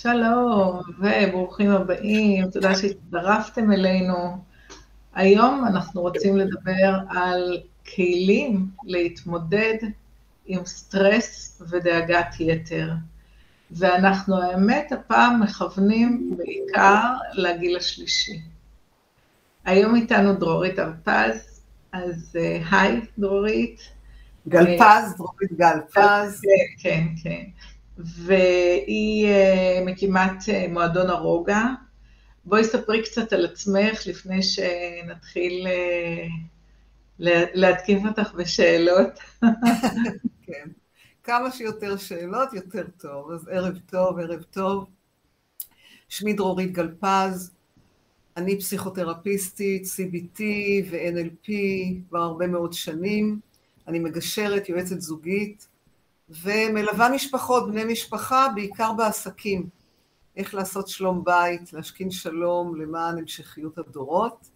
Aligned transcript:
שלום, 0.00 0.80
וברוכים 0.98 1.70
הבאים, 1.70 2.50
תודה 2.50 2.74
שהצטרפתם 2.74 3.72
אלינו. 3.72 4.14
היום 5.14 5.64
אנחנו 5.66 6.00
רוצים 6.00 6.36
לדבר 6.36 6.98
על 7.08 7.58
כלים 7.94 8.66
להתמודד 8.84 9.74
עם 10.46 10.64
סטרס 10.66 11.62
ודאגת 11.70 12.26
יתר. 12.40 12.92
ואנחנו 13.70 14.42
האמת 14.42 14.92
הפעם 14.92 15.42
מכוונים 15.42 16.36
בעיקר 16.36 17.12
לגיל 17.32 17.76
השלישי. 17.76 18.40
היום 19.64 19.94
איתנו 19.94 20.34
דרורית 20.34 20.78
הרפז, 20.78 21.60
אז 21.92 22.36
אה, 22.40 22.62
היי 22.70 23.00
דרורית. 23.18 23.80
גלפז, 24.48 25.14
דרורית 25.16 25.52
גלפז. 25.52 26.40
כן, 26.42 26.82
כן, 26.82 27.06
כן. 27.22 27.44
והיא 27.98 29.26
אה, 29.26 29.82
מקימת 29.86 30.48
אה, 30.48 30.66
מועדון 30.68 31.10
הרוגע. 31.10 31.62
בואי 32.44 32.64
ספרי 32.64 33.02
קצת 33.02 33.32
על 33.32 33.44
עצמך 33.44 34.06
לפני 34.06 34.42
שנתחיל 34.42 35.66
להתקיף 37.18 37.98
אותך 38.08 38.32
בשאלות. 38.34 39.18
כן. 40.46 40.68
כמה 41.22 41.50
שיותר 41.50 41.96
שאלות, 41.96 42.52
יותר 42.52 42.84
טוב. 42.98 43.30
אז 43.30 43.48
ערב 43.48 43.78
טוב, 43.86 44.18
ערב 44.18 44.42
טוב. 44.42 44.86
שמי 46.08 46.32
דרורית 46.32 46.72
גלפז, 46.72 47.54
אני 48.36 48.58
פסיכותרפיסטית, 48.58 49.84
CBT 49.84 50.40
ו-NLP 50.90 51.52
כבר 52.08 52.18
הרבה 52.18 52.46
מאוד 52.46 52.72
שנים. 52.72 53.40
אני 53.88 53.98
מגשרת, 53.98 54.68
יועצת 54.68 55.00
זוגית, 55.00 55.68
ומלווה 56.28 57.08
משפחות, 57.08 57.70
בני 57.70 57.84
משפחה, 57.84 58.46
בעיקר 58.54 58.92
בעסקים. 58.92 59.68
איך 60.36 60.54
לעשות 60.54 60.88
שלום 60.88 61.24
בית, 61.24 61.72
להשכין 61.72 62.10
שלום 62.10 62.80
למען 62.80 63.18
המשכיות 63.18 63.78
הדורות. 63.78 64.50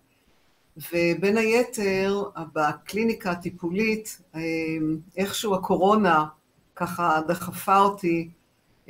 ובין 0.93 1.37
היתר, 1.37 2.23
בקליניקה 2.53 3.31
הטיפולית, 3.31 4.23
אה, 4.35 4.41
איכשהו 5.17 5.55
הקורונה 5.55 6.27
ככה 6.77 7.21
דחפה 7.29 7.79
אותי 7.79 8.31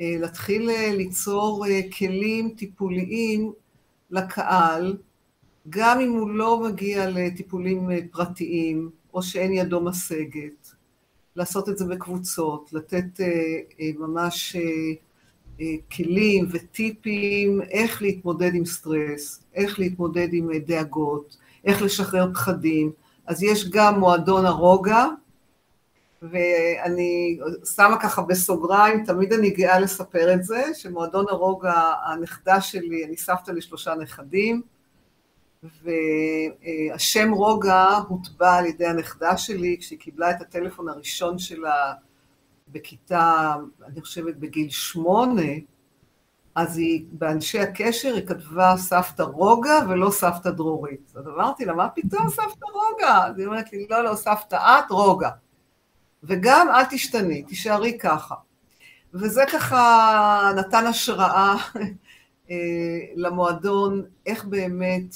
אה, 0.01 0.15
להתחיל 0.19 0.69
אה, 0.69 0.91
ליצור 0.93 1.65
כלים 1.97 2.53
טיפוליים 2.57 3.51
לקהל, 4.11 4.97
גם 5.69 5.99
אם 5.99 6.11
הוא 6.11 6.29
לא 6.29 6.63
מגיע 6.63 7.09
לטיפולים 7.09 7.89
פרטיים, 8.11 8.89
או 9.13 9.23
שאין 9.23 9.53
ידו 9.53 9.81
משגת, 9.81 10.58
לעשות 11.35 11.69
את 11.69 11.77
זה 11.77 11.85
בקבוצות, 11.85 12.69
לתת 12.73 13.19
ממש 13.99 14.55
כלים 15.91 16.47
וטיפים 16.51 17.61
איך 17.61 18.01
להתמודד 18.01 18.55
עם 18.55 18.65
סטרס, 18.65 19.43
איך 19.53 19.79
להתמודד 19.79 20.27
עם 20.31 20.49
דאגות, 20.57 21.37
איך 21.65 21.81
לשחרר 21.81 22.33
פחדים. 22.33 22.91
אז 23.27 23.43
יש 23.43 23.69
גם 23.69 23.99
מועדון 23.99 24.45
הרוגע, 24.45 25.05
ואני 26.21 27.39
שמה 27.75 28.01
ככה 28.01 28.21
בסוגריים, 28.21 29.05
תמיד 29.05 29.33
אני 29.33 29.49
גאה 29.49 29.79
לספר 29.79 30.33
את 30.33 30.43
זה, 30.43 30.63
שמועדון 30.73 31.25
הרוגע, 31.29 31.93
הנכדה 32.05 32.61
שלי, 32.61 33.05
אני 33.05 33.17
סבתא 33.17 33.51
לשלושה 33.51 33.95
נכדים, 33.95 34.61
והשם 36.89 37.31
רוגע 37.31 37.87
הוטבע 38.07 38.55
על 38.55 38.65
ידי 38.65 38.85
הנכדה 38.85 39.37
שלי 39.37 39.77
כשהיא 39.79 39.99
קיבלה 39.99 40.31
את 40.31 40.41
הטלפון 40.41 40.89
הראשון 40.89 41.39
שלה 41.39 41.93
בכיתה, 42.67 43.55
אני 43.85 44.01
חושבת 44.01 44.35
בגיל 44.35 44.69
שמונה, 44.69 45.51
אז 46.55 46.77
היא, 46.77 47.05
באנשי 47.11 47.59
הקשר 47.59 48.13
היא 48.13 48.27
כתבה 48.27 48.73
סבתא 48.77 49.21
רוגע 49.21 49.79
ולא 49.89 50.09
סבתא 50.09 50.49
דרורית. 50.49 51.13
אז 51.15 51.27
אמרתי 51.27 51.65
לה, 51.65 51.73
מה 51.73 51.89
פתאום 51.89 52.29
סבתא 52.29 52.65
רוגע? 52.73 53.25
אז 53.27 53.39
היא 53.39 53.47
אומרת 53.47 53.73
לי, 53.73 53.87
לא, 53.89 54.03
לא, 54.03 54.15
סבתא 54.15 54.55
את 54.55 54.91
רוגע. 54.91 55.29
וגם 56.23 56.67
אל 56.69 56.85
תשתני, 56.89 57.43
תישארי 57.43 57.97
ככה. 57.97 58.35
וזה 59.13 59.43
ככה 59.53 60.51
נתן 60.55 60.85
השראה 60.85 61.55
אה, 62.51 62.55
למועדון, 63.15 64.03
איך 64.25 64.45
באמת 64.45 65.15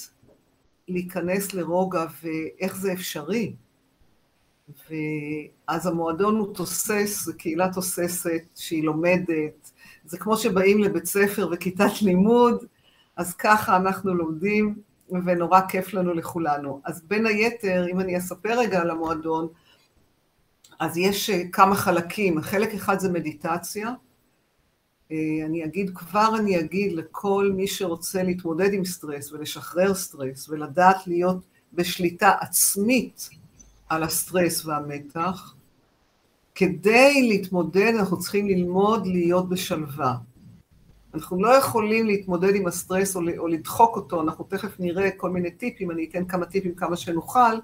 להיכנס 0.88 1.54
לרוגע 1.54 2.06
ואיך 2.24 2.76
זה 2.76 2.94
אפשרי. 2.94 3.56
ואז 4.90 5.88
המועדון 5.88 6.36
הוא 6.36 6.56
תוסס, 6.56 7.24
זו 7.26 7.32
קהילה 7.38 7.74
תוססת 7.74 8.44
שהיא 8.56 8.84
לומדת, 8.84 9.72
זה 10.06 10.18
כמו 10.18 10.38
שבאים 10.38 10.80
לבית 10.80 11.06
ספר 11.06 11.50
וכיתת 11.52 12.02
לימוד, 12.02 12.66
אז 13.16 13.34
ככה 13.34 13.76
אנחנו 13.76 14.14
לומדים, 14.14 14.76
ונורא 15.26 15.62
כיף 15.70 15.94
לנו 15.94 16.14
לכולנו. 16.14 16.82
אז 16.86 17.02
בין 17.08 17.26
היתר, 17.26 17.86
אם 17.92 18.00
אני 18.00 18.18
אספר 18.18 18.60
רגע 18.60 18.82
על 18.82 18.90
המועדון, 18.90 19.48
אז 20.80 20.98
יש 20.98 21.30
אה, 21.30 21.42
כמה 21.52 21.76
חלקים. 21.76 22.42
חלק 22.42 22.74
אחד 22.74 23.00
זה 23.00 23.12
מדיטציה. 23.12 23.94
אה, 25.14 25.46
אני 25.46 25.66
אגיד, 25.66 25.92
כבר 25.96 26.36
אני 26.40 26.60
אגיד 26.60 26.92
לכל 26.92 27.52
מי 27.56 27.68
שרוצה 27.68 28.24
להתמודד 28.24 28.74
עם 28.74 28.86
סטרס 28.86 29.32
ולשחרר 29.32 29.94
סטרס 29.94 30.50
ולדעת 30.50 31.08
להיות 31.08 31.38
בשליטה 31.74 32.32
עצמית 32.40 33.30
על 33.90 34.04
הסטרס 34.04 34.66
והמתח, 34.66 35.54
כדי 36.56 37.28
להתמודד 37.28 37.94
אנחנו 38.00 38.20
צריכים 38.20 38.48
ללמוד 38.48 39.08
להיות 39.08 39.50
בשלווה. 39.50 40.16
אנחנו 41.14 41.44
לא 41.44 41.50
יכולים 41.50 42.06
להתמודד 42.08 42.56
עם 42.56 42.68
הסטרס 42.68 43.16
או, 43.16 43.22
או 43.38 43.48
לדחוק 43.48 43.96
אותו, 43.96 44.22
אנחנו 44.22 44.46
תכף 44.46 44.80
נראה 44.80 45.12
כל 45.12 45.30
מיני 45.30 45.52
טיפים, 45.52 45.92
אני 45.92 46.08
אתן 46.10 46.26
כמה 46.26 46.46
טיפים 46.46 46.76
כמה 46.76 46.98
שנוכל. 46.98 47.56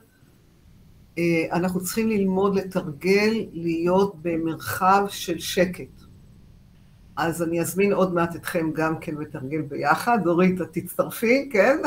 אה, 1.18 1.46
אנחנו 1.52 1.82
צריכים 1.84 2.10
ללמוד 2.10 2.56
לתרגל 2.56 3.46
להיות 3.54 4.16
במרחב 4.22 5.06
של 5.10 5.40
שקט. 5.40 5.99
אז 7.20 7.44
אני 7.44 7.62
אזמין 7.62 7.94
עוד 7.94 8.14
מעט 8.14 8.36
אתכם 8.36 8.72
גם 8.74 9.00
כן 9.00 9.16
לתרגל 9.16 9.62
ביחד. 9.62 10.20
דורית, 10.24 10.62
את 10.62 10.68
תצטרפי, 10.72 11.50
כן? 11.54 11.78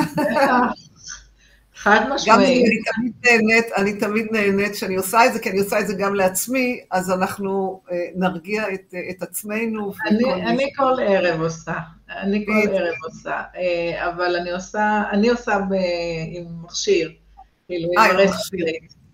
חד 1.83 2.01
משמעית. 2.15 2.27
גם 2.27 2.41
אני 2.41 3.13
תמיד 3.13 3.13
נהנית, 3.25 3.67
אני 3.77 3.93
תמיד 3.99 4.27
נהנית 4.31 4.75
שאני 4.75 4.97
עושה 4.97 5.27
את 5.27 5.33
זה, 5.33 5.39
כי 5.39 5.51
אני 5.51 5.59
עושה 5.59 5.81
את 5.81 5.87
זה 5.87 5.95
גם 5.95 6.15
לעצמי, 6.15 6.81
אז 6.91 7.11
אנחנו 7.11 7.83
אה, 7.91 7.97
נרגיע 8.15 8.75
את, 8.75 8.95
אה, 8.95 9.01
את 9.11 9.23
עצמנו. 9.23 9.93
אני, 10.07 10.35
אני 10.35 10.71
כל 10.77 10.97
ערב 11.07 11.41
עושה, 11.41 11.75
אני 12.11 12.47
כל 12.47 12.53
ערב 12.73 12.95
עושה, 13.05 13.43
אה, 13.57 14.09
אבל 14.09 14.37
אני 14.37 14.51
עושה, 14.51 15.03
אני 15.13 15.29
עושה 15.29 15.59
ב, 15.59 15.73
עם 16.33 16.45
מכשיר, 16.65 17.13
כאילו 17.67 17.89
עם 17.99 18.17
מכשיר. 18.17 18.67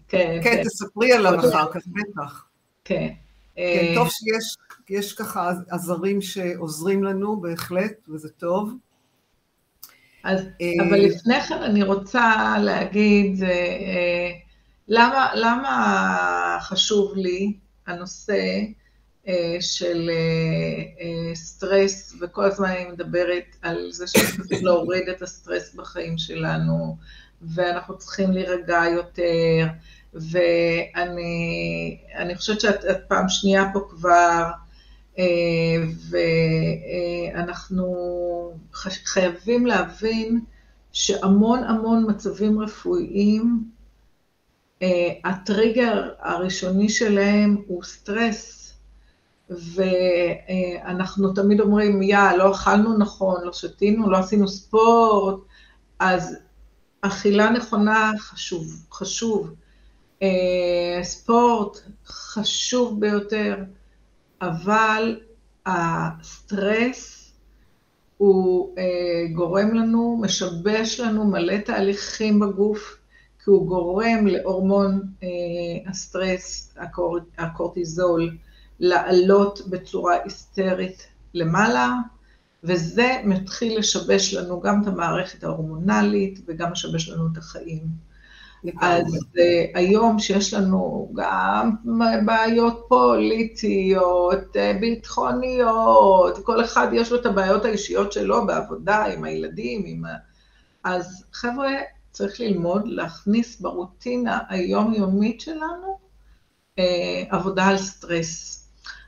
כן, 0.09 0.41
כן, 0.45 0.63
תספרי 0.65 1.13
עליו 1.13 1.39
אחר 1.41 1.73
כך, 1.73 1.81
בטח. 1.87 2.45
כן. 2.85 3.09
כן, 3.59 3.95
טוב 3.95 4.09
שיש 4.87 5.13
ככה 5.13 5.53
עזרים 5.71 6.23
שעוזרים 6.23 7.05
לנו 7.05 7.41
בהחלט, 7.41 8.09
וזה 8.09 8.29
טוב. 8.29 8.75
אז, 10.25 10.41
אה, 10.61 10.89
אבל 10.89 11.01
לפני 11.01 11.41
כן 11.41 11.63
אני 11.63 11.83
רוצה 11.83 12.57
להגיד, 12.59 13.43
אה, 13.43 14.31
למה, 14.89 15.31
למה 15.35 16.59
חשוב 16.61 17.13
לי 17.17 17.53
הנושא 17.87 18.61
אה, 19.29 19.57
של 19.61 20.11
סטרס, 21.35 22.15
וכל 22.21 22.45
הזמן 22.45 22.69
אני 22.69 22.85
מדברת 22.85 23.57
על 23.63 23.93
זה 23.93 24.07
שאנחנו 24.07 24.45
צריכים 24.45 24.67
להוריד 24.67 25.09
את 25.09 25.23
הסטרס 25.23 25.75
בחיים 25.75 26.19
שלנו, 26.19 26.97
ואנחנו 27.43 27.99
צריכים 27.99 28.33
להירגע 28.33 28.83
יותר, 28.93 29.67
ואני 30.15 31.97
חושבת 32.37 32.61
שאת 32.61 32.85
פעם 33.09 33.29
שנייה 33.29 33.65
פה 33.73 33.81
כבר, 33.91 34.45
אה, 35.19 35.25
ואנחנו 37.35 37.87
חייבים 39.05 39.67
להבין 39.67 40.41
שהמון 40.93 41.65
המון 41.65 42.11
מצבים 42.11 42.61
רפואיים, 42.61 43.65
אה, 44.83 45.13
הטריגר 45.25 46.11
הראשוני 46.21 46.89
שלהם 46.89 47.57
הוא 47.67 47.83
סטרס, 47.83 48.75
ואנחנו 49.51 51.33
תמיד 51.33 51.61
אומרים, 51.61 52.03
יא, 52.03 52.33
לא 52.39 52.55
אכלנו 52.55 52.99
נכון, 52.99 53.45
לא 53.45 53.53
שתינו, 53.53 54.11
לא 54.11 54.19
עשינו 54.19 54.49
ספורט, 54.49 55.41
אז 55.99 56.37
אכילה 57.01 57.51
נכונה 57.51 58.13
חשוב, 58.19 58.87
חשוב. 58.93 59.55
אה, 60.23 61.01
ספורט 61.03 61.79
חשוב 62.07 63.01
ביותר. 63.01 63.57
אבל 64.43 65.21
הסטרס 65.67 67.33
הוא 68.17 68.75
אה, 68.79 69.33
גורם 69.33 69.75
לנו, 69.75 70.19
משבש 70.23 71.01
לנו 71.01 71.25
מלא 71.25 71.59
תהליכים 71.59 72.41
בגוף, 72.41 72.99
כי 73.45 73.51
הוא 73.51 73.67
גורם 73.67 74.27
להורמון 74.27 75.03
אה, 75.23 75.29
הסטרס, 75.91 76.75
הקור, 76.77 77.19
הקורטיזול, 77.39 78.37
לעלות 78.81 79.61
בצורה 79.69 80.17
היסטרית 80.25 81.07
למעלה, 81.35 81.93
וזה 82.65 83.21
מתחיל 83.25 83.79
לשבש 83.79 84.35
לנו 84.35 84.61
גם 84.61 84.83
את 84.83 84.87
המערכת 84.87 85.45
ההורמונלית 85.45 86.41
וגם 86.47 86.73
לשבש 86.73 87.09
לנו 87.09 87.29
את 87.33 87.39
החיים. 87.39 88.08
אז 88.81 89.07
uh, 89.15 89.39
היום 89.75 90.19
שיש 90.19 90.55
לנו 90.55 91.13
גם 91.15 91.71
בעיות 92.25 92.85
פוליטיות, 92.89 94.57
uh, 94.57 94.81
ביטחוניות, 94.81 96.45
כל 96.45 96.65
אחד 96.65 96.89
יש 96.93 97.13
לו 97.13 97.21
את 97.21 97.27
הבעיות 97.27 97.65
האישיות 97.65 98.13
שלו 98.13 98.47
בעבודה, 98.47 99.05
עם 99.05 99.25
הילדים, 99.25 99.83
עם 99.87 100.05
ה... 100.05 100.09
אז 100.85 101.25
חבר'ה, 101.33 101.71
צריך 102.11 102.41
ללמוד 102.41 102.83
להכניס 102.89 103.61
ברוטינה 103.61 104.39
היומיומית 104.49 105.41
שלנו 105.41 105.99
uh, 106.77 106.83
עבודה 107.31 107.67
על 107.67 107.79
סטרס. 107.79 108.55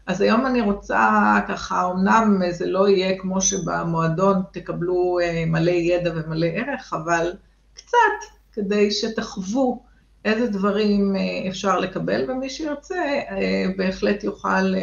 אז 0.06 0.20
היום 0.20 0.47
אני 0.47 0.61
רוצה 0.61 1.35
ככה, 1.49 1.91
אמנם 1.91 2.50
זה 2.50 2.67
לא 2.67 2.88
יהיה 2.88 3.19
כמו 3.19 3.41
שבמועדון 3.41 4.43
תקבלו 4.52 5.19
מלא 5.47 5.70
ידע 5.70 6.12
ומלא 6.14 6.47
ערך, 6.47 6.93
אבל 6.93 7.32
קצת, 7.75 8.40
כדי 8.52 8.91
שתחוו 8.91 9.82
איזה 10.25 10.47
דברים 10.47 11.17
אה, 11.17 11.49
אפשר 11.49 11.79
לקבל, 11.79 12.31
ומי 12.31 12.50
שירצה 12.50 13.05
אה, 13.05 13.64
בהחלט 13.76 14.25
יוכל 14.25 14.75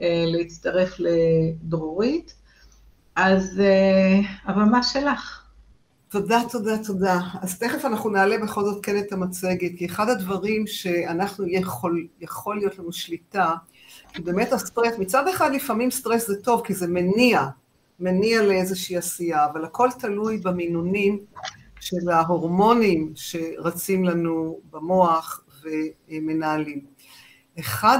אה, 0.00 0.24
להצטרף 0.26 0.96
לדרורית. 0.98 2.34
אז 3.16 3.62
הבמה 4.44 4.82
שלך. 4.82 5.42
תודה, 6.08 6.40
תודה, 6.50 6.84
תודה. 6.84 7.20
אז 7.42 7.58
תכף 7.58 7.84
אנחנו 7.84 8.10
נעלה 8.10 8.38
בכל 8.38 8.64
זאת 8.64 8.84
כן 8.84 8.98
את 8.98 9.12
המצגת, 9.12 9.70
כי 9.78 9.86
אחד 9.86 10.08
הדברים 10.08 10.66
שאנחנו 10.66 11.48
יכול, 11.48 12.06
יכול 12.20 12.56
להיות 12.56 12.78
לנו 12.78 12.92
שליטה, 12.92 13.54
כי 14.12 14.22
באמת 14.22 14.52
הסטרס, 14.52 14.98
מצד 14.98 15.28
אחד 15.28 15.54
לפעמים 15.54 15.90
סטרס 15.90 16.26
זה 16.26 16.42
טוב, 16.42 16.62
כי 16.64 16.74
זה 16.74 16.86
מניע, 16.86 17.46
מניע 18.00 18.42
לאיזושהי 18.42 18.96
עשייה, 18.96 19.46
אבל 19.46 19.64
הכל 19.64 19.88
תלוי 19.98 20.38
במינונים 20.38 21.18
של 21.86 22.08
ההורמונים 22.08 23.12
שרצים 23.14 24.04
לנו 24.04 24.60
במוח 24.70 25.44
ומנהלים. 26.08 26.86
אחד 27.58 27.98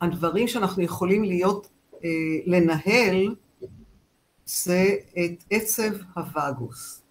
הדברים 0.00 0.48
שאנחנו 0.48 0.82
יכולים 0.82 1.24
להיות, 1.24 1.68
אה, 2.04 2.10
לנהל, 2.46 3.34
זה 4.46 4.94
את 5.18 5.44
עצב 5.50 5.92
הווגוס. 6.14 7.02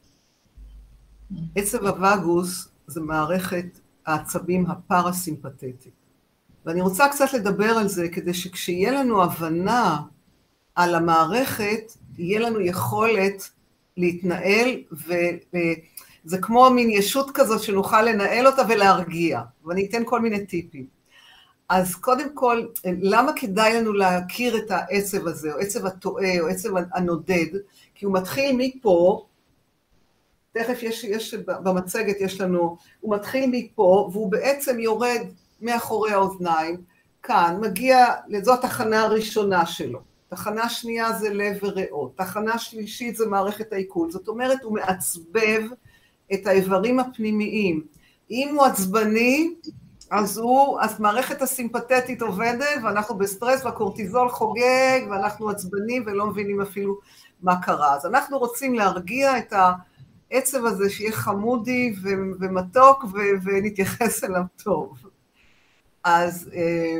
עצב 1.55 1.85
הווגוס 1.85 2.67
זה 2.87 3.01
מערכת 3.01 3.79
העצבים 4.05 4.65
הפרסימפטית. 4.65 5.85
ואני 6.65 6.81
רוצה 6.81 7.07
קצת 7.09 7.33
לדבר 7.33 7.69
על 7.69 7.87
זה 7.87 8.09
כדי 8.09 8.33
שכשיהיה 8.33 8.91
לנו 8.91 9.23
הבנה 9.23 10.01
על 10.75 10.95
המערכת, 10.95 11.93
יהיה 12.17 12.39
לנו 12.39 12.61
יכולת 12.61 13.54
להתנהל, 13.97 14.83
וזה 14.91 16.37
כמו 16.41 16.69
מין 16.69 16.89
ישות 16.89 17.31
כזאת 17.33 17.61
שנוכל 17.63 18.01
לנהל 18.01 18.47
אותה 18.47 18.61
ולהרגיע, 18.69 19.41
ואני 19.65 19.85
אתן 19.85 20.03
כל 20.05 20.21
מיני 20.21 20.45
טיפים. 20.45 20.95
אז 21.69 21.95
קודם 21.95 22.33
כל, 22.33 22.65
למה 22.85 23.31
כדאי 23.35 23.73
לנו 23.73 23.93
להכיר 23.93 24.57
את 24.57 24.71
העצב 24.71 25.27
הזה, 25.27 25.53
או 25.53 25.59
עצב 25.59 25.85
הטועה, 25.85 26.39
או 26.39 26.47
עצב 26.47 26.69
הנודד? 26.93 27.45
כי 27.95 28.05
הוא 28.05 28.13
מתחיל 28.13 28.55
מפה, 28.57 29.25
תכף 30.51 30.83
יש, 30.83 31.03
יש 31.03 31.33
במצגת 31.33 32.15
יש 32.19 32.41
לנו, 32.41 32.77
הוא 32.99 33.15
מתחיל 33.15 33.49
מפה, 33.51 34.09
והוא 34.11 34.31
בעצם 34.31 34.79
יורד 34.79 35.21
מאחורי 35.61 36.11
האוזניים, 36.11 36.81
כאן, 37.23 37.57
מגיע, 37.61 38.05
לזו 38.27 38.53
התחנה 38.53 39.03
הראשונה 39.03 39.65
שלו. 39.65 40.14
תחנה 40.27 40.69
שנייה 40.69 41.13
זה 41.13 41.29
לב 41.33 41.57
וריאות, 41.61 42.17
תחנה 42.17 42.59
שלישית 42.59 43.15
זה 43.15 43.27
מערכת 43.27 43.73
העיכול, 43.73 44.11
זאת 44.11 44.27
אומרת 44.27 44.63
הוא 44.63 44.73
מעצבב 44.73 45.61
את 46.33 46.47
האיברים 46.47 46.99
הפנימיים. 46.99 47.83
אם 48.31 48.55
הוא 48.55 48.65
עצבני, 48.65 49.53
אז 50.11 50.37
הוא, 50.37 50.79
אז 50.81 50.99
מערכת 50.99 51.41
הסימפתטית 51.41 52.21
עובדת 52.21 52.83
ואנחנו 52.83 53.15
בסטרס 53.17 53.65
והקורטיזול 53.65 54.29
חוגג 54.29 54.99
ואנחנו 55.09 55.49
עצבנים 55.49 56.03
ולא 56.05 56.27
מבינים 56.27 56.61
אפילו 56.61 56.99
מה 57.41 57.61
קרה. 57.61 57.95
אז 57.95 58.05
אנחנו 58.05 58.37
רוצים 58.37 58.73
להרגיע 58.73 59.37
את 59.37 59.53
העצב 60.31 60.65
הזה 60.65 60.89
שיהיה 60.89 61.11
חמודי 61.11 61.95
ומתוק 62.39 63.05
ונתייחס 63.43 64.23
אליו 64.23 64.43
טוב. 64.63 64.97
אז 66.03 66.49
אה, 66.53 66.99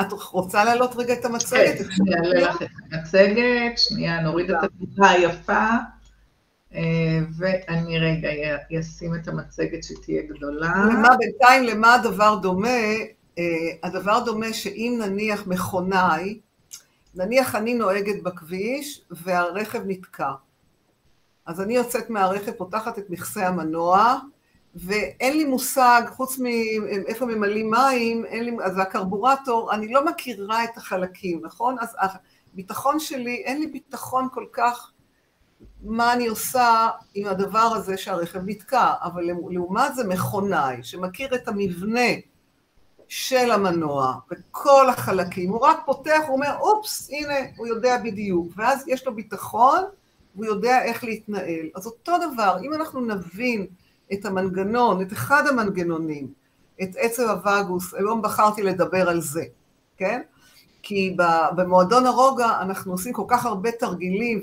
את 0.00 0.12
רוצה 0.12 0.64
להעלות 0.64 0.96
רגע 0.96 1.12
את 1.14 1.24
המצגת? 1.24 1.78
כן, 1.78 1.84
אני 2.02 2.14
אעלה 2.14 2.40
לך 2.40 2.62
את 2.62 2.68
המצגת, 2.92 3.78
שנייה, 3.78 4.20
נוריד 4.20 4.50
את 4.50 4.56
התמונה 4.64 5.10
היפה, 5.10 5.66
אה, 6.74 6.80
ואני 7.38 7.98
רגע 7.98 8.28
אשים 8.80 9.14
את 9.14 9.28
המצגת 9.28 9.84
שתהיה 9.84 10.22
גדולה. 10.22 10.72
למה 10.90 11.16
בינתיים, 11.16 11.64
למה 11.64 11.94
הדבר 11.94 12.34
דומה? 12.34 12.68
אה, 13.38 13.44
הדבר 13.82 14.24
דומה 14.24 14.52
שאם 14.52 15.00
נניח 15.00 15.46
מכונאי, 15.46 16.40
נניח 17.14 17.54
אני 17.54 17.74
נוהגת 17.74 18.22
בכביש 18.22 19.02
והרכב 19.10 19.80
נתקע. 19.86 20.30
אז 21.46 21.60
אני 21.60 21.76
יוצאת 21.76 22.10
מהרכב, 22.10 22.52
פותחת 22.52 22.98
את 22.98 23.10
מכסה 23.10 23.48
המנוע, 23.48 24.18
ואין 24.78 25.36
לי 25.36 25.44
מושג, 25.44 26.02
חוץ 26.16 26.38
מאיפה 26.38 27.26
ממלאים 27.26 27.70
מים, 27.70 28.24
אין 28.24 28.44
לי, 28.44 28.56
אז 28.62 28.78
הקרבורטור, 28.78 29.74
אני 29.74 29.92
לא 29.92 30.06
מכירה 30.06 30.64
את 30.64 30.76
החלקים, 30.76 31.40
נכון? 31.44 31.76
אז 31.80 31.96
הביטחון 32.52 33.00
שלי, 33.00 33.34
אין 33.34 33.60
לי 33.60 33.66
ביטחון 33.66 34.28
כל 34.32 34.46
כך 34.52 34.92
מה 35.82 36.12
אני 36.12 36.26
עושה 36.26 36.88
עם 37.14 37.26
הדבר 37.26 37.58
הזה 37.58 37.96
שהרכב 37.96 38.40
נתקע, 38.46 38.92
אבל 39.02 39.22
לעומת 39.50 39.94
זה 39.94 40.04
מכונאי, 40.04 40.76
שמכיר 40.82 41.34
את 41.34 41.48
המבנה 41.48 42.08
של 43.08 43.50
המנוע 43.50 44.14
וכל 44.30 44.88
החלקים, 44.88 45.50
הוא 45.50 45.58
רק 45.60 45.78
פותח, 45.86 46.20
הוא 46.26 46.34
אומר, 46.34 46.56
אופס, 46.60 47.10
הנה, 47.10 47.34
הוא 47.56 47.66
יודע 47.66 47.96
בדיוק, 48.04 48.52
ואז 48.56 48.84
יש 48.88 49.06
לו 49.06 49.14
ביטחון, 49.14 49.80
והוא 50.34 50.46
יודע 50.46 50.82
איך 50.82 51.04
להתנהל. 51.04 51.66
אז 51.74 51.86
אותו 51.86 52.12
דבר, 52.32 52.58
אם 52.62 52.74
אנחנו 52.74 53.00
נבין 53.00 53.66
את 54.12 54.26
המנגנון, 54.26 55.02
את 55.02 55.12
אחד 55.12 55.42
המנגנונים, 55.46 56.32
את 56.82 56.88
עצב 56.96 57.22
הווגוס, 57.22 57.94
היום 57.94 58.22
בחרתי 58.22 58.62
לדבר 58.62 59.08
על 59.08 59.20
זה, 59.20 59.44
כן? 59.96 60.20
כי 60.82 61.16
במועדון 61.56 62.06
הרוגע 62.06 62.60
אנחנו 62.60 62.92
עושים 62.92 63.12
כל 63.12 63.24
כך 63.28 63.46
הרבה 63.46 63.72
תרגילים, 63.72 64.42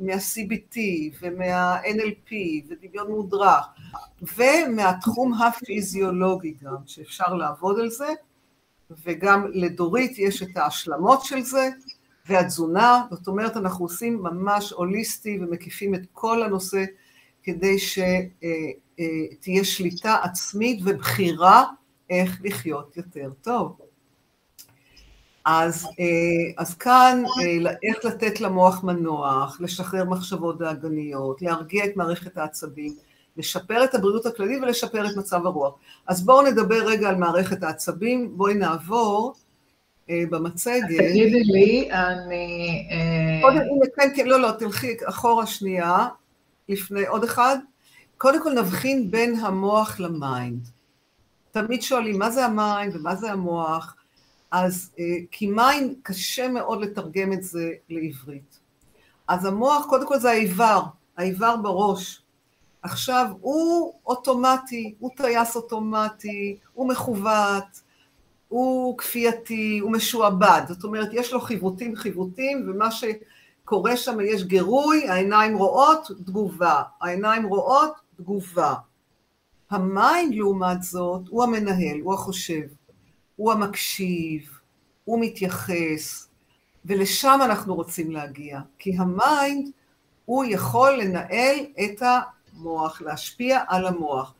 מה-CBT 0.00 0.78
ומה-NLP 1.22 2.32
ודמיון 2.68 3.10
מודרך, 3.10 3.66
ומהתחום 4.36 5.34
הפיזיולוגי 5.34 6.54
גם, 6.62 6.76
שאפשר 6.86 7.34
לעבוד 7.34 7.78
על 7.78 7.90
זה, 7.90 8.08
וגם 9.04 9.46
לדורית 9.52 10.18
יש 10.18 10.42
את 10.42 10.56
ההשלמות 10.56 11.24
של 11.24 11.42
זה, 11.42 11.68
והתזונה, 12.26 13.02
זאת 13.10 13.28
אומרת 13.28 13.56
אנחנו 13.56 13.84
עושים 13.84 14.22
ממש 14.22 14.72
הוליסטי 14.72 15.38
ומקיפים 15.40 15.94
את 15.94 16.00
כל 16.12 16.42
הנושא 16.42 16.84
כדי 17.52 17.78
שתהיה 17.78 19.64
שליטה 19.64 20.16
עצמית 20.22 20.80
ובחירה 20.84 21.64
איך 22.10 22.40
לחיות 22.44 22.96
יותר 22.96 23.30
טוב. 23.42 23.76
אז, 25.44 25.88
אז 26.56 26.74
כאן 26.74 27.22
איך 27.82 28.04
לתת 28.04 28.40
למוח 28.40 28.84
מנוח, 28.84 29.60
לשחרר 29.60 30.04
מחשבות 30.04 30.58
דאגניות, 30.58 31.42
להרגיע 31.42 31.84
את 31.84 31.96
מערכת 31.96 32.38
העצבים, 32.38 32.94
לשפר 33.36 33.84
את 33.84 33.94
הבריאות 33.94 34.26
הכללית 34.26 34.62
ולשפר 34.62 35.06
את 35.06 35.16
מצב 35.16 35.46
הרוח. 35.46 35.74
אז 36.06 36.24
בואו 36.26 36.42
נדבר 36.42 36.86
רגע 36.86 37.08
על 37.08 37.16
מערכת 37.16 37.62
העצבים, 37.62 38.32
בואי 38.36 38.54
נעבור 38.54 39.34
במצגת. 40.08 40.84
תגידי 40.88 41.44
לי, 41.44 41.88
אני... 41.92 42.88
קודם, 43.42 43.56
הנה, 43.56 43.86
כן, 43.96 44.08
כן, 44.16 44.26
לא, 44.26 44.40
לא, 44.40 44.50
תלכי 44.50 44.96
אחורה 45.04 45.46
שנייה. 45.46 46.08
לפני 46.70 47.06
עוד 47.06 47.24
אחד. 47.24 47.56
קודם 48.18 48.42
כל 48.42 48.52
נבחין 48.52 49.10
בין 49.10 49.34
המוח 49.34 50.00
ל 50.00 50.11
mind. 50.11 50.68
תמיד 51.50 51.82
שואלים 51.82 52.18
מה 52.18 52.30
זה 52.30 52.44
ה 52.44 52.54
mind 52.54 52.96
ומה 52.96 53.16
זה 53.16 53.32
המוח, 53.32 53.96
אז 54.50 54.90
אה, 54.98 55.04
כי 55.30 55.46
mind 55.46 55.94
קשה 56.02 56.48
מאוד 56.48 56.82
לתרגם 56.82 57.32
את 57.32 57.42
זה 57.42 57.70
לעברית. 57.88 58.58
אז 59.28 59.44
המוח 59.44 59.86
קודם 59.86 60.06
כל 60.06 60.18
זה 60.18 60.30
האיבר, 60.30 60.82
האיבר 61.16 61.56
בראש. 61.56 62.22
עכשיו 62.82 63.26
הוא 63.40 63.94
אוטומטי, 64.06 64.94
הוא 64.98 65.10
טייס 65.16 65.56
אוטומטי, 65.56 66.56
הוא 66.74 66.88
מחווט, 66.88 67.80
הוא 68.48 68.98
כפייתי, 68.98 69.78
הוא 69.78 69.92
משועבד, 69.92 70.62
זאת 70.68 70.84
אומרת 70.84 71.08
יש 71.12 71.32
לו 71.32 71.40
חיווטים 71.40 71.96
חיווטים 71.96 72.66
ומה 72.68 72.90
ש... 72.90 73.04
קורה 73.70 73.96
שם, 73.96 74.18
יש 74.20 74.44
גירוי, 74.44 75.08
העיניים 75.08 75.56
רואות, 75.56 76.08
תגובה, 76.26 76.82
העיניים 77.00 77.46
רואות, 77.46 77.92
תגובה. 78.16 78.74
ה 79.70 79.83
mind 79.83 80.34
לעומת 80.34 80.82
זאת, 80.82 81.22
הוא 81.28 81.44
המנהל, 81.44 82.00
הוא 82.02 82.14
החושב, 82.14 82.66
הוא 83.36 83.52
המקשיב, 83.52 84.58
הוא 85.04 85.20
מתייחס, 85.20 86.28
ולשם 86.84 87.38
אנחנו 87.44 87.74
רוצים 87.74 88.10
להגיע, 88.10 88.60
כי 88.78 88.96
ה 88.98 89.12
mind 89.12 89.70
הוא 90.24 90.44
יכול 90.48 90.92
לנהל 90.92 91.56
את 91.84 92.02
המוח, 92.02 93.02
להשפיע 93.02 93.64
על 93.68 93.86
המוח. 93.86 94.34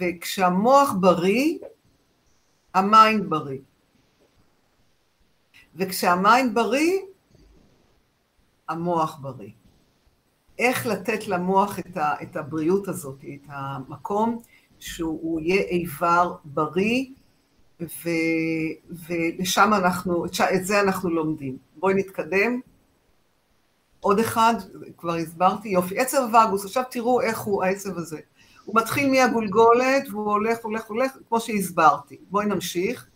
וכשהמוח 0.00 0.94
בריא, 1.00 1.58
ה 2.74 2.85
mind 2.85 3.30
בריא. 3.30 3.60
וכשה 5.76 6.23
mind 6.23 6.54
בריא, 6.54 6.98
המוח 8.68 9.18
בריא. 9.20 9.50
איך 10.58 10.86
לתת 10.86 11.28
למוח 11.28 11.78
את, 11.78 11.96
ה, 11.96 12.22
את 12.22 12.36
הבריאות 12.36 12.88
הזאת, 12.88 13.24
את 13.34 13.46
המקום 13.48 14.38
שהוא 14.78 15.40
יהיה 15.40 15.62
איבר 15.62 16.34
בריא, 16.44 17.04
ו, 17.80 18.08
ולשם 19.08 19.70
אנחנו, 19.74 20.24
את 20.54 20.66
זה 20.66 20.80
אנחנו 20.80 21.10
לומדים. 21.10 21.56
בואי 21.76 21.94
נתקדם. 21.94 22.60
עוד 24.00 24.18
אחד, 24.18 24.54
כבר 24.96 25.14
הסברתי, 25.14 25.68
יופי, 25.68 25.98
עצב 25.98 26.16
הווגוס, 26.16 26.64
עכשיו 26.64 26.82
תראו 26.90 27.20
איך 27.20 27.38
הוא 27.38 27.64
העצב 27.64 27.98
הזה. 27.98 28.20
הוא 28.64 28.76
מתחיל 28.76 29.10
מהגולגולת 29.10 30.08
והוא 30.10 30.30
הולך, 30.30 30.58
הולך, 30.62 30.86
הולך, 30.86 31.12
כמו 31.28 31.40
שהסברתי. 31.40 32.16
בואי 32.30 32.46
נמשיך. 32.46 33.06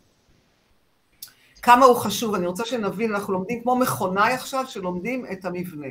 כמה 1.63 1.87
הוא 1.87 1.97
חשוב, 1.97 2.35
אני 2.35 2.47
רוצה 2.47 2.65
שנבין, 2.65 3.15
אנחנו 3.15 3.33
לומדים 3.33 3.63
כמו 3.63 3.77
מכונאי 3.77 4.33
עכשיו, 4.33 4.65
שלומדים 4.69 5.27
את 5.33 5.45
המבנה. 5.45 5.87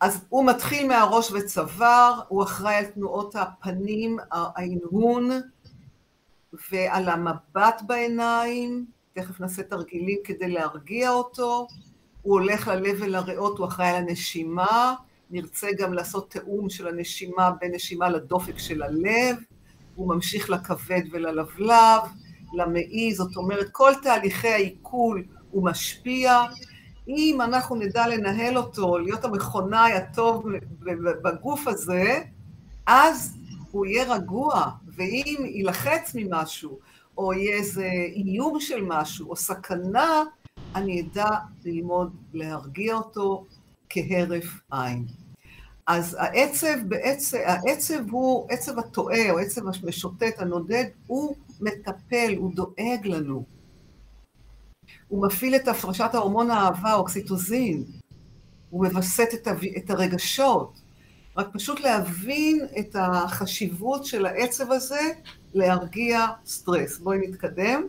אז 0.00 0.24
הוא 0.28 0.46
מתחיל 0.46 0.88
מהראש 0.88 1.32
וצוואר, 1.32 2.20
הוא 2.28 2.42
אחראי 2.42 2.74
על 2.74 2.84
תנועות 2.84 3.36
הפנים, 3.36 4.16
ההנהון, 4.30 5.30
ועל 6.70 7.08
המבט 7.08 7.82
בעיניים, 7.86 8.86
תכף 9.12 9.40
נעשה 9.40 9.62
תרגילים 9.62 10.18
כדי 10.24 10.48
להרגיע 10.48 11.10
אותו, 11.10 11.66
הוא 12.22 12.32
הולך 12.32 12.68
ללב 12.68 12.96
ולריאות, 13.00 13.58
הוא 13.58 13.66
אחראי 13.66 13.88
על 13.88 13.96
הנשימה, 13.96 14.94
נרצה 15.30 15.68
גם 15.78 15.92
לעשות 15.92 16.30
תיאום 16.30 16.70
של 16.70 16.88
הנשימה 16.88 17.50
בין 17.60 17.74
נשימה 17.74 18.08
לדופק 18.08 18.58
של 18.58 18.82
הלב, 18.82 19.36
הוא 19.94 20.14
ממשיך 20.14 20.50
לכבד 20.50 21.02
וללבלב, 21.10 22.02
למעי, 22.54 23.14
זאת 23.14 23.36
אומרת 23.36 23.68
כל 23.72 23.92
תהליכי 24.02 24.48
העיכול 24.48 25.24
הוא 25.50 25.64
משפיע, 25.64 26.42
אם 27.08 27.38
אנחנו 27.40 27.76
נדע 27.76 28.06
לנהל 28.06 28.58
אותו, 28.58 28.98
להיות 28.98 29.24
המכונאי 29.24 29.92
הטוב 29.92 30.44
בגוף 31.22 31.68
הזה, 31.68 32.20
אז 32.86 33.36
הוא 33.70 33.86
יהיה 33.86 34.14
רגוע, 34.14 34.70
ואם 34.94 35.36
יילחץ 35.44 36.12
ממשהו, 36.14 36.78
או 37.18 37.32
יהיה 37.32 37.56
איזה 37.56 37.88
איום 38.14 38.60
של 38.60 38.84
משהו, 38.86 39.30
או 39.30 39.36
סכנה, 39.36 40.22
אני 40.74 41.00
אדע 41.00 41.28
ללמוד 41.64 42.16
להרגיע 42.34 42.94
אותו 42.94 43.46
כהרף 43.88 44.60
עין. 44.70 45.06
אז 45.86 46.16
העצב 46.20 46.78
בעצב, 46.88 47.36
העצב 47.44 48.10
הוא, 48.10 48.46
עצב 48.50 48.78
הטועה, 48.78 49.30
או 49.30 49.38
עצב 49.38 49.60
המשוטט, 49.66 50.38
הנודד, 50.38 50.84
הוא 51.06 51.36
מטפל, 51.62 52.34
הוא 52.36 52.54
דואג 52.54 53.00
לנו. 53.04 53.44
הוא 55.08 55.26
מפעיל 55.26 55.56
את 55.56 55.68
הפרשת 55.68 56.10
ההורמון 56.14 56.50
האהבה, 56.50 56.94
אוקסיטוזין. 56.94 57.84
הוא 58.70 58.86
מווסת 58.86 59.28
את, 59.34 59.48
את 59.76 59.90
הרגשות. 59.90 60.80
רק 61.36 61.48
פשוט 61.52 61.80
להבין 61.80 62.66
את 62.78 62.96
החשיבות 62.98 64.04
של 64.04 64.26
העצב 64.26 64.72
הזה 64.72 65.00
להרגיע 65.54 66.26
סטרס. 66.46 66.98
בואי 66.98 67.18
נתקדם. 67.28 67.82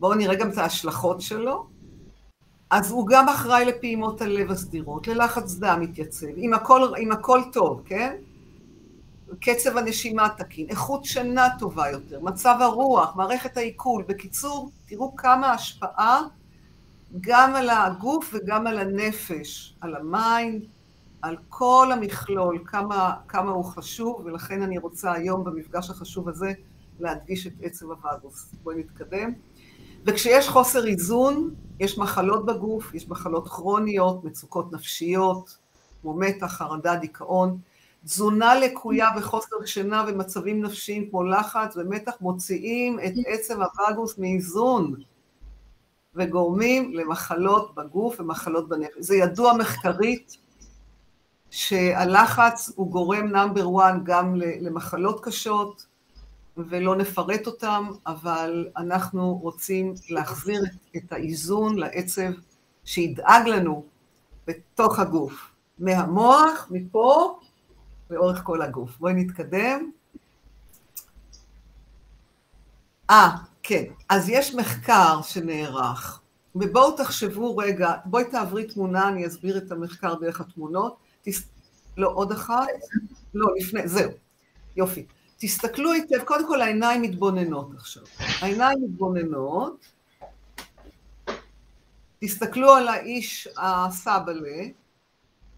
בואו 0.00 0.14
נראה 0.14 0.34
גם 0.34 0.50
את 0.50 0.58
ההשלכות 0.58 1.20
שלו. 1.20 1.66
אז 2.70 2.90
הוא 2.90 3.06
גם 3.08 3.28
אחראי 3.28 3.64
לפעימות 3.64 4.20
הלב 4.20 4.50
הסדירות, 4.50 5.08
ללחץ 5.08 5.54
דם 5.54 5.78
מתייצב, 5.80 6.26
אם 6.26 6.54
הכל, 6.54 6.92
אם 6.98 7.12
הכל 7.12 7.40
טוב, 7.52 7.82
כן? 7.84 8.16
קצב 9.40 9.76
הנשימה 9.76 10.28
תקין, 10.28 10.66
איכות 10.68 11.04
שינה 11.04 11.48
טובה 11.58 11.90
יותר, 11.90 12.20
מצב 12.20 12.56
הרוח, 12.60 13.16
מערכת 13.16 13.56
העיכול. 13.56 14.04
בקיצור, 14.08 14.70
תראו 14.86 15.16
כמה 15.16 15.52
השפעה 15.52 16.22
גם 17.20 17.54
על 17.54 17.70
הגוף 17.70 18.34
וגם 18.34 18.66
על 18.66 18.78
הנפש, 18.78 19.74
על 19.80 19.96
ה 19.96 20.07
mind, 20.07 20.64
על 21.22 21.36
כל 21.48 21.88
המכלול, 21.92 22.62
כמה, 22.66 23.14
כמה 23.28 23.50
הוא 23.50 23.64
חשוב, 23.64 24.22
ולכן 24.24 24.62
אני 24.62 24.78
רוצה 24.78 25.12
היום 25.12 25.44
במפגש 25.44 25.90
החשוב 25.90 26.28
הזה 26.28 26.52
להדגיש 27.00 27.46
את 27.46 27.52
עצב 27.62 27.86
הווגוס. 27.90 28.54
בואי 28.62 28.76
נתקדם. 28.76 29.32
וכשיש 30.06 30.48
חוסר 30.48 30.86
איזון, 30.86 31.54
יש 31.80 31.98
מחלות 31.98 32.46
בגוף, 32.46 32.94
יש 32.94 33.08
מחלות 33.08 33.48
כרוניות, 33.48 34.24
מצוקות 34.24 34.72
נפשיות, 34.72 35.58
כמו 36.02 36.14
מתח, 36.14 36.46
חרדה, 36.46 36.96
דיכאון. 36.96 37.58
תזונה 38.08 38.54
לקויה 38.54 39.08
וחוסר 39.16 39.56
שינה 39.66 40.04
ומצבים 40.08 40.62
נפשיים 40.62 41.10
כמו 41.10 41.22
לחץ 41.24 41.76
ומתח 41.76 42.12
מוציאים 42.20 42.98
את 43.00 43.12
עצב 43.26 43.54
הווגוס 43.60 44.18
מאיזון 44.18 44.94
וגורמים 46.14 46.94
למחלות 46.94 47.74
בגוף 47.74 48.20
ומחלות 48.20 48.68
בנפש. 48.68 48.92
זה 48.98 49.16
ידוע 49.16 49.52
מחקרית 49.52 50.36
שהלחץ 51.50 52.72
הוא 52.76 52.90
גורם 52.90 53.26
נאמבר 53.26 53.66
1 53.80 53.94
גם 54.02 54.34
למחלות 54.36 55.24
קשות, 55.24 55.86
ולא 56.56 56.96
נפרט 56.96 57.46
אותם, 57.46 57.90
אבל 58.06 58.68
אנחנו 58.76 59.38
רוצים 59.42 59.94
להחזיר 60.10 60.62
את 60.96 61.12
האיזון 61.12 61.78
לעצב 61.78 62.30
שידאג 62.84 63.48
לנו 63.48 63.84
בתוך 64.46 64.98
הגוף, 64.98 65.50
מהמוח, 65.78 66.66
מפה, 66.70 67.38
לאורך 68.10 68.42
כל 68.42 68.62
הגוף. 68.62 68.98
בואי 68.98 69.14
נתקדם. 69.14 69.90
אה, 73.10 73.30
כן, 73.62 73.84
אז 74.08 74.28
יש 74.28 74.54
מחקר 74.54 75.22
שנערך, 75.22 76.20
ובואו 76.54 76.96
תחשבו 76.96 77.56
רגע, 77.56 77.92
בואי 78.04 78.24
תעברי 78.24 78.66
תמונה, 78.66 79.08
אני 79.08 79.26
אסביר 79.26 79.58
את 79.58 79.72
המחקר 79.72 80.14
דרך 80.14 80.40
התמונות. 80.40 80.96
תס... 81.22 81.42
לא, 81.96 82.10
עוד 82.14 82.32
אחת? 82.32 82.66
לא, 83.34 83.48
לפני, 83.56 83.88
זהו. 83.88 84.10
יופי. 84.76 85.06
תסתכלו 85.36 85.92
היטב, 85.92 86.24
קודם 86.24 86.48
כל 86.48 86.60
העיניים 86.60 87.02
מתבוננות 87.02 87.74
עכשיו. 87.74 88.02
העיניים 88.40 88.78
מתבוננות, 88.84 89.86
תסתכלו 92.20 92.74
על 92.74 92.88
האיש 92.88 93.48
הסבלה, 93.56 94.62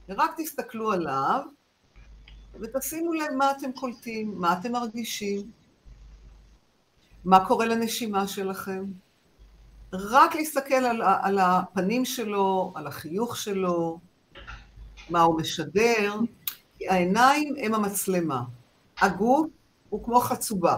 ורק 0.08 0.30
תסתכלו 0.36 0.92
עליו, 0.92 1.42
ותשימו 2.60 3.12
לב 3.12 3.32
מה 3.36 3.50
אתם 3.50 3.72
קולטים, 3.72 4.34
מה 4.36 4.52
אתם 4.52 4.72
מרגישים, 4.72 5.50
מה 7.24 7.46
קורה 7.46 7.66
לנשימה 7.66 8.28
שלכם. 8.28 8.84
רק 9.92 10.34
להסתכל 10.34 10.74
על, 10.74 11.02
על 11.02 11.38
הפנים 11.38 12.04
שלו, 12.04 12.72
על 12.76 12.86
החיוך 12.86 13.36
שלו, 13.36 13.98
מה 15.10 15.22
הוא 15.22 15.40
משדר, 15.40 16.14
כי 16.78 16.88
העיניים 16.88 17.54
הם 17.62 17.74
המצלמה. 17.74 18.42
הגוף 19.00 19.46
הוא 19.88 20.04
כמו 20.04 20.20
חצובה. 20.20 20.76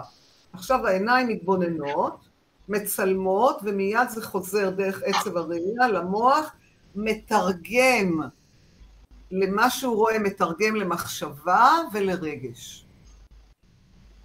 עכשיו 0.53 0.87
העיניים 0.87 1.29
מתבוננות, 1.29 2.29
מצלמות, 2.69 3.61
ומיד 3.63 4.09
זה 4.09 4.23
חוזר 4.23 4.71
דרך 4.71 5.03
עצב 5.05 5.37
הראייה 5.37 5.89
למוח, 5.89 6.55
מתרגם 6.95 8.21
למה 9.35 9.71
שהוא 9.71 9.97
רואה, 9.97 10.19
מתרגם 10.19 10.77
למחשבה 10.77 11.69
ולרגש. 11.93 12.87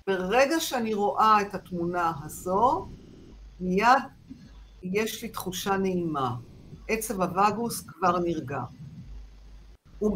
ברגע 0.08 0.60
שאני 0.60 0.94
רואה 0.94 1.42
את 1.42 1.56
התמונה 1.56 2.12
הזו, 2.24 2.88
מיד 3.60 3.88
יש 4.84 5.24
לי 5.24 5.30
תחושה 5.30 5.78
נעימה. 5.78 6.36
עצב 6.88 7.22
הווגוס 7.22 7.82
כבר 7.82 8.20
נרגע. 8.20 8.62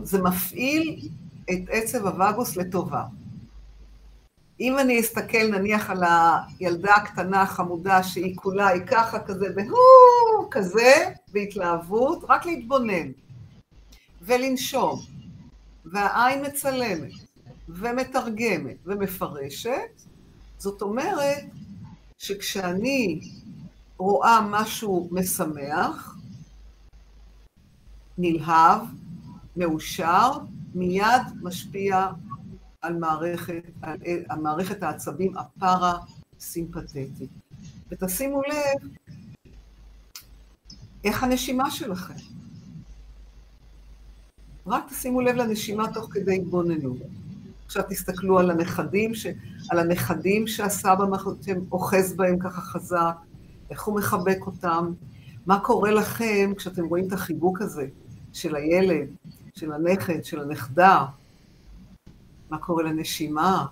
זה 0.03 0.21
מפעיל 0.21 1.09
את 1.43 1.59
עצב 1.69 2.07
הווגוס 2.07 2.57
לטובה. 2.57 3.03
אם 4.59 4.79
אני 4.79 4.99
אסתכל 4.99 5.47
נניח 5.51 5.89
על 5.89 6.03
הילדה 6.59 6.95
הקטנה 6.95 7.41
החמודה 7.41 8.03
שהיא 8.03 8.35
כולה, 8.35 8.67
היא 8.67 8.81
ככה 8.87 9.19
כזה, 9.19 9.47
והוא 9.55 10.47
כזה, 10.51 11.13
בהתלהבות, 11.31 12.23
רק 12.29 12.45
להתבונן 12.45 13.11
ולנשום, 14.21 14.99
והעין 15.85 16.45
מצלמת 16.45 17.11
ומתרגמת 17.69 18.77
ומפרשת, 18.85 20.01
זאת 20.57 20.81
אומרת 20.81 21.43
שכשאני 22.17 23.19
רואה 23.97 24.41
משהו 24.49 25.09
משמח, 25.11 26.17
נלהב, 28.17 28.81
מאושר, 29.57 30.31
מיד 30.75 31.21
משפיע 31.41 32.07
על 32.81 32.97
מערכת, 32.97 33.63
על, 33.81 33.97
על 34.29 34.39
מערכת 34.39 34.83
העצבים 34.83 35.37
הפרה-סימפתטית. 35.37 37.29
ותשימו 37.91 38.41
לב 38.41 38.89
איך 41.03 41.23
הנשימה 41.23 41.71
שלכם? 41.71 42.40
רק 44.67 44.89
תשימו 44.89 45.21
לב 45.21 45.35
לנשימה 45.35 45.93
תוך 45.93 46.07
כדי 46.11 46.35
התבוננות. 46.35 46.97
עכשיו 47.65 47.83
תסתכלו 47.89 48.39
על 48.39 48.51
הנכדים, 48.51 49.15
ש... 49.15 49.27
על 49.69 49.79
הנכדים 49.79 50.47
שהסבא 50.47 51.05
אוחז 51.71 52.13
בהם 52.13 52.39
ככה 52.39 52.61
חזק, 52.61 53.15
איך 53.69 53.83
הוא 53.83 53.95
מחבק 53.95 54.37
אותם, 54.45 54.91
מה 55.45 55.59
קורה 55.59 55.91
לכם 55.91 56.53
כשאתם 56.57 56.85
רואים 56.85 57.07
את 57.07 57.13
החיבוק 57.13 57.61
הזה 57.61 57.87
של 58.33 58.55
הילד, 58.55 59.07
של 59.55 59.71
הנכד, 59.71 60.23
של 60.23 60.41
הנכדה, 60.41 61.05
מה 62.49 62.57
קורה 62.57 62.83
לנשימה, 62.83 63.65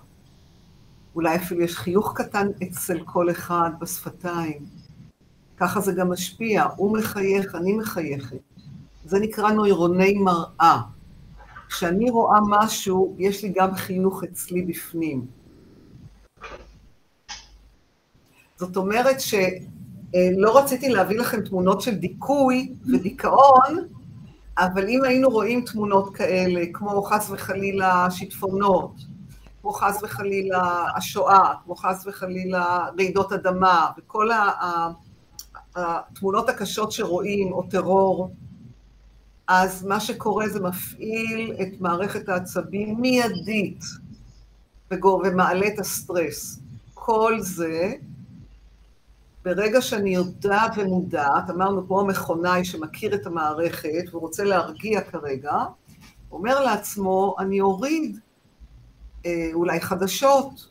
אולי 1.14 1.36
אפילו 1.36 1.60
יש 1.60 1.76
חיוך 1.76 2.12
קטן 2.16 2.46
אצל 2.62 3.00
כל 3.04 3.30
אחד 3.30 3.70
בשפתיים. 3.80 4.64
ככה 5.56 5.80
זה 5.80 5.92
גם 5.92 6.12
משפיע, 6.12 6.64
הוא 6.76 6.98
מחייך, 6.98 7.54
אני 7.54 7.72
מחייכת. 7.72 8.49
זה 9.10 9.18
נקרא 9.18 9.50
נוירוני 9.50 10.14
מראה. 10.14 10.80
כשאני 11.68 12.10
רואה 12.10 12.38
משהו, 12.48 13.14
יש 13.18 13.42
לי 13.42 13.52
גם 13.56 13.74
חינוך 13.74 14.24
אצלי 14.24 14.62
בפנים. 14.62 15.26
זאת 18.56 18.76
אומרת 18.76 19.16
שלא 19.20 20.58
רציתי 20.58 20.88
להביא 20.88 21.18
לכם 21.18 21.40
תמונות 21.40 21.80
של 21.80 21.94
דיכוי 21.94 22.74
ודיכאון, 22.92 23.88
אבל 24.58 24.88
אם 24.88 25.04
היינו 25.04 25.28
רואים 25.28 25.64
תמונות 25.64 26.16
כאלה, 26.16 26.64
כמו 26.72 27.02
חס 27.02 27.30
וחלילה 27.30 28.10
שיטפונות, 28.10 28.92
כמו 29.62 29.72
חס 29.72 30.02
וחלילה 30.02 30.84
השואה, 30.96 31.54
כמו 31.64 31.76
חס 31.76 32.06
וחלילה 32.06 32.86
רעידות 32.98 33.32
אדמה, 33.32 33.90
וכל 33.98 34.28
התמונות 35.76 36.48
הקשות 36.48 36.92
שרואים, 36.92 37.52
או 37.52 37.62
טרור, 37.62 38.30
אז 39.52 39.84
מה 39.84 40.00
שקורה 40.00 40.48
זה 40.48 40.60
מפעיל 40.60 41.56
את 41.62 41.80
מערכת 41.80 42.28
העצבים 42.28 43.00
מיידית 43.00 43.84
ומעלה 44.92 45.66
את 45.66 45.78
הסטרס. 45.78 46.58
כל 46.94 47.36
זה, 47.40 47.92
ברגע 49.44 49.80
שאני 49.80 50.14
יודעת 50.14 50.72
ומודעת, 50.76 51.50
אמרנו 51.50 51.86
כמו 51.86 52.04
מכונאי 52.04 52.64
שמכיר 52.64 53.14
את 53.14 53.26
המערכת 53.26 54.04
ורוצה 54.12 54.44
להרגיע 54.44 55.00
כרגע, 55.00 55.52
אומר 56.32 56.60
לעצמו, 56.64 57.36
אני 57.38 57.60
אוריד 57.60 58.18
אה, 59.26 59.50
אולי 59.52 59.80
חדשות 59.80 60.68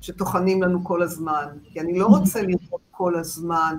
שטוחנים 0.00 0.62
לנו 0.62 0.84
כל 0.84 1.02
הזמן, 1.02 1.46
כי 1.64 1.80
אני 1.80 1.98
לא 1.98 2.06
רוצה 2.06 2.42
לראות 2.42 2.80
כל 2.90 3.16
הזמן, 3.16 3.76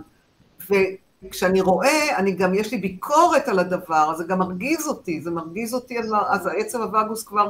וכשאני 1.23 1.61
רואה, 1.61 2.17
אני 2.17 2.31
גם, 2.31 2.53
יש 2.53 2.71
לי 2.71 2.77
ביקורת 2.77 3.47
על 3.47 3.59
הדבר, 3.59 4.11
אז 4.11 4.17
זה 4.17 4.23
גם 4.23 4.39
מרגיז 4.39 4.87
אותי, 4.87 5.21
זה 5.21 5.31
מרגיז 5.31 5.73
אותי, 5.73 5.99
אז 6.29 6.47
העצב 6.47 6.81
הווגוס 6.81 7.23
כבר, 7.23 7.49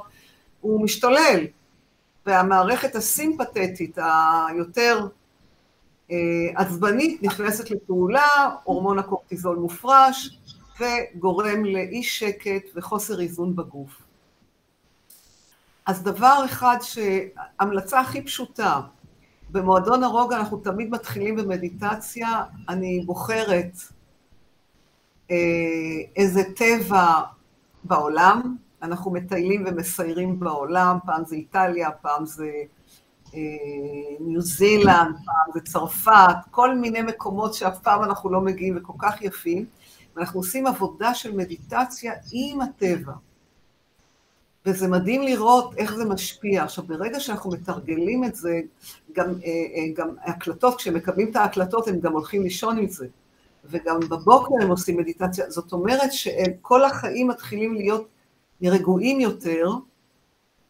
הוא 0.61 0.83
משתולל, 0.83 1.45
והמערכת 2.25 2.95
הסימפתטית, 2.95 3.97
היותר 4.47 5.07
אה, 6.11 6.17
עצבנית, 6.55 7.23
נכנסת 7.23 7.71
לפעולה, 7.71 8.49
הורמון 8.63 8.99
הקורטיזול 8.99 9.57
מופרש, 9.57 10.39
וגורם 10.79 11.65
לאי 11.65 12.03
שקט 12.03 12.63
וחוסר 12.75 13.21
איזון 13.21 13.55
בגוף. 13.55 14.01
אז 15.85 16.03
דבר 16.03 16.41
אחד, 16.45 16.77
המלצה 17.59 17.99
הכי 17.99 18.21
פשוטה, 18.21 18.81
במועדון 19.51 20.03
הרוגע 20.03 20.37
אנחנו 20.37 20.57
תמיד 20.57 20.89
מתחילים 20.89 21.35
במדיטציה, 21.35 22.43
אני 22.69 23.03
בוחרת 23.05 23.71
אה, 25.31 25.35
איזה 26.15 26.41
טבע 26.55 27.21
בעולם, 27.83 28.55
אנחנו 28.81 29.11
מטיילים 29.11 29.63
ומסיירים 29.67 30.39
בעולם, 30.39 30.97
פעם 31.05 31.25
זה 31.25 31.35
איטליה, 31.35 31.91
פעם 31.91 32.25
זה 32.25 32.51
אה, 33.33 33.39
ניו 34.19 34.41
זילנד, 34.41 35.15
פעם 35.25 35.51
זה 35.53 35.59
צרפת, 35.59 36.35
כל 36.51 36.75
מיני 36.75 37.01
מקומות 37.01 37.53
שאף 37.53 37.79
פעם 37.79 38.03
אנחנו 38.03 38.29
לא 38.29 38.41
מגיעים 38.41 38.77
וכל 38.77 38.93
כך 38.99 39.21
יפים, 39.21 39.65
ואנחנו 40.15 40.39
עושים 40.39 40.67
עבודה 40.67 41.13
של 41.13 41.35
מדיטציה 41.35 42.13
עם 42.31 42.61
הטבע. 42.61 43.13
וזה 44.65 44.87
מדהים 44.87 45.21
לראות 45.21 45.73
איך 45.77 45.95
זה 45.95 46.05
משפיע. 46.05 46.63
עכשיו, 46.63 46.83
ברגע 46.87 47.19
שאנחנו 47.19 47.51
מתרגלים 47.51 48.23
את 48.23 48.35
זה, 48.35 48.61
גם, 49.11 49.25
אה, 49.25 49.49
אה, 49.49 49.93
גם 49.93 50.09
הקלטות, 50.23 50.77
כשהם 50.77 50.93
מקבלים 50.93 51.31
את 51.31 51.35
ההקלטות, 51.35 51.87
הם 51.87 51.99
גם 51.99 52.13
הולכים 52.13 52.43
לישון 52.43 52.77
עם 52.77 52.87
זה. 52.87 53.07
וגם 53.65 53.99
בבוקר 53.99 54.53
הם 54.61 54.69
עושים 54.69 54.97
מדיטציה. 54.97 55.49
זאת 55.49 55.71
אומרת 55.73 56.13
שכל 56.13 56.83
החיים 56.83 57.27
מתחילים 57.27 57.75
להיות 57.75 58.07
רגועים 58.63 59.19
יותר. 59.19 59.69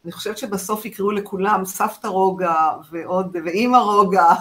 אני 0.04 0.12
חושבת 0.12 0.38
שבסוף 0.38 0.86
יקראו 0.86 1.12
לכולם 1.12 1.66
סבתא 1.66 2.08
רוגע 2.08 2.70
ועוד, 2.92 3.36
ואימא 3.46 3.78
רוגע. 3.78 4.34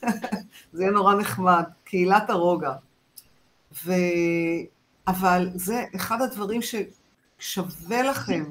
זה 0.72 0.82
יהיה 0.82 0.90
נורא 0.90 1.14
נחמד, 1.14 1.64
קהילת 1.84 2.30
הרוגע. 2.30 2.72
ו... 3.84 3.92
אבל 5.06 5.48
זה 5.54 5.84
אחד 5.96 6.22
הדברים 6.22 6.62
ששווה 7.42 8.02
לכם 8.02 8.44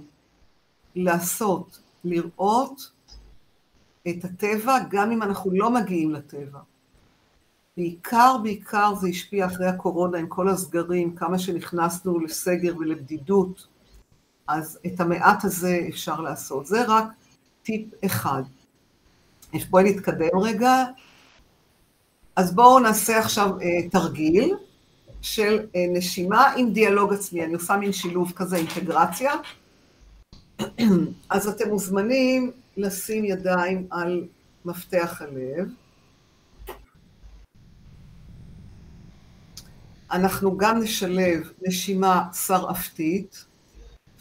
לעשות, 0.95 1.79
לראות 2.03 2.91
את 4.09 4.25
הטבע, 4.25 4.77
גם 4.89 5.11
אם 5.11 5.23
אנחנו 5.23 5.51
לא 5.51 5.69
מגיעים 5.69 6.11
לטבע. 6.11 6.59
בעיקר, 7.77 8.35
בעיקר 8.43 8.95
זה 8.95 9.07
השפיע 9.07 9.45
אחרי 9.45 9.67
הקורונה 9.67 10.17
עם 10.17 10.27
כל 10.27 10.49
הסגרים, 10.49 11.15
כמה 11.15 11.39
שנכנסנו 11.39 12.19
לסגר 12.19 12.77
ולבדידות, 12.77 13.67
אז 14.47 14.79
את 14.85 14.99
המעט 14.99 15.45
הזה 15.45 15.79
אפשר 15.89 16.21
לעשות. 16.21 16.65
זה 16.65 16.83
רק 16.87 17.05
טיפ 17.63 18.05
אחד. 18.05 18.43
בואי 19.69 19.83
נתקדם 19.83 20.37
רגע. 20.41 20.83
אז 22.35 22.55
בואו 22.55 22.79
נעשה 22.79 23.19
עכשיו 23.19 23.59
אה, 23.59 23.89
תרגיל 23.89 24.55
של 25.21 25.59
אה, 25.75 25.85
נשימה 25.89 26.53
עם 26.57 26.73
דיאלוג 26.73 27.13
עצמי. 27.13 27.45
אני 27.45 27.53
עושה 27.53 27.77
מין 27.77 27.93
שילוב 27.93 28.31
כזה, 28.35 28.55
אינטגרציה. 28.55 29.31
אז 31.29 31.47
אתם 31.47 31.69
מוזמנים 31.69 32.51
לשים 32.77 33.25
ידיים 33.25 33.87
על 33.91 34.25
מפתח 34.65 35.21
הלב. 35.21 35.67
אנחנו 40.11 40.57
גם 40.57 40.79
נשלב 40.79 41.51
נשימה 41.61 42.23
שרעפתית, 42.33 43.45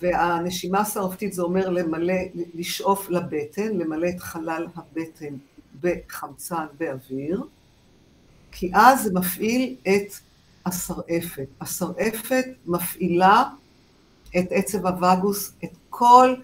והנשימה 0.03 0.81
השרעפתית 0.81 1.33
זה 1.33 1.43
אומר 1.43 1.69
למלא, 1.69 2.15
לשאוף 2.55 3.11
לבטן, 3.11 3.77
למלא 3.77 4.09
את 4.09 4.21
חלל 4.21 4.67
הבטן 4.77 5.35
בחמצן, 5.81 6.67
באוויר, 6.79 7.43
כי 8.53 8.71
אז 8.75 9.03
זה 9.03 9.11
מפעיל 9.15 9.77
את 9.83 10.13
השרעפת. 10.67 11.47
השרעפת 11.61 12.45
מפעילה 12.67 13.45
את 14.39 14.47
עצב 14.51 14.87
הווגוס, 14.87 15.53
את 15.65 15.71
כל, 15.91 16.35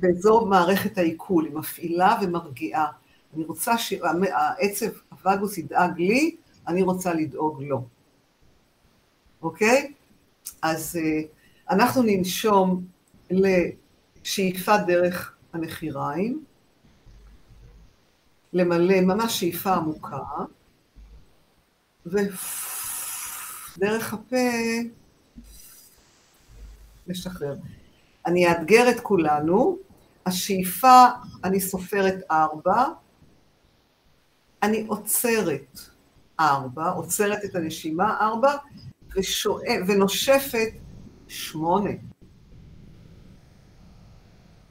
באזור 0.00 0.46
מערכת 0.46 0.98
העיכול, 0.98 1.44
היא 1.44 1.54
מפעילה 1.54 2.18
ומרגיעה. 2.22 2.86
אני 3.34 3.44
רוצה 3.44 3.78
שהעצב 3.78 4.86
הווגוס 5.10 5.58
ידאג 5.58 5.98
לי, 5.98 6.36
אני 6.68 6.82
רוצה 6.82 7.14
לדאוג 7.14 7.62
לו. 7.62 7.84
אוקיי? 9.42 9.92
אז 10.62 10.98
אה, 11.02 11.20
אנחנו 11.70 12.02
ננשום 12.02 12.84
לשאיפה 13.30 14.78
דרך 14.78 15.34
הנחיריים, 15.52 16.44
למלא 18.52 19.00
ממש 19.00 19.40
שאיפה 19.40 19.74
עמוקה, 19.74 20.18
ודרך 23.76 24.14
הפה 24.14 24.36
לשחרר. 27.06 27.54
אני 28.26 28.48
אאתגר 28.48 28.90
את 28.90 29.00
כולנו, 29.00 29.78
השאיפה, 30.26 31.04
אני 31.44 31.60
סופרת 31.60 32.14
ארבע, 32.30 32.84
אני 34.62 34.84
עוצרת 34.86 35.80
ארבע, 36.40 36.90
עוצרת 36.90 37.44
את 37.44 37.54
הנשימה 37.54 38.16
ארבע, 38.20 38.52
ושואף, 39.16 39.80
ונושפת 39.88 40.68
שמונה. 41.28 41.90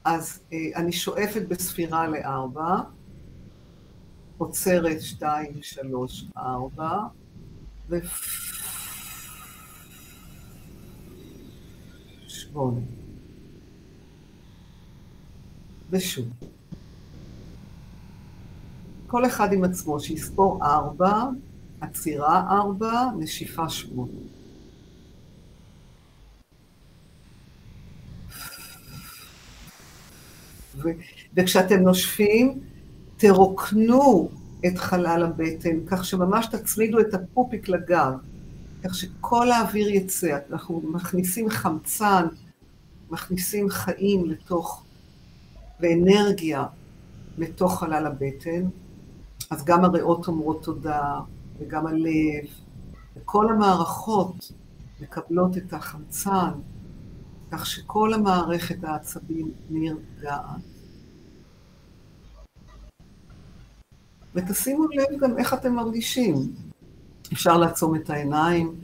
אז 0.04 0.40
אה, 0.52 0.58
אני 0.76 0.92
שואפת 0.92 1.42
בספירה 1.48 2.08
לארבע, 2.08 2.76
עוצרת 4.38 5.00
שתיים, 5.02 5.62
שלוש, 5.62 6.24
ארבע, 6.36 6.98
ו... 7.88 7.96
שמונה. 12.56 12.80
ושוב. 15.90 16.26
כל 19.06 19.26
אחד 19.26 19.52
עם 19.52 19.64
עצמו, 19.64 20.00
שיספור 20.00 20.64
ארבע, 20.64 21.22
עצירה 21.80 22.46
ארבע, 22.50 23.02
נשיפה 23.18 23.68
שמונה. 23.68 24.12
וכשאתם 31.34 31.80
נושפים, 31.80 32.60
תרוקנו 33.16 34.28
את 34.66 34.78
חלל 34.78 35.22
הבטן, 35.22 35.86
כך 35.86 36.04
שממש 36.04 36.46
תצמידו 36.46 37.00
את 37.00 37.14
הפופיק 37.14 37.68
לגב, 37.68 38.12
כך 38.84 38.94
שכל 38.94 39.50
האוויר 39.50 39.88
יצא. 39.88 40.38
אנחנו 40.50 40.82
מכניסים 40.84 41.50
חמצן, 41.50 42.26
מכניסים 43.10 43.68
חיים 43.68 44.30
לתוך, 44.30 44.84
ואנרגיה 45.80 46.66
לתוך 47.38 47.78
חלל 47.78 48.06
הבטן, 48.06 48.68
אז 49.50 49.64
גם 49.64 49.84
הריאות 49.84 50.28
אומרות 50.28 50.62
תודה, 50.62 51.20
וגם 51.58 51.86
הלב, 51.86 52.44
וכל 53.16 53.52
המערכות 53.52 54.52
מקבלות 55.00 55.56
את 55.56 55.72
החמצן, 55.72 56.50
כך 57.50 57.66
שכל 57.66 58.14
המערכת 58.14 58.84
העצבים 58.84 59.50
נרגעת. 59.70 60.60
ותשימו 64.34 64.84
לב 64.88 65.20
גם 65.20 65.38
איך 65.38 65.54
אתם 65.54 65.74
מרגישים. 65.74 66.34
אפשר 67.32 67.58
לעצום 67.58 67.94
את 67.94 68.10
העיניים, 68.10 68.74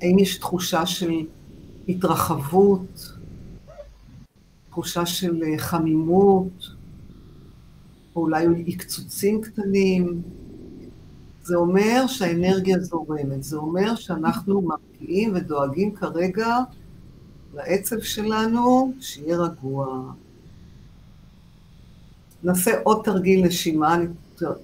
והאם 0.00 0.18
יש 0.18 0.38
תחושה 0.38 0.86
של 0.86 1.12
התרחבות, 1.88 3.12
תחושה 4.70 5.06
של 5.06 5.42
חמימות, 5.56 6.68
או 8.16 8.20
אולי 8.20 8.46
עקצוצים 8.66 9.40
קטנים. 9.40 10.22
זה 11.42 11.56
אומר 11.56 12.06
שהאנרגיה 12.06 12.78
זורמת, 12.78 13.42
זה 13.42 13.56
אומר 13.56 13.94
שאנחנו 13.94 14.62
מרגיעים 14.62 15.32
ודואגים 15.34 15.94
כרגע 15.94 16.58
לעצב 17.54 18.00
שלנו 18.00 18.92
שיהיה 19.00 19.36
רגוע. 19.36 20.12
נעשה 22.42 22.70
עוד 22.82 23.00
תרגיל 23.04 23.46
נשימה, 23.46 23.96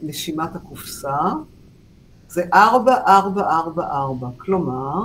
נשימת 0.03 0.57
הקופסה. 0.57 1.18
זה 2.29 2.42
ארבע, 2.55 2.97
ארבע, 3.07 3.51
ארבע, 3.51 3.87
ארבע. 3.90 4.29
כלומר, 4.37 5.03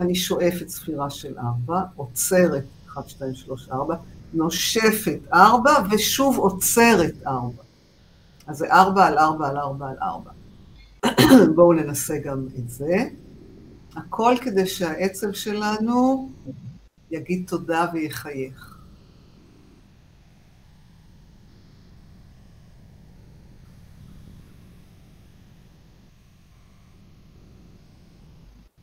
אני 0.00 0.14
שואפת 0.14 0.68
ספירה 0.68 1.10
של 1.10 1.38
ארבע, 1.38 1.82
עוצרת, 1.96 2.64
אחת, 2.88 3.08
שתיים, 3.08 3.34
שלוש, 3.34 3.68
ארבע, 3.68 3.94
נושפת 4.32 5.18
ארבע, 5.32 5.72
ושוב 5.90 6.38
עוצרת 6.38 7.14
ארבע. 7.26 7.62
אז 8.46 8.56
זה 8.56 8.72
ארבע 8.72 9.06
על 9.06 9.18
ארבע 9.18 9.48
על 9.48 9.56
ארבע 9.58 9.88
על 9.88 9.96
ארבע. 10.02 10.30
בואו 11.54 11.72
ננסה 11.72 12.18
גם 12.18 12.46
את 12.58 12.70
זה. 12.70 13.08
הכל 13.96 14.34
כדי 14.40 14.66
שהעצב 14.66 15.32
שלנו 15.32 16.30
יגיד 17.10 17.44
תודה 17.46 17.86
ויחייך. 17.92 18.73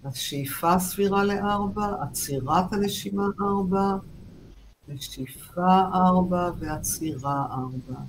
אז 0.03 0.15
שאיפה 0.15 0.79
סבירה 0.79 1.23
לארבע, 1.23 1.95
עצירת 2.01 2.73
הנשימה 2.73 3.27
ארבע, 3.41 3.95
נשיפה 4.87 5.81
ארבע 5.93 6.51
ועצירה 6.59 7.45
ארבע. 7.51 8.01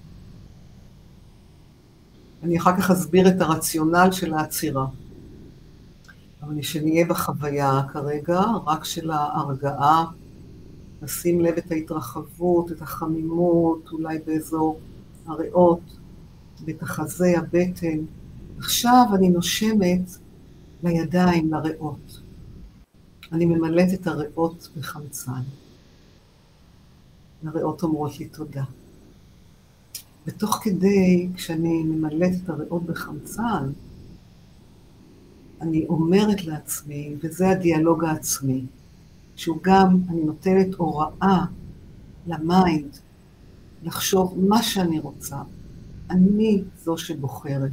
אני 2.42 2.58
אחר 2.58 2.76
כך 2.76 2.90
אסביר 2.90 3.28
את 3.28 3.40
הרציונל 3.40 4.08
של 4.12 4.34
העצירה. 4.34 4.86
אבל 6.42 6.62
שנהיה 6.62 7.06
בחוויה 7.06 7.80
כרגע, 7.92 8.40
רק 8.66 8.84
של 8.84 9.10
ההרגעה, 9.10 10.04
לשים 11.02 11.40
לב 11.40 11.54
את 11.56 11.72
ההתרחבות, 11.72 12.72
את 12.72 12.82
החמימות, 12.82 13.88
אולי 13.92 14.18
באזור 14.26 14.80
הריאות, 15.26 15.80
החזה, 16.82 17.38
הבטן. 17.38 17.98
עכשיו 18.58 19.06
אני 19.14 19.28
נושמת 19.28 20.10
לידיים, 20.82 21.52
לריאות. 21.52 22.20
אני 23.32 23.46
ממלאת 23.46 23.94
את 23.94 24.06
הריאות 24.06 24.68
בחמצן. 24.76 25.42
הריאות 27.46 27.82
אומרות 27.82 28.18
לי 28.18 28.28
תודה. 28.28 28.64
ותוך 30.26 30.58
כדי, 30.62 31.28
כשאני 31.34 31.82
ממלאת 31.82 32.32
את 32.44 32.48
הריאות 32.48 32.82
בחמצן, 32.82 33.70
אני 35.60 35.86
אומרת 35.86 36.44
לעצמי, 36.44 37.14
וזה 37.22 37.48
הדיאלוג 37.48 38.04
העצמי, 38.04 38.64
שהוא 39.36 39.58
גם, 39.62 39.96
אני 40.08 40.24
נותנת 40.24 40.74
הוראה 40.74 41.44
ל 42.26 42.40
mind 42.40 42.96
לחשוב 43.82 44.38
מה 44.48 44.62
שאני 44.62 44.98
רוצה. 44.98 45.36
אני 46.10 46.62
זו 46.84 46.98
שבוחרת. 46.98 47.70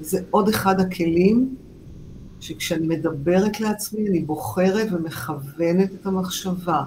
זה 0.00 0.22
עוד 0.30 0.48
אחד 0.48 0.80
הכלים 0.80 1.56
שכשאני 2.40 2.86
מדברת 2.86 3.60
לעצמי, 3.60 4.08
אני 4.08 4.20
בוחרת 4.20 4.92
ומכוונת 4.92 5.90
את 6.00 6.06
המחשבה. 6.06 6.84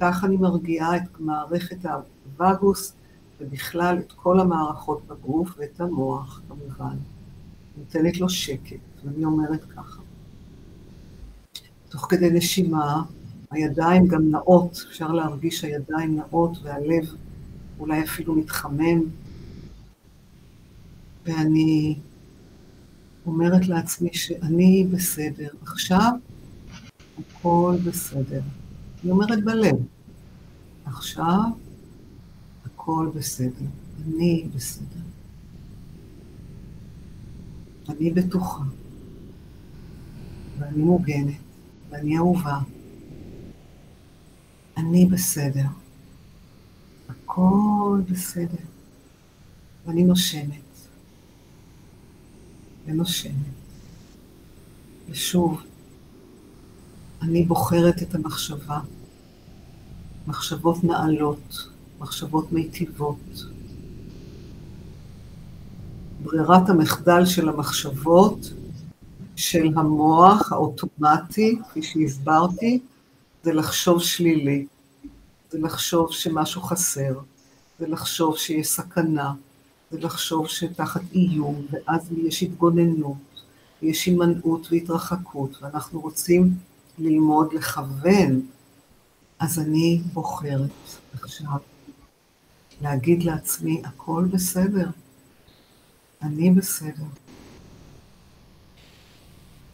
כך 0.00 0.24
אני 0.24 0.36
מרגיעה 0.36 0.96
את 0.96 1.20
מערכת 1.20 1.86
הווגוס 2.38 2.92
ובכלל 3.40 3.98
את 3.98 4.12
כל 4.12 4.40
המערכות 4.40 5.06
בגוף 5.06 5.54
ואת 5.58 5.80
המוח, 5.80 6.40
כמובן. 6.48 6.96
נותנת 7.78 8.20
לו 8.20 8.28
שקט, 8.28 8.76
ואני 9.04 9.24
אומרת 9.24 9.64
ככה. 9.76 10.00
תוך 11.88 12.06
כדי 12.10 12.30
נשימה, 12.30 13.02
הידיים 13.50 14.06
גם 14.06 14.30
נעות, 14.30 14.84
אפשר 14.88 15.12
להרגיש 15.12 15.64
הידיים 15.64 16.16
נעות 16.16 16.58
והלב 16.62 17.14
אולי 17.78 18.02
אפילו 18.02 18.34
מתחמם, 18.34 19.00
ואני 21.26 21.96
אומרת 23.26 23.68
לעצמי 23.68 24.14
שאני 24.14 24.86
בסדר. 24.92 25.48
עכשיו 25.62 26.12
הכל 27.18 27.76
בסדר. 27.84 28.40
אני 29.02 29.10
אומרת 29.10 29.44
בלב, 29.44 29.76
עכשיו 30.84 31.42
הכל 32.64 33.10
בסדר. 33.14 33.66
אני 34.06 34.48
בסדר. 34.54 35.00
אני 37.88 38.10
בטוחה, 38.10 38.64
ואני 40.58 40.82
מוגנת, 40.82 41.36
ואני 41.90 42.16
אהובה. 42.16 42.58
אני 44.76 45.06
בסדר. 45.06 45.66
הכל 47.08 48.00
בסדר. 48.10 48.64
ואני 49.86 50.04
נושמת. 50.04 50.65
ונושמת. 52.86 53.32
ושוב, 55.10 55.62
אני 57.22 57.42
בוחרת 57.44 58.02
את 58.02 58.14
המחשבה. 58.14 58.80
מחשבות 60.26 60.84
נעלות, 60.84 61.68
מחשבות 61.98 62.52
מיטיבות. 62.52 63.44
ברירת 66.22 66.68
המחדל 66.68 67.26
של 67.26 67.48
המחשבות, 67.48 68.52
של 69.36 69.66
המוח 69.76 70.52
האוטומטי, 70.52 71.58
כפי 71.68 71.82
שהסברתי, 71.82 72.80
זה 73.42 73.52
לחשוב 73.52 74.02
שלילי, 74.02 74.66
זה 75.50 75.58
לחשוב 75.58 76.12
שמשהו 76.12 76.62
חסר, 76.62 77.20
זה 77.78 77.86
לחשוב 77.86 78.36
שיש 78.36 78.68
סכנה, 78.68 79.32
זה 79.90 79.98
לחשוב 80.00 80.48
שתחת 80.48 81.00
איום, 81.14 81.66
ואז 81.70 82.12
יש 82.12 82.42
התגוננות, 82.42 83.16
יש 83.82 84.06
הימנעות 84.06 84.72
והתרחקות, 84.72 85.62
ואנחנו 85.62 86.00
רוצים 86.00 86.54
ללמוד 86.98 87.52
לכוון, 87.52 88.40
אז 89.38 89.58
אני 89.58 90.00
בוחרת 90.12 90.70
עכשיו 91.14 91.58
להגיד 92.80 93.22
לעצמי, 93.22 93.82
הכל 93.84 94.24
בסדר, 94.32 94.90
אני 96.22 96.50
בסדר. 96.50 97.04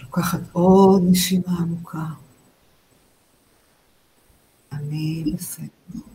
לוקחת 0.00 0.40
עוד 0.52 1.02
נשימה 1.10 1.58
עמוקה. 1.58 2.06
אני 4.72 5.24
בסדר. 5.34 6.11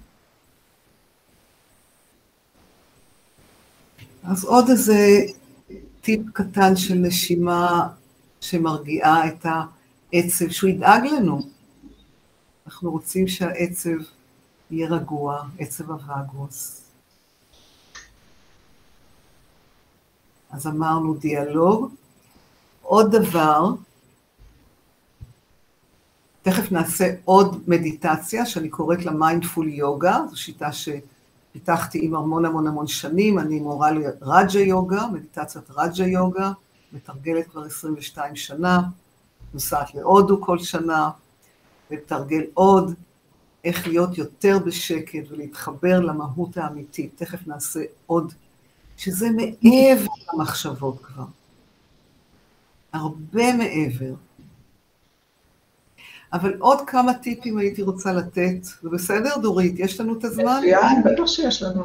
אז 4.30 4.44
עוד 4.44 4.70
איזה 4.70 5.22
טיפ 6.02 6.22
קטן 6.34 6.76
של 6.76 6.94
נשימה 6.94 7.88
שמרגיעה 8.42 9.28
את 9.28 9.46
העצב, 9.46 10.50
שהוא 10.50 10.70
ידאג 10.70 11.06
לנו. 11.06 11.42
אנחנו 12.66 12.92
רוצים 12.92 13.28
שהעצב 13.28 13.98
יהיה 14.72 14.88
רגוע, 14.88 15.44
עצב 15.60 15.92
הווגוס. 15.92 16.82
אז 20.52 20.68
אמרנו 20.68 21.14
דיאלוג. 21.14 21.92
עוד 22.82 23.16
דבר, 23.16 23.70
תכף 26.42 26.72
נעשה 26.72 27.14
עוד 27.26 27.64
מדיטציה, 27.68 28.46
שאני 28.46 28.70
קוראת 28.70 29.06
לה 29.06 29.12
mindful 29.12 29.68
yoga, 29.68 30.20
זו 30.30 30.38
שיטה 30.38 30.72
שפיתחתי 31.58 32.06
עם 32.06 32.16
המון 32.16 32.46
המון 32.46 32.68
המון 32.68 32.88
שנים, 32.88 33.40
אני 33.40 33.60
מורה 33.60 33.92
לרג'ה 33.92 34.60
יוגה, 34.60 35.08
מדיטציית 35.14 35.72
רג'ה 35.72 36.04
יוגה, 36.04 36.52
מתרגלת 36.94 37.48
כבר 37.48 37.66
22 37.66 38.36
שנה, 38.36 38.82
נוסעת 39.54 39.96
להודו 39.96 40.42
כל 40.42 40.60
שנה, 40.60 41.10
לתרגל 41.92 42.44
עוד, 42.54 42.94
איך 43.64 43.88
להיות 43.88 44.18
יותר 44.18 44.60
בשקט 44.66 45.24
ולהתחבר 45.30 46.00
למהות 46.00 46.58
האמיתית. 46.58 47.12
תכף 47.16 47.48
נעשה 47.48 47.80
עוד, 48.06 48.34
שזה 48.98 49.28
מעבר 49.30 50.12
למחשבות 50.34 51.04
כבר. 51.04 51.26
הרבה 52.94 53.54
מעבר. 53.54 54.14
אבל 56.34 56.54
עוד 56.60 56.82
כמה 56.88 57.14
טיפים 57.14 57.58
הייתי 57.58 57.82
רוצה 57.82 58.14
לתת, 58.14 58.64
זה 58.82 58.90
בסדר, 58.90 59.38
דורית? 59.42 59.80
יש 59.80 60.00
לנו 60.00 60.18
את 60.20 60.24
הזמן? 60.24 60.60
מצוין, 60.60 61.04
בטח 61.04 61.26
שיש 61.26 61.64
לנו. 61.64 61.84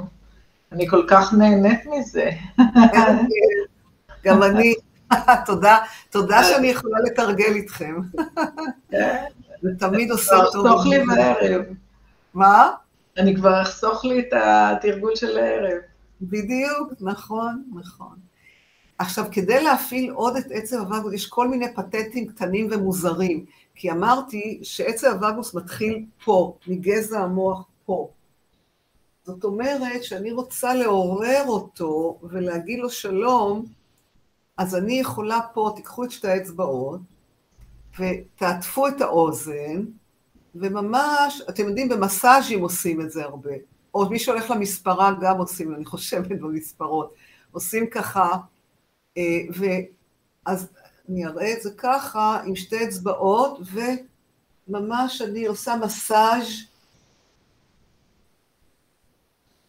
אני 0.73 0.89
כל 0.89 1.05
כך 1.09 1.35
נהנית 1.35 1.81
מזה. 1.87 2.31
גם 4.25 4.43
אני. 4.43 4.75
תודה, 5.47 5.79
תודה 6.11 6.45
שאני 6.45 6.67
יכולה 6.67 6.99
לתרגל 7.05 7.55
איתכם. 7.55 8.01
כן. 8.91 9.25
זה 9.63 9.71
תמיד 9.79 10.11
עושה 10.11 10.37
טוב. 10.53 10.67
אחסוך 10.67 10.87
לי 10.87 11.07
בערב. 11.07 11.63
מה? 12.35 12.71
אני 13.19 13.37
כבר 13.37 13.63
אחסוך 13.63 14.05
לי 14.05 14.21
את 14.21 14.33
התרגול 14.33 15.17
של 15.17 15.39
הערב. 15.39 15.79
בדיוק, 16.23 16.93
נכון, 17.01 17.63
נכון. 17.75 18.17
עכשיו, 18.99 19.25
כדי 19.33 19.65
להפעיל 19.65 20.11
עוד 20.11 20.37
את 20.37 20.47
עצב 20.51 20.77
הווגוס, 20.77 21.15
יש 21.15 21.27
כל 21.27 21.49
מיני 21.49 21.75
פטנטים 21.75 22.27
קטנים 22.27 22.69
ומוזרים, 22.71 23.45
כי 23.75 23.91
אמרתי 23.91 24.61
שעצב 24.63 25.07
הווגוס 25.07 25.55
מתחיל 25.55 26.05
פה, 26.25 26.57
מגזע 26.67 27.21
המוח 27.21 27.65
פה. 27.85 28.11
זאת 29.25 29.45
אומרת 29.45 30.05
שאני 30.05 30.33
רוצה 30.33 30.75
לעורר 30.75 31.45
אותו 31.47 32.19
ולהגיד 32.23 32.79
לו 32.79 32.91
שלום, 32.91 33.67
אז 34.57 34.77
אני 34.77 35.01
יכולה 35.01 35.41
פה, 35.55 35.73
תיקחו 35.77 36.05
את 36.05 36.11
שתי 36.11 36.29
האצבעות, 36.29 37.01
ותעטפו 37.99 38.89
את 38.89 39.01
האוזן, 39.01 39.85
וממש, 40.55 41.43
אתם 41.49 41.69
יודעים, 41.69 41.89
במסאז'ים 41.89 42.61
עושים 42.61 43.01
את 43.01 43.11
זה 43.11 43.25
הרבה. 43.25 43.51
או 43.95 44.11
מי 44.11 44.19
שהולך 44.19 44.51
למספרה 44.51 45.13
גם 45.21 45.39
עושים, 45.39 45.75
אני 45.75 45.85
חושבת 45.85 46.41
במספרות. 46.41 47.15
עושים 47.51 47.87
ככה, 47.91 48.37
אה, 49.17 49.41
ואז 50.47 50.69
אני 51.09 51.27
אראה 51.27 51.53
את 51.53 51.63
זה 51.63 51.71
ככה, 51.77 52.41
עם 52.47 52.57
שתי 52.57 52.85
אצבעות, 52.85 53.59
וממש 54.69 55.23
אני 55.23 55.47
עושה 55.47 55.77
מסאז' 55.77 56.73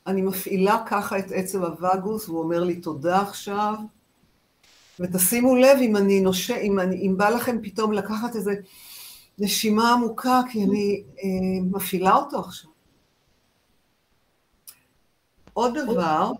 אני 0.07 0.21
מפעילה 0.21 0.83
ככה 0.87 1.19
את 1.19 1.25
עצב 1.31 1.63
הווגוס, 1.63 2.29
והוא 2.29 2.43
אומר 2.43 2.63
לי 2.63 2.81
תודה 2.81 3.21
עכשיו, 3.21 3.75
ותשימו 4.99 5.55
לב 5.55 5.77
אם 5.81 5.95
אני 5.97 6.21
נושה, 6.21 6.57
אם, 6.57 6.79
אני, 6.79 6.95
אם 6.95 7.17
בא 7.17 7.29
לכם 7.29 7.57
פתאום 7.63 7.93
לקחת 7.93 8.35
איזה 8.35 8.53
נשימה 9.39 9.93
עמוקה, 9.93 10.41
כי 10.51 10.63
אני 10.63 11.03
אה, 11.17 11.61
מפעילה 11.71 12.15
אותו 12.15 12.39
עכשיו. 12.39 12.69
עוד 15.53 15.77
דבר, 15.77 16.31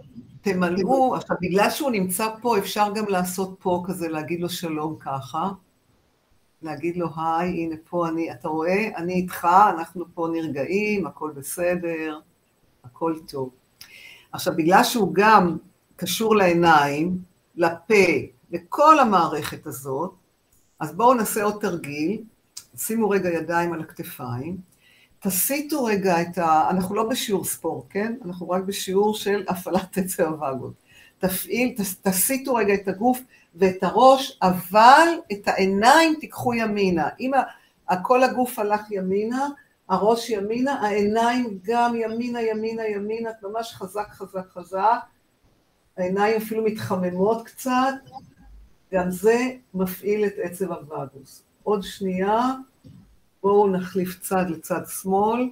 תמלאו, 0.43 1.15
עכשיו 1.15 1.37
בגלל 1.41 1.69
שהוא 1.69 1.91
נמצא 1.91 2.27
פה, 2.41 2.57
אפשר 2.57 2.87
גם 2.95 3.05
לעשות 3.07 3.55
פה 3.59 3.83
כזה, 3.87 4.07
להגיד 4.07 4.41
לו 4.41 4.49
שלום 4.49 4.95
ככה, 4.99 5.51
להגיד 6.61 6.97
לו 6.97 7.07
היי, 7.15 7.49
הנה 7.49 7.75
פה 7.89 8.07
אני, 8.07 8.31
אתה 8.31 8.47
רואה, 8.47 8.89
אני 8.97 9.13
איתך, 9.13 9.47
אנחנו 9.69 10.05
פה 10.13 10.27
נרגעים, 10.33 11.07
הכל 11.07 11.31
בסדר, 11.35 12.19
הכל 12.83 13.15
טוב. 13.27 13.49
עכשיו, 14.31 14.53
בגלל 14.55 14.83
שהוא 14.83 15.13
גם 15.13 15.57
קשור 15.95 16.35
לעיניים, 16.35 17.17
לפה, 17.55 18.05
לכל 18.51 18.99
המערכת 18.99 19.67
הזאת, 19.67 20.13
אז 20.79 20.95
בואו 20.95 21.13
נעשה 21.13 21.43
עוד 21.43 21.61
תרגיל, 21.61 22.23
שימו 22.75 23.09
רגע 23.09 23.29
ידיים 23.29 23.73
על 23.73 23.81
הכתפיים, 23.81 24.57
תסיטו 25.23 25.83
רגע 25.83 26.21
את 26.21 26.37
ה... 26.37 26.69
אנחנו 26.69 26.95
לא 26.95 27.09
בשיעור 27.09 27.45
ספורט, 27.45 27.85
כן? 27.89 28.15
אנחנו 28.25 28.49
רק 28.49 28.63
בשיעור 28.63 29.15
של 29.15 29.43
הפעלת 29.47 29.97
עצר 29.97 30.27
הווגות. 30.27 30.73
תפעיל, 31.17 31.73
תס, 31.77 32.01
תסיטו 32.01 32.55
רגע 32.55 32.73
את 32.73 32.87
הגוף 32.87 33.19
ואת 33.55 33.83
הראש, 33.83 34.39
אבל 34.41 35.07
את 35.31 35.47
העיניים 35.47 36.15
תיקחו 36.19 36.53
ימינה. 36.53 37.09
אם 37.19 37.31
כל 38.01 38.23
הגוף 38.23 38.59
הלך 38.59 38.91
ימינה, 38.91 39.47
הראש 39.89 40.29
ימינה, 40.29 40.73
העיניים 40.73 41.59
גם 41.63 41.95
ימינה, 41.95 42.41
ימינה, 42.41 42.87
ימינה, 42.87 43.29
ממש 43.43 43.73
חזק, 43.73 44.07
חזק, 44.09 44.49
חזק. 44.49 44.99
העיניים 45.97 46.37
אפילו 46.37 46.63
מתחממות 46.63 47.45
קצת, 47.45 47.93
גם 48.93 49.11
זה 49.11 49.37
מפעיל 49.73 50.25
את 50.25 50.33
עצב 50.43 50.71
הווגוס. 50.71 51.43
עוד 51.63 51.83
שנייה, 51.83 52.53
בואו 53.43 53.67
נחליף 53.67 54.19
צד 54.19 54.45
לצד 54.49 54.81
שמאל, 55.01 55.49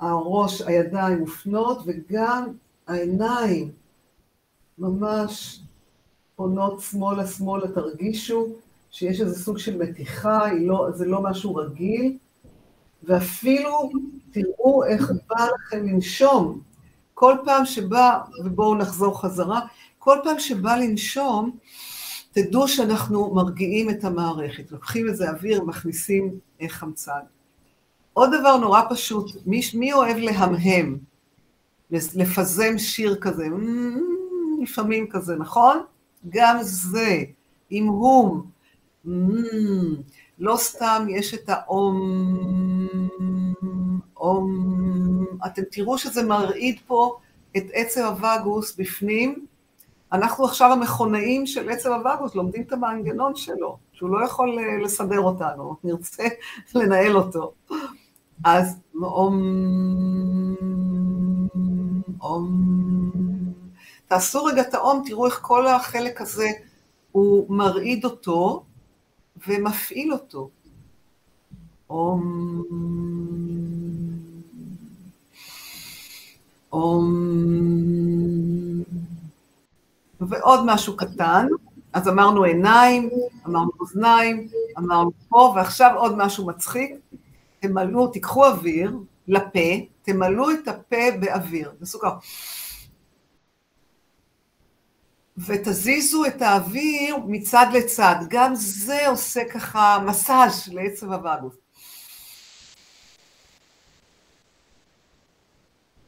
הראש, 0.00 0.62
הידיים 0.62 1.18
מופנות, 1.18 1.78
וגם 1.86 2.48
העיניים 2.86 3.72
ממש 4.78 5.60
פונות 6.36 6.80
שמאלה 6.80 7.26
שמאלה, 7.26 7.68
תרגישו 7.68 8.46
שיש 8.90 9.20
איזה 9.20 9.44
סוג 9.44 9.58
של 9.58 9.78
מתיחה, 9.78 10.52
לא, 10.52 10.88
זה 10.94 11.06
לא 11.06 11.22
משהו 11.22 11.54
רגיל, 11.54 12.16
ואפילו 13.02 13.90
תראו 14.30 14.84
איך 14.84 15.12
בא 15.28 15.46
לכם 15.54 15.86
לנשום. 15.86 16.60
כל 17.14 17.34
פעם 17.44 17.64
שבא, 17.64 18.18
ובואו 18.44 18.74
נחזור 18.74 19.20
חזרה, 19.20 19.60
כל 19.98 20.18
פעם 20.24 20.38
שבא 20.38 20.76
לנשום, 20.76 21.56
תדעו 22.34 22.68
שאנחנו 22.68 23.34
מרגיעים 23.34 23.90
את 23.90 24.04
המערכת, 24.04 24.72
לוקחים 24.72 25.08
איזה 25.08 25.30
אוויר, 25.30 25.64
מכניסים 25.64 26.38
חמצן. 26.68 27.20
עוד 28.12 28.30
דבר 28.40 28.56
נורא 28.56 28.82
פשוט, 28.90 29.30
מי, 29.46 29.60
מי 29.74 29.92
אוהב 29.92 30.16
להמהם? 30.16 30.98
לפזם 31.90 32.78
שיר 32.78 33.16
כזה, 33.20 33.46
לפעמים 34.62 35.06
כזה, 35.10 35.36
נכון? 35.36 35.82
גם 36.28 36.56
זה, 36.60 37.22
עם 37.70 37.86
הום, 37.86 38.50
לא 40.38 40.56
סתם 40.56 41.06
יש 41.10 41.34
את 41.34 41.48
האום, 41.48 42.18
אום, 44.16 45.26
אתם 45.46 45.62
תראו 45.70 45.98
שזה 45.98 46.22
מרעיד 46.22 46.78
פה 46.86 47.16
את 47.56 47.64
עצם 47.72 48.04
הווגוס 48.04 48.76
בפנים, 48.76 49.46
אנחנו 50.14 50.44
עכשיו 50.44 50.72
המכונאים 50.72 51.46
של 51.46 51.70
עצם 51.70 51.92
הווגוס, 51.92 52.34
לומדים 52.34 52.62
את 52.62 52.72
המנגנון 52.72 53.36
שלו, 53.36 53.78
שהוא 53.92 54.10
לא 54.10 54.24
יכול 54.24 54.58
אה, 54.58 54.82
לסדר 54.82 55.20
אותנו, 55.20 55.76
נרצה 55.84 56.24
לנהל 56.74 57.16
אותו. 57.16 57.52
אז 58.44 58.76
אום, 59.02 59.42
אום, 62.20 62.62
תעשו 64.06 64.44
רגע 64.44 64.62
את 64.62 64.74
האום, 64.74 65.02
תראו 65.06 65.26
איך 65.26 65.38
כל 65.42 65.66
החלק 65.66 66.20
הזה, 66.20 66.48
הוא 67.12 67.56
מרעיד 67.56 68.04
אותו 68.04 68.64
ומפעיל 69.48 70.12
אותו. 70.12 70.50
אום, 71.90 72.62
אום, 76.72 77.14
ועוד 80.20 80.60
משהו 80.66 80.96
קטן, 80.96 81.46
אז 81.92 82.08
אמרנו 82.08 82.44
עיניים, 82.44 83.10
אמרנו 83.46 83.70
אוזניים, 83.80 84.48
אמרנו 84.78 85.10
פה, 85.28 85.52
ועכשיו 85.56 85.90
עוד 85.96 86.16
משהו 86.16 86.46
מצחיק, 86.46 86.94
תמלאו, 87.60 88.06
תיקחו 88.06 88.46
אוויר 88.46 88.92
לפה, 89.28 89.68
תמלאו 90.02 90.50
את 90.50 90.68
הפה 90.68 91.10
באוויר, 91.20 91.72
בסוכר. 91.80 92.16
ותזיזו 95.38 96.26
את 96.26 96.42
האוויר 96.42 97.16
מצד 97.26 97.66
לצד, 97.72 98.16
גם 98.28 98.52
זה 98.54 99.08
עושה 99.08 99.40
ככה 99.52 99.98
מסאז' 100.06 100.68
לעצב 100.72 101.12
הווגוס. 101.12 101.54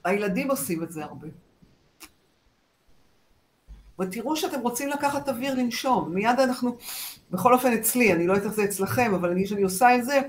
הילדים 0.04 0.50
עושים 0.50 0.82
את 0.82 0.92
זה 0.92 1.04
הרבה. 1.04 1.45
ותראו 4.00 4.36
שאתם 4.36 4.60
רוצים 4.60 4.88
לקחת 4.88 5.28
אוויר 5.28 5.54
לנשום. 5.54 6.14
מיד 6.14 6.40
אנחנו, 6.40 6.76
בכל 7.30 7.54
אופן 7.54 7.72
אצלי, 7.72 8.12
אני 8.12 8.26
לא 8.26 8.32
יודעת 8.32 8.46
איך 8.46 8.56
זה 8.56 8.64
אצלכם, 8.64 9.14
אבל 9.14 9.30
אני, 9.30 9.44
כשאני 9.44 9.62
עושה 9.62 9.96
את 9.96 10.04
זה, 10.04 10.20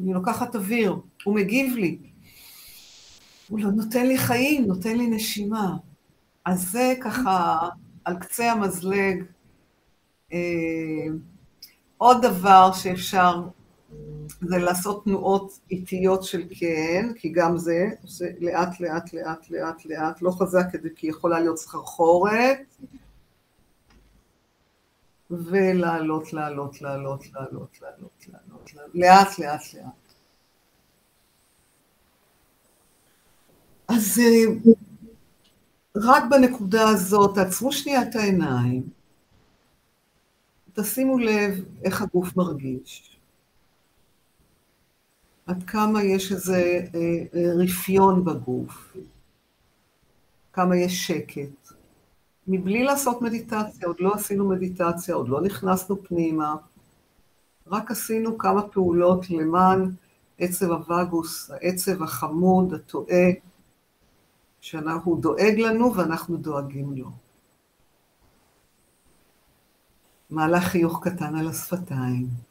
אני 0.00 0.12
לוקחת 0.12 0.56
אוויר, 0.56 0.96
הוא 1.24 1.34
מגיב 1.34 1.76
לי. 1.76 1.98
הוא 3.48 3.60
לא 3.60 3.70
נותן 3.70 4.06
לי 4.06 4.18
חיים, 4.18 4.66
נותן 4.66 4.96
לי 4.96 5.06
נשימה. 5.06 5.76
אז 6.44 6.70
זה 6.70 6.94
ככה 7.02 7.58
על 8.04 8.18
קצה 8.18 8.52
המזלג. 8.52 9.24
אה, 10.32 10.38
עוד 11.98 12.22
דבר 12.22 12.72
שאפשר 12.72 13.42
זה 14.40 14.58
לעשות 14.58 15.04
תנועות 15.04 15.58
איטיות 15.70 16.24
של 16.24 16.42
כן, 16.58 17.12
כי 17.16 17.28
גם 17.28 17.58
זה 17.58 17.88
עושה 18.02 18.24
לאט 18.40 18.80
לאט 18.80 19.12
לאט 19.12 19.50
לאט 19.50 19.86
לאט, 19.86 20.22
לא 20.22 20.30
חזק 20.30 20.66
כדי 20.72 20.88
כי 20.96 21.06
יכולה 21.06 21.40
להיות 21.40 21.58
סחרחורת, 21.58 22.58
ולעלות, 25.30 26.32
לעלות, 26.32 26.82
לעלות, 26.82 27.32
לעלות, 27.32 27.80
לעלות, 27.82 28.26
לעלות, 28.28 28.70
לאט 28.94 29.38
לאט 29.38 29.74
לאט. 29.74 29.92
אז 33.88 34.18
אה, 34.18 34.72
רק 35.96 36.24
בנקודה 36.30 36.88
הזאת, 36.88 37.34
תעצרו 37.34 37.72
שנייה 37.72 38.02
את 38.02 38.16
העיניים, 38.16 38.82
תשימו 40.72 41.18
לב 41.18 41.64
איך 41.84 42.02
הגוף 42.02 42.36
מרגיש. 42.36 43.09
עד 45.50 45.62
כמה 45.66 46.02
יש 46.02 46.32
איזה 46.32 46.86
אה, 46.94 47.00
אה, 47.34 47.52
רפיון 47.56 48.24
בגוף, 48.24 48.96
כמה 50.52 50.76
יש 50.76 51.06
שקט. 51.06 51.72
מבלי 52.46 52.84
לעשות 52.84 53.22
מדיטציה, 53.22 53.86
עוד 53.86 53.96
לא 54.00 54.14
עשינו 54.14 54.48
מדיטציה, 54.48 55.14
עוד 55.14 55.28
לא 55.28 55.40
נכנסנו 55.40 56.04
פנימה, 56.04 56.56
רק 57.66 57.90
עשינו 57.90 58.38
כמה 58.38 58.68
פעולות 58.68 59.30
למען 59.30 59.90
עצב 60.38 60.70
הווגוס, 60.70 61.50
העצב 61.50 62.02
החמוד, 62.02 62.74
הטועה, 62.74 63.30
שאנחנו 64.60 65.16
דואג 65.16 65.54
לנו 65.58 65.94
ואנחנו 65.94 66.36
דואגים 66.36 66.96
לו. 66.96 67.10
מהלך 70.30 70.64
חיוך 70.64 71.08
קטן 71.08 71.36
על 71.36 71.48
השפתיים. 71.48 72.49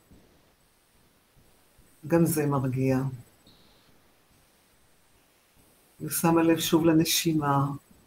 גם 2.07 2.25
זה 2.25 2.45
מרגיע. 2.45 2.99
ושמה 6.01 6.43
לב 6.43 6.59
שוב 6.59 6.85
לנשימה, 6.85 7.65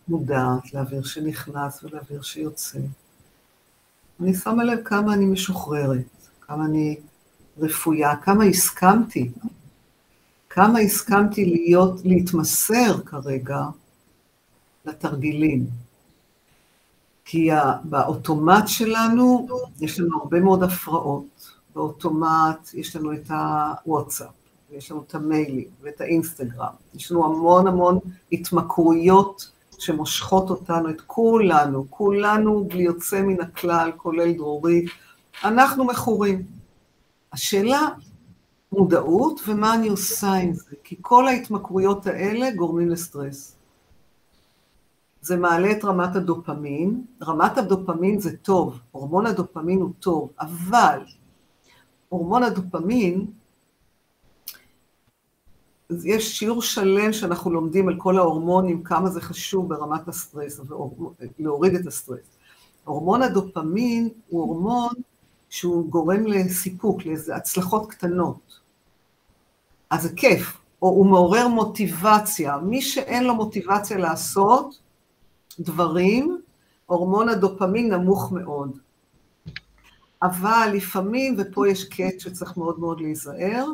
מודעת 0.09 0.75
לאוויר 0.75 1.03
שנכנס 1.03 1.85
ולאוויר 1.85 2.23
שיוצא. 2.23 2.79
אני 4.21 4.35
שמה 4.35 4.65
לב 4.65 4.83
כמה 4.85 5.15
אני 5.15 5.27
משוחררת, 5.27 6.29
כמה 6.41 6.65
אני 6.65 6.97
רפויה, 7.59 8.17
כמה 8.17 8.45
הסכמתי, 8.45 9.31
כמה 10.51 10.79
הסכמתי 10.79 11.45
להיות, 11.45 12.01
להתמסר 12.05 13.03
כרגע 13.07 13.61
לתרגילים. 14.85 15.67
כי 17.25 17.49
באוטומט 17.85 18.69
שלנו 18.69 19.49
יש 19.81 20.01
לנו 20.01 20.19
הרבה 20.19 20.41
מאוד 20.41 20.63
הפרעות. 20.63 21.32
באוטומט 21.75 22.75
יש 22.75 22.97
לנו 22.97 23.13
את 23.13 23.31
הוואטסאפ, 23.31 24.31
ויש 24.71 24.91
לנו 24.91 25.03
את 25.07 25.15
המיילים 25.15 25.69
ואת 25.83 26.01
האינסטגרם. 26.01 26.75
יש 26.95 27.13
לנו 27.13 27.25
המון 27.25 27.67
המון 27.67 27.99
התמכרויות 28.33 29.51
שמושכות 29.79 30.51
אותנו, 30.51 30.91
את 30.91 31.01
כולנו, 31.01 31.87
כולנו 31.91 32.65
בלי 32.65 32.83
יוצא 32.83 33.23
מן 33.23 33.41
הכלל, 33.41 33.91
כולל 33.97 34.33
דרורית. 34.33 34.91
אנחנו 35.45 35.85
מכורים. 35.85 36.43
השאלה, 37.33 37.89
מודעות 38.73 39.41
ומה 39.49 39.75
אני 39.75 39.89
עושה 39.89 40.33
עם 40.33 40.53
זה, 40.53 40.71
כי 40.85 40.97
כל 41.01 41.29
ההתמכרויות 41.29 42.07
האלה 42.07 42.51
גורמים 42.51 42.89
לסטרס. 42.89 43.57
זה 45.21 45.37
מעלה 45.37 45.73
את 45.73 45.85
רמת 45.85 46.17
הדופמין. 46.17 47.05
רמת 47.23 47.59
הדופמין 47.59 48.21
זה 48.21 48.37
טוב, 48.37 48.79
הורמון 48.91 49.27
הדופמין 49.27 49.81
הוא 49.81 49.93
טוב, 50.01 50.31
אבל 50.41 50.99
הורמון 52.13 52.43
הדופמין, 52.43 53.27
יש 56.05 56.39
שיעור 56.39 56.63
שלם 56.63 57.13
שאנחנו 57.13 57.51
לומדים 57.51 57.89
על 57.89 57.95
כל 57.99 58.19
ההורמונים, 58.19 58.83
כמה 58.83 59.11
זה 59.11 59.21
חשוב 59.21 59.69
ברמת 59.69 60.09
הסטרס, 60.09 60.61
להוריד 61.39 61.75
את 61.75 61.87
הסטרס. 61.87 62.37
הורמון 62.85 63.23
הדופמין 63.23 64.09
הוא 64.29 64.41
הורמון 64.43 64.93
שהוא 65.49 65.91
גורם 65.91 66.27
לסיפוק, 66.27 67.07
לאיזה 67.07 67.37
הצלחות 67.37 67.91
קטנות. 67.91 68.61
אז 69.91 70.03
זה 70.03 70.09
כיף, 70.17 70.59
או 70.83 70.89
הוא 70.89 71.07
מעורר 71.07 71.49
מוטיבציה. 71.49 72.57
מי 72.57 72.83
שאין 72.83 73.25
לו 73.25 73.35
מוטיבציה 73.35 73.99
לעשות, 73.99 74.79
דברים, 75.61 76.41
הורמון 76.87 77.29
הדופמין 77.29 77.95
נמוך 77.95 78.33
מאוד. 78.33 78.79
אבל 80.23 80.71
לפעמים, 80.75 81.37
ופה 81.39 81.69
יש 81.69 81.85
קט 81.85 82.21
שצריך 82.21 82.57
מאוד 82.57 82.81
מאוד 82.81 83.01
להיזהר, 83.01 83.67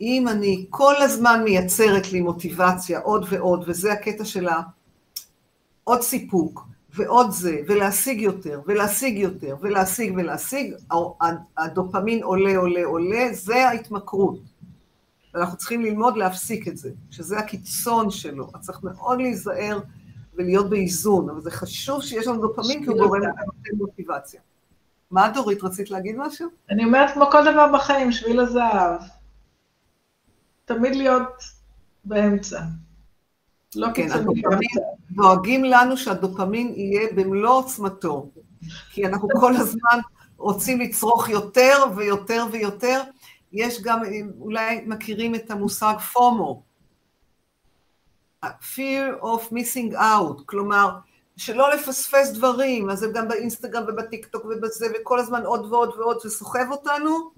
אם 0.00 0.28
אני 0.28 0.66
כל 0.70 0.94
הזמן 0.98 1.42
מייצרת 1.44 2.12
לי 2.12 2.20
מוטיבציה 2.20 3.00
עוד 3.00 3.26
ועוד, 3.30 3.64
וזה 3.66 3.92
הקטע 3.92 4.24
שלה, 4.24 4.60
עוד 5.84 6.00
סיפוק, 6.00 6.66
ועוד 6.94 7.30
זה, 7.30 7.60
ולהשיג 7.68 8.20
יותר, 8.20 8.60
ולהשיג 8.66 9.18
יותר, 9.18 9.56
ולהשיג 9.60 10.12
ולהשיג, 10.16 10.74
הדופמין 11.56 12.22
עולה, 12.22 12.56
עולה, 12.56 12.84
עולה, 12.84 13.28
זה 13.32 13.68
ההתמכרות. 13.68 14.40
ואנחנו 15.34 15.58
צריכים 15.58 15.82
ללמוד 15.82 16.16
להפסיק 16.16 16.68
את 16.68 16.76
זה, 16.76 16.90
שזה 17.10 17.38
הקיצון 17.38 18.10
שלו. 18.10 18.50
אז 18.54 18.60
צריך 18.60 18.82
מאוד 18.82 19.20
להיזהר 19.20 19.80
ולהיות 20.34 20.70
באיזון, 20.70 21.30
אבל 21.30 21.40
זה 21.40 21.50
חשוב 21.50 22.02
שיש 22.02 22.26
לנו 22.26 22.40
דופמין 22.40 22.84
כי 22.84 22.90
הוא 22.90 22.98
גורם 22.98 23.20
למוטיבציה. 23.72 24.40
מה 25.12 25.28
דורית, 25.28 25.64
רצית 25.64 25.90
להגיד 25.90 26.16
משהו? 26.18 26.48
אני 26.70 26.84
אומרת 26.84 27.14
כמו 27.14 27.26
כל 27.30 27.52
דבר 27.52 27.72
בחיים, 27.74 28.12
שביל 28.12 28.40
הזהב. 28.40 29.00
תמיד 30.64 30.94
להיות 30.94 31.42
באמצע. 32.04 32.60
לא 33.76 33.88
כן, 33.94 34.12
הדופמין, 34.12 34.68
דואגים 35.10 35.64
לנו 35.64 35.96
שהדופמין 35.96 36.72
יהיה 36.76 37.08
במלוא 37.16 37.50
עוצמתו, 37.50 38.30
כי 38.90 39.06
אנחנו 39.06 39.28
כל 39.40 39.56
הזמן 39.56 39.98
רוצים 40.36 40.80
לצרוך 40.80 41.28
יותר 41.28 41.76
ויותר 41.96 42.44
ויותר. 42.52 43.02
יש 43.52 43.82
גם, 43.82 44.02
אולי 44.40 44.84
מכירים 44.86 45.34
את 45.34 45.50
המושג 45.50 45.94
פומו, 46.12 46.62
fear 48.44 49.22
of 49.22 49.52
missing 49.52 49.94
out, 49.94 50.42
כלומר, 50.46 50.98
שלא 51.36 51.74
לפספס 51.74 52.30
דברים, 52.30 52.90
אז 52.90 52.98
זה 52.98 53.06
גם 53.14 53.28
באינסטגרם 53.28 53.84
ובטיקטוק 53.88 54.44
ובזה, 54.44 54.86
וכל 54.94 55.18
הזמן 55.18 55.42
עוד 55.46 55.72
ועוד 55.72 55.94
ועוד, 55.98 56.18
זה 56.22 56.30
סוחב 56.30 56.66
אותנו, 56.70 57.30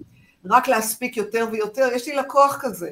רק 0.45 0.67
להספיק 0.67 1.17
יותר 1.17 1.47
ויותר. 1.51 1.89
יש 1.93 2.07
לי 2.07 2.15
לקוח 2.15 2.57
כזה, 2.61 2.89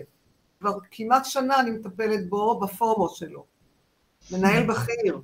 כבר 0.59 0.77
כמעט 0.91 1.25
שנה 1.25 1.59
אני 1.59 1.71
מטפלת 1.71 2.29
בו, 2.29 2.59
ב 2.59 2.69
FOMO 2.69 3.09
שלו. 3.09 3.45
מנהל 4.31 4.63
בכיר. 4.63 5.21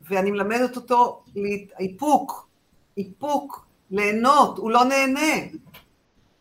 ואני 0.00 0.30
מלמדת 0.30 0.76
אותו 0.76 1.24
איפוק, 1.78 2.48
איפוק, 2.96 3.66
ליהנות, 3.90 4.58
הוא 4.58 4.70
לא 4.70 4.84
נהנה. 4.84 5.46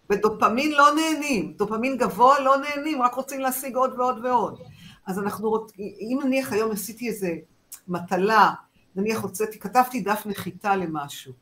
בדופמין 0.10 0.72
לא 0.72 0.96
נהנים, 0.96 1.54
דופמין 1.54 1.98
גבוה 1.98 2.40
לא 2.40 2.56
נהנים, 2.58 3.02
רק 3.02 3.14
רוצים 3.14 3.40
להשיג 3.40 3.76
עוד 3.76 4.00
ועוד 4.00 4.26
ועוד. 4.26 4.62
אז 5.06 5.20
אנחנו 5.20 5.50
רוצים, 5.50 5.78
אם 5.80 6.20
נניח 6.24 6.54
היום 6.54 6.72
עשיתי 6.72 7.08
איזה 7.08 7.36
מטלה, 7.88 8.54
נניח 8.96 9.22
הוצאתי, 9.22 9.60
כתבתי 9.60 10.02
דף 10.02 10.24
נחיתה 10.26 10.76
למשהו, 10.76 11.34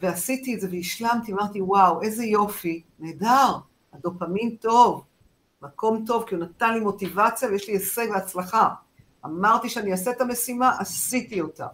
ועשיתי 0.00 0.54
את 0.54 0.60
זה 0.60 0.68
והשלמתי, 0.70 1.32
אמרתי, 1.32 1.60
וואו, 1.60 2.02
איזה 2.02 2.24
יופי, 2.24 2.82
נהדר, 2.98 3.56
הדופמין 3.92 4.56
טוב, 4.56 5.04
מקום 5.62 6.04
טוב, 6.06 6.24
כי 6.28 6.34
הוא 6.34 6.44
נתן 6.44 6.74
לי 6.74 6.80
מוטיבציה 6.80 7.48
ויש 7.48 7.68
לי 7.68 7.74
הישג 7.74 8.06
והצלחה. 8.10 8.68
אמרתי 9.24 9.68
שאני 9.68 9.92
אעשה 9.92 10.10
את 10.10 10.20
המשימה, 10.20 10.76
עשיתי 10.78 11.40
אותה. 11.40 11.66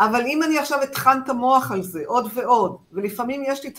אבל 0.00 0.22
אם 0.26 0.42
אני 0.42 0.58
עכשיו 0.58 0.82
אטחן 0.82 1.20
את 1.24 1.28
המוח 1.28 1.72
על 1.72 1.82
זה 1.82 2.02
עוד 2.06 2.30
ועוד, 2.34 2.76
ולפעמים 2.92 3.42
יש 3.46 3.64
לי 3.64 3.72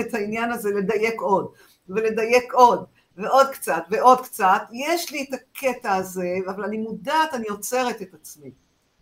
את 0.00 0.14
העניין 0.14 0.52
הזה 0.52 0.70
לדייק 0.70 1.20
עוד, 1.20 1.48
ולדייק 1.88 2.52
עוד, 2.52 2.84
ועוד 3.16 3.46
קצת, 3.46 3.82
ועוד 3.90 4.20
קצת, 4.20 4.62
יש 4.72 5.12
לי 5.12 5.26
את 5.28 5.34
הקטע 5.34 5.94
הזה, 5.94 6.34
אבל 6.46 6.64
אני 6.64 6.78
מודעת, 6.78 7.34
אני 7.34 7.48
עוצרת 7.48 8.02
את 8.02 8.14
עצמי. 8.14 8.50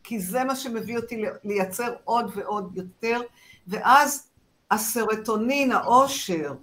כי 0.04 0.20
זה 0.20 0.44
מה 0.44 0.56
שמביא 0.56 0.96
אותי 0.96 1.24
לייצר 1.44 1.94
עוד 2.04 2.32
ועוד 2.34 2.76
יותר, 2.76 3.20
ואז 3.66 4.30
הסרטונין, 4.70 5.72
העושר, 5.72 6.54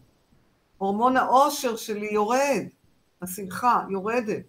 הורמון 0.77 1.17
העושר 1.17 1.75
שלי 1.75 2.09
יורד, 2.11 2.63
השמחה 3.21 3.83
יורדת, 3.89 4.43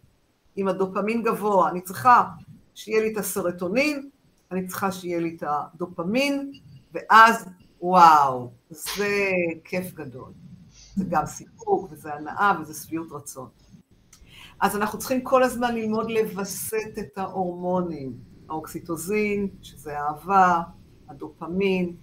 עם 0.57 0.69
הדופמין 0.69 1.23
גבוה. 1.23 1.71
אני 1.71 1.81
צריכה 1.81 2.25
שיהיה 2.75 3.01
לי 3.01 3.13
את 3.13 3.19
הסרטונין, 3.19 4.11
אני 4.51 4.67
צריכה 4.67 4.93
שיהיה 4.93 5.21
לי 5.21 5.37
את 5.37 5.45
הדופמין, 5.47 6.53
ואז 6.93 7.45
וואו, 7.81 8.51
זה 8.71 9.31
כיף 9.65 9.95
גדול. 9.95 10.33
זה 10.97 11.05
גם 11.09 11.27
סיפוק, 11.27 11.89
וזה 11.93 12.15
הנאה, 12.15 12.53
וזה 12.61 12.85
שביעות 12.85 13.13
רצון. 13.13 13.49
אז 14.61 14.77
אנחנו 14.77 14.99
צריכים 14.99 15.25
כל 15.25 15.43
הזמן 15.43 15.75
ללמוד 15.75 16.11
לווסת 16.11 16.99
את 16.99 17.19
ההורמונים. 17.19 18.30
האוקסיטוזין, 18.51 19.49
שזה 19.63 19.99
אהבה, 19.99 20.61
הדופמין, 21.09 21.97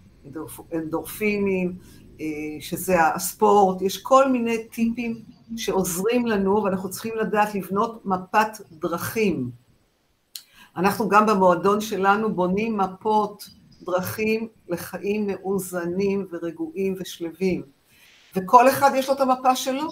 אנדורפינים, 0.74 1.78
אה, 2.22 2.26
שזה 2.60 3.08
הספורט, 3.08 3.82
יש 3.82 3.98
כל 3.98 4.32
מיני 4.32 4.68
טיפים 4.68 5.22
שעוזרים 5.58 6.26
לנו 6.26 6.64
ואנחנו 6.64 6.90
צריכים 6.90 7.18
לדעת 7.18 7.56
לבנות 7.56 8.06
מפת 8.06 8.48
דרכים. 8.72 9.52
אנחנו 10.78 11.10
גם 11.10 11.26
במועדון 11.26 11.82
שלנו 11.82 12.36
בונים 12.36 12.78
מפות 12.78 13.50
דרכים 13.82 14.48
לחיים 14.70 15.28
מאוזנים 15.28 16.28
ורגועים 16.32 16.96
ושלווים. 17.00 17.62
וכל 18.36 18.70
אחד 18.70 18.92
יש 18.96 19.08
לו 19.08 19.16
את 19.16 19.22
המפה 19.22 19.56
שלו, 19.56 19.90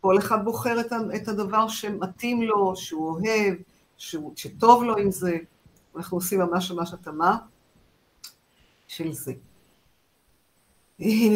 כל 0.00 0.18
אחד 0.18 0.44
בוחר 0.44 0.80
את 1.16 1.28
הדבר 1.28 1.68
שמתאים 1.68 2.42
לו, 2.42 2.76
שהוא 2.76 3.10
אוהב, 3.10 3.54
שהוא, 3.96 4.32
שטוב 4.36 4.82
לו 4.82 4.96
עם 4.96 5.10
זה. 5.10 5.38
אנחנו 5.96 6.16
עושים 6.16 6.40
ממש 6.40 6.70
ממש 6.70 6.92
התאמה 6.92 7.36
של 8.88 9.12
זה. 9.12 9.32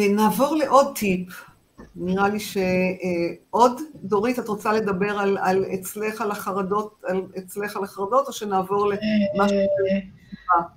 נעבור 0.09 0.55
לעוד 0.55 0.95
טיפ. 0.95 1.45
נראה 1.95 2.29
לי 2.29 2.39
שעוד, 2.39 3.81
דורית, 3.95 4.39
את 4.39 4.47
רוצה 4.47 4.73
לדבר 4.73 5.19
על, 5.19 5.37
על 5.37 5.65
אצלך 5.73 6.21
על 6.21 6.31
החרדות, 6.31 7.03
על 7.07 7.21
אצלך 7.37 7.77
על 7.77 7.83
החרדות, 7.83 8.27
או 8.27 8.33
שנעבור 8.33 8.87
למשהו... 8.87 9.57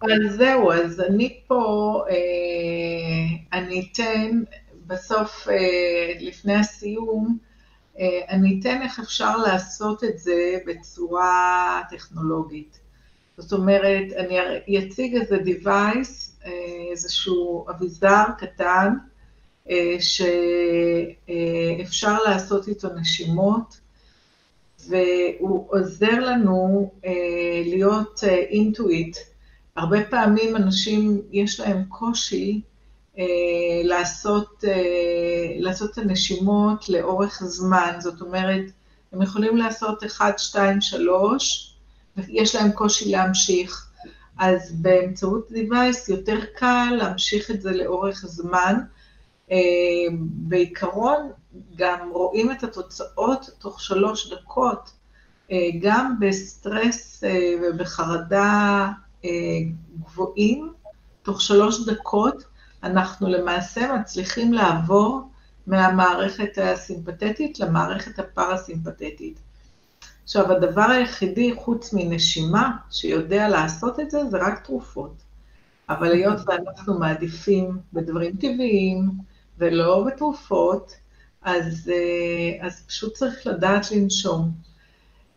אז 0.03 0.37
זהו, 0.37 0.73
אז 0.73 1.01
אני 1.01 1.41
פה, 1.47 2.05
אה, 2.11 3.59
אני 3.59 3.89
אתן 3.93 4.41
בסוף, 4.87 5.49
אה, 5.49 6.13
לפני 6.21 6.55
הסיום, 6.55 7.39
אה, 7.99 8.21
אני 8.29 8.61
אתן 8.61 8.83
איך 8.83 8.99
אפשר 8.99 9.37
לעשות 9.37 10.05
את 10.05 10.19
זה 10.19 10.59
בצורה 10.67 11.83
טכנולוגית. 11.91 12.81
זאת 13.39 13.53
אומרת, 13.53 14.05
אני 14.17 14.79
אציג 14.79 15.17
איזה 15.17 15.37
device, 15.37 16.47
איזשהו 16.91 17.67
אביזר 17.71 18.25
קטן, 18.39 18.95
שאפשר 21.79 22.23
לעשות 22.23 22.69
איתו 22.69 22.89
נשימות, 22.95 23.81
והוא 24.89 25.67
עוזר 25.69 26.21
לנו 26.21 26.93
להיות 27.65 28.21
אינטואיט 28.25 29.17
הרבה 29.79 30.05
פעמים 30.05 30.57
אנשים, 30.57 31.23
יש 31.31 31.61
להם 31.61 31.85
קושי 31.89 32.61
אה, 33.19 33.25
לעשות, 33.85 34.65
אה, 34.69 35.53
לעשות 35.57 35.91
את 35.93 35.99
הנשימות 35.99 36.89
לאורך 36.89 37.43
זמן, 37.45 37.97
זאת 37.99 38.21
אומרת, 38.21 38.65
הם 39.13 39.23
יכולים 39.23 39.57
לעשות 39.57 40.05
1, 40.05 40.39
2, 40.39 40.81
3, 40.81 41.68
ויש 42.27 42.55
להם 42.55 42.73
קושי 42.73 43.11
להמשיך. 43.11 43.89
אז 44.39 44.73
באמצעות 44.73 45.49
device 45.51 46.11
יותר 46.11 46.39
קל 46.57 46.95
להמשיך 46.99 47.51
את 47.51 47.63
זה 47.63 47.73
לאורך 47.73 48.27
זמן. 48.27 48.75
אה, 49.51 49.57
בעיקרון 50.21 51.31
גם 51.77 52.11
רואים 52.13 52.53
את 52.53 52.63
התוצאות 52.63 53.51
תוך 53.59 53.81
שלוש 53.81 54.33
דקות, 54.33 54.91
אה, 55.51 55.57
גם 55.81 56.15
בסטרס 56.21 57.25
אה, 57.25 57.55
ובחרדה 57.63 58.89
גבוהים, 60.01 60.73
תוך 61.23 61.41
שלוש 61.41 61.89
דקות 61.89 62.45
אנחנו 62.83 63.29
למעשה 63.29 63.93
מצליחים 63.93 64.53
לעבור 64.53 65.21
מהמערכת 65.67 66.59
הסימפתטית 66.63 67.61
למערכת 67.61 68.19
הפרסימפתטית. 68.19 69.39
עכשיו, 70.29 70.53
הדבר 70.53 70.91
היחידי 70.91 71.55
חוץ 71.55 71.93
מנשימה 71.93 72.71
שיודע 72.91 73.49
לעשות 73.49 74.01
את 74.01 74.11
זה, 74.11 74.25
זה 74.31 74.39
רק 74.39 74.65
תרופות. 74.65 75.23
אבל 75.89 76.13
היות 76.13 76.41
ואנחנו 76.47 76.99
מעדיפים 76.99 77.79
בדברים 77.93 78.37
טבעיים 78.37 79.11
ולא 79.59 80.05
בתרופות, 80.07 80.97
אז, 81.43 81.93
אה, 81.95 82.67
אז 82.67 82.87
פשוט 82.87 83.15
צריך 83.15 83.47
לדעת 83.47 83.91
לנשום. 83.93 84.51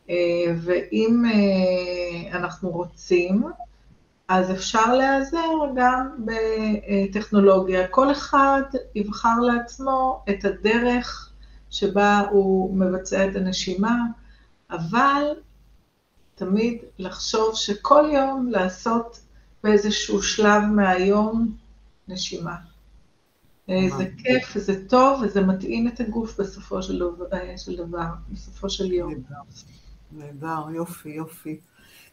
אה, 0.10 0.16
ואם 0.58 1.24
אנחנו 2.34 2.70
רוצים, 2.70 3.44
אז 4.28 4.52
אפשר 4.52 4.96
להיעזר 4.96 5.50
גם 5.76 6.26
בטכנולוגיה. 6.26 7.88
כל 7.88 8.12
אחד 8.12 8.62
יבחר 8.96 9.40
לעצמו 9.40 10.24
את 10.30 10.46
הדרך 10.46 11.32
שבה 11.70 12.24
הוא 12.32 12.78
מבצע 12.78 13.28
את 13.28 13.36
הנשימה, 13.36 13.96
אבל 14.72 15.24
תמיד 16.36 16.78
לחשוב 17.00 17.56
שכל 17.56 18.10
יום 18.14 18.50
לעשות 18.50 19.20
באיזשהו 19.64 20.24
שלב 20.24 20.64
מהיום 20.64 21.56
נשימה. 22.08 22.56
זה 23.68 24.06
כיף, 24.18 24.58
זה 24.58 24.88
טוב, 24.88 25.22
וזה 25.24 25.42
מתאים 25.42 25.88
את 25.88 26.00
הגוף 26.00 26.40
בסופו 26.40 26.84
של 26.84 27.00
דבר, 27.78 28.06
בסופו 28.32 28.70
של 28.70 28.92
יום. 28.92 29.14
נהדר, 30.12 30.62
יופי, 30.74 31.10
יופי. 31.10 31.60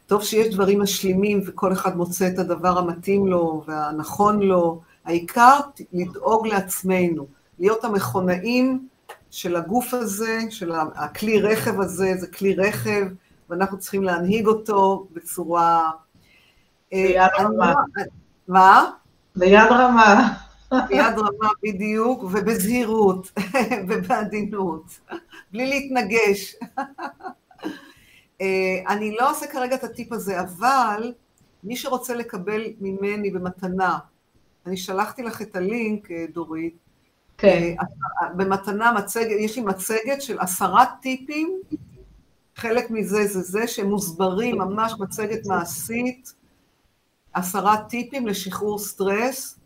טוב 0.07 0.23
שיש 0.23 0.53
דברים 0.53 0.81
משלימים 0.81 1.41
וכל 1.45 1.73
אחד 1.73 1.97
מוצא 1.97 2.27
את 2.27 2.39
הדבר 2.39 2.77
המתאים 2.77 3.27
לו 3.27 3.63
והנכון 3.67 4.41
לו. 4.41 4.81
העיקר 5.05 5.59
לדאוג 5.93 6.47
לעצמנו, 6.47 7.27
להיות 7.59 7.83
המכונאים 7.83 8.87
של 9.31 9.55
הגוף 9.55 9.93
הזה, 9.93 10.39
של 10.49 10.71
הכלי 10.95 11.41
רכב 11.41 11.81
הזה, 11.81 12.13
זה 12.17 12.27
כלי 12.27 12.55
רכב, 12.55 13.07
ואנחנו 13.49 13.79
צריכים 13.79 14.03
להנהיג 14.03 14.47
אותו 14.47 15.07
בצורה... 15.13 15.91
אה, 16.93 17.05
ביד 17.07 17.29
רמה. 17.39 17.73
לא- 17.97 18.03
מה? 18.47 18.91
ביד 19.35 19.71
רמה. 19.71 20.33
ביד 20.87 21.17
רמה 21.17 21.49
בדיוק, 21.63 22.23
ובזהירות, 22.23 23.31
ובעדינות, 23.89 24.99
בלי 25.51 25.67
להתנגש. 25.69 26.55
אה, 28.41 28.79
אני 28.87 29.11
לא 29.19 29.31
עושה 29.31 29.47
כרגע 29.47 29.75
את 29.75 29.83
הטיפ 29.83 30.13
הזה, 30.13 30.41
אבל 30.41 31.13
מי 31.63 31.75
שרוצה 31.75 32.15
לקבל 32.15 32.61
ממני 32.81 33.31
במתנה, 33.31 33.97
אני 34.65 34.77
שלחתי 34.77 35.23
לך 35.23 35.41
את 35.41 35.55
הלינק, 35.55 36.11
אה, 36.11 36.25
דורית, 36.33 36.77
כן. 37.39 37.75
אה, 37.79 38.29
במתנה 38.35 38.91
מצגת, 38.91 39.37
יש 39.39 39.55
לי 39.55 39.61
מצגת 39.61 40.21
של 40.21 40.39
עשרה 40.39 40.85
טיפים, 41.01 41.61
חלק 42.55 42.91
מזה 42.91 43.27
זה 43.27 43.41
זה 43.41 43.67
שהם 43.67 43.89
מוסברים, 43.89 44.57
ממש 44.57 44.93
מצגת 44.99 45.45
מעשית, 45.45 46.33
עשרה 47.33 47.77
טיפים 47.77 48.27
לשחרור 48.27 48.79
סטרס. 48.79 49.59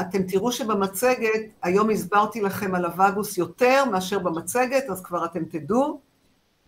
אתם 0.00 0.22
תראו 0.22 0.52
שבמצגת, 0.52 1.40
היום 1.62 1.90
הסברתי 1.90 2.40
לכם 2.40 2.74
על 2.74 2.84
הווגוס 2.84 3.38
יותר 3.38 3.84
מאשר 3.84 4.18
במצגת, 4.18 4.84
אז 4.90 5.02
כבר 5.02 5.24
אתם 5.24 5.44
תדעו. 5.44 6.00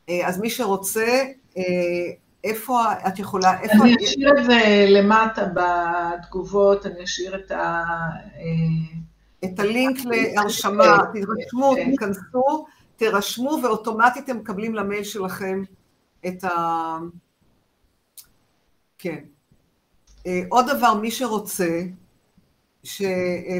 אה, 0.09 0.29
אז 0.29 0.41
מי 0.41 0.51
שרוצה, 0.51 1.23
אה, 1.57 1.63
איפה 2.45 2.81
את 3.09 3.19
יכולה, 3.19 3.61
איפה... 3.61 3.85
אני 3.85 3.97
אשאיר 4.05 4.31
את 4.39 4.45
זה 4.45 4.87
למטה 4.89 5.43
בתגובות, 5.55 6.87
אני 6.87 7.05
אשאיר 7.05 7.37
את 7.37 7.51
ה... 7.51 7.85
אה, 9.45 9.49
את 9.49 9.61
הלינק 9.61 9.97
להרשמה, 10.05 10.97
תרשמו, 11.13 11.73
כן. 11.77 11.91
תיכנסו, 11.91 12.67
תירשמו, 12.97 13.59
ואוטומטית 13.63 14.29
הם 14.29 14.39
מקבלים 14.39 14.75
למייל 14.75 15.05
שלכם 15.05 15.63
את 16.27 16.45
ה... 16.45 16.99
כן. 18.99 19.19
עוד 20.49 20.67
דבר, 20.77 20.95
מי 20.95 21.11
שרוצה, 21.11 21.83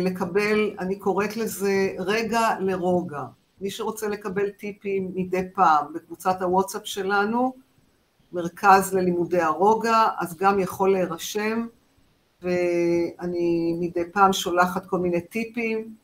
לקבל, 0.01 0.77
אני 0.79 0.99
קוראת 0.99 1.37
לזה 1.37 1.95
רגע 1.99 2.41
לרוגע. 2.61 3.25
מי 3.61 3.71
שרוצה 3.71 4.09
לקבל 4.09 4.51
טיפים 4.51 5.11
מדי 5.15 5.43
פעם 5.55 5.93
בקבוצת 5.95 6.43
הוואטסאפ 6.43 6.87
שלנו, 6.87 7.55
מרכז 8.33 8.95
ללימודי 8.95 9.41
הרוגע, 9.41 10.09
אז 10.19 10.37
גם 10.37 10.59
יכול 10.59 10.93
להירשם, 10.93 11.67
ואני 12.43 13.77
מדי 13.81 14.13
פעם 14.13 14.33
שולחת 14.33 14.87
כל 14.87 14.99
מיני 14.99 15.21
טיפים, 15.21 15.95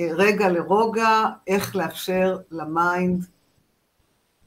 אה, 0.00 0.08
רגע 0.12 0.48
לרוגע, 0.48 1.24
איך 1.46 1.76
לאפשר 1.76 2.38
ל 2.50 2.65
mind 2.65 3.24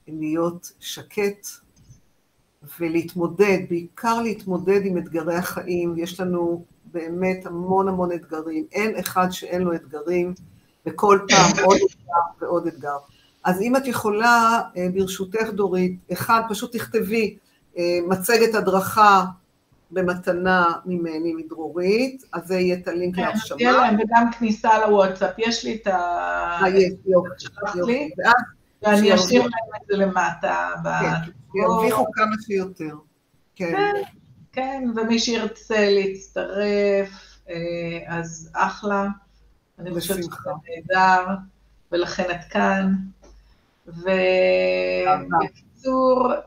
להיות 0.07 0.71
שקט 0.79 1.47
ולהתמודד, 2.79 3.57
בעיקר 3.69 4.21
להתמודד 4.21 4.85
עם 4.85 4.97
אתגרי 4.97 5.35
החיים, 5.35 5.93
יש 5.97 6.19
לנו 6.19 6.65
באמת 6.85 7.45
המון 7.45 7.87
המון 7.87 8.11
אתגרים, 8.11 8.65
אין 8.71 8.99
אחד 8.99 9.27
שאין 9.31 9.61
לו 9.61 9.73
אתגרים, 9.73 10.33
וכל 10.85 11.19
פעם 11.27 11.65
עוד 11.65 11.77
אתגר 11.77 12.41
ועוד 12.41 12.67
אתגר. 12.67 12.97
אז 13.43 13.61
אם 13.61 13.75
את 13.75 13.87
יכולה, 13.87 14.61
אה, 14.77 14.87
ברשותך 14.93 15.49
דרורית, 15.53 15.95
אחד, 16.13 16.41
פשוט 16.49 16.75
תכתבי 16.75 17.37
אה, 17.77 17.99
מצגת 18.07 18.55
הדרכה 18.55 19.25
במתנה 19.91 20.65
ממני, 20.85 21.33
מדרורית, 21.33 22.23
אז 22.33 22.47
זה 22.47 22.59
יהיה 22.59 22.75
את 22.75 22.87
הלינק 22.87 23.15
כן, 23.15 23.21
להרשמה. 23.21 23.57
תהיה 23.57 23.71
להם 23.71 23.95
וגם 23.95 24.31
כניסה 24.39 24.87
לוואטסאפ, 24.87 25.33
יש 25.37 25.65
לי 25.65 25.75
את 25.75 25.87
ה... 25.87 25.97
אה, 26.61 26.69
יש, 26.69 26.93
יופי, 27.05 28.09
ואני 28.81 29.15
אשאיר 29.15 29.41
להם 29.41 29.81
את 29.81 29.87
זה 29.87 29.97
למטה. 29.97 30.69
כן, 30.83 31.31
שירוויחו 31.51 32.05
כמה 32.13 32.35
שיותר. 32.45 32.95
כן. 33.55 33.71
כן, 33.71 33.93
כן, 34.51 34.83
ומי 34.95 35.19
שירצה 35.19 35.89
להצטרף, 35.89 37.39
אה, 37.49 37.99
אז 38.07 38.49
אחלה. 38.53 39.07
אני 39.79 39.91
חושבת 39.93 40.23
שזה 40.23 40.51
נהדר, 40.69 41.25
ולכן 41.91 42.31
את 42.31 42.51
כאן. 42.51 42.93
ובקיצור, 43.87 45.70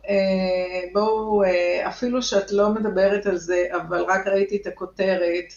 אה, 0.09 0.89
בואו, 0.93 1.45
אה, 1.45 1.89
אפילו 1.89 2.23
שאת 2.23 2.53
לא 2.53 2.71
מדברת 2.71 3.27
על 3.27 3.37
זה, 3.37 3.69
אבל 3.73 4.05
רק 4.09 4.27
ראיתי 4.27 4.57
את 4.57 4.67
הכותרת, 4.67 5.53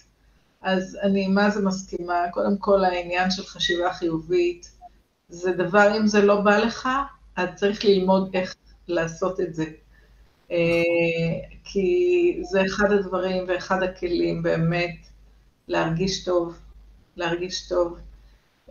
אז 0.62 0.98
אני 1.04 1.28
מה 1.28 1.50
זה 1.50 1.66
מסכימה. 1.66 2.24
קודם 2.32 2.58
כל, 2.58 2.84
העניין 2.86 3.32
של 3.32 3.44
חשיבה 3.44 3.94
חיובית, 3.94 4.72
זה 5.30 5.52
דבר, 5.52 5.98
אם 5.98 6.08
זה 6.08 6.22
לא 6.22 6.42
בא 6.42 6.58
לך, 6.58 6.90
אז 7.36 7.50
צריך 7.56 7.86
ללמוד 7.86 8.30
איך 8.34 8.56
לעשות 8.88 9.40
את 9.40 9.56
זה. 9.56 9.66
אה, 10.52 10.58
כי 11.64 12.40
זה 12.42 12.66
אחד 12.66 12.92
הדברים 12.92 13.44
ואחד 13.48 13.84
הכלים 13.84 14.44
באמת 14.44 14.96
להרגיש 15.68 16.26
טוב, 16.26 16.60
להרגיש 17.16 17.70
טוב. 17.70 17.98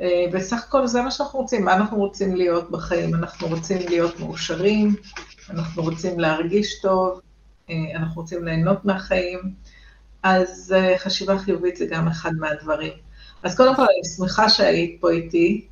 אה, 0.00 0.24
בסך 0.32 0.64
הכל 0.68 0.86
זה 0.86 1.02
מה 1.02 1.10
שאנחנו 1.10 1.38
רוצים, 1.38 1.64
מה 1.64 1.74
אנחנו 1.74 1.96
רוצים 1.96 2.36
להיות 2.36 2.70
בחיים? 2.70 3.14
אנחנו 3.14 3.48
רוצים 3.48 3.78
להיות 3.88 4.20
מאושרים, 4.20 4.94
אנחנו 5.50 5.82
רוצים 5.82 6.20
להרגיש 6.20 6.80
טוב, 6.80 7.20
אה, 7.70 7.74
אנחנו 7.94 8.20
רוצים 8.20 8.44
ליהנות 8.44 8.84
מהחיים, 8.84 9.40
אז 10.22 10.74
חשיבה 10.98 11.38
חיובית 11.38 11.76
זה 11.76 11.86
גם 11.86 12.08
אחד 12.08 12.32
מהדברים. 12.38 12.92
אז 13.42 13.56
קודם 13.56 13.76
כל, 13.76 13.82
אני 13.82 14.08
שמחה 14.16 14.48
שהיית 14.48 15.00
פה 15.00 15.10
איתי. 15.10 15.66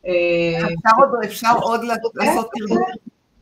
אפשר 0.00 0.96
עוד, 0.98 1.24
אפשר 1.24 1.52
עוד 1.60 1.80
לעשות 2.14 2.50
תרגול 2.58 2.82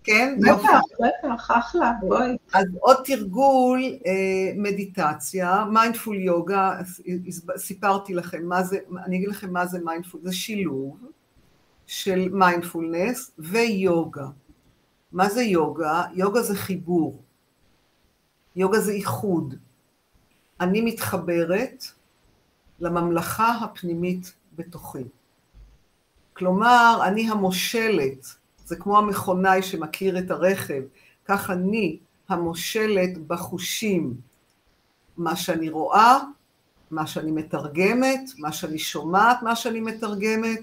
כן? 0.09 0.39
בטח, 0.41 0.81
בטח, 1.01 1.51
אחלה, 1.51 1.93
בואי. 2.01 2.37
אז 2.55 2.65
עוד 2.81 2.97
תרגול, 3.05 3.81
אה, 4.07 4.53
מדיטציה, 4.57 5.65
mindful 5.73 6.17
yoga, 6.17 6.81
סיפרתי 7.57 8.15
לכם 8.15 8.45
מה 8.45 8.63
זה, 8.63 8.79
אני 9.05 9.17
אגיד 9.17 9.29
לכם 9.29 9.53
מה 9.53 9.67
זה 9.67 9.79
mindful, 9.85 10.21
זה 10.25 10.33
שילוב 10.33 10.99
של 11.87 12.29
מיינדפולנס 12.33 13.31
ויוגה. 13.39 14.27
מה 15.13 15.29
זה 15.29 15.43
יוגה? 15.43 16.03
יוגה 16.15 16.43
זה 16.43 16.57
חיבור. 16.57 17.23
יוגה 18.57 18.81
זה 18.81 18.93
איחוד. 18.93 19.55
אני 20.61 20.81
מתחברת 20.81 21.85
לממלכה 22.81 23.51
הפנימית 23.51 24.33
בתוכי. 24.57 25.05
כלומר, 26.33 27.01
אני 27.05 27.31
המושלת 27.31 28.38
זה 28.69 28.77
כמו 28.77 28.99
המכונאי 28.99 29.63
שמכיר 29.63 30.19
את 30.19 30.31
הרכב, 30.31 30.83
כך 31.25 31.51
אני 31.51 31.99
המושלת 32.29 33.19
בחושים, 33.27 34.15
מה 35.17 35.37
שאני 35.37 35.69
רואה, 35.69 36.19
מה 36.91 37.07
שאני 37.07 37.31
מתרגמת, 37.31 38.31
מה 38.39 38.53
שאני 38.53 38.79
שומעת, 38.79 39.43
מה 39.43 39.57
שאני 39.57 39.81
מתרגמת. 39.81 40.61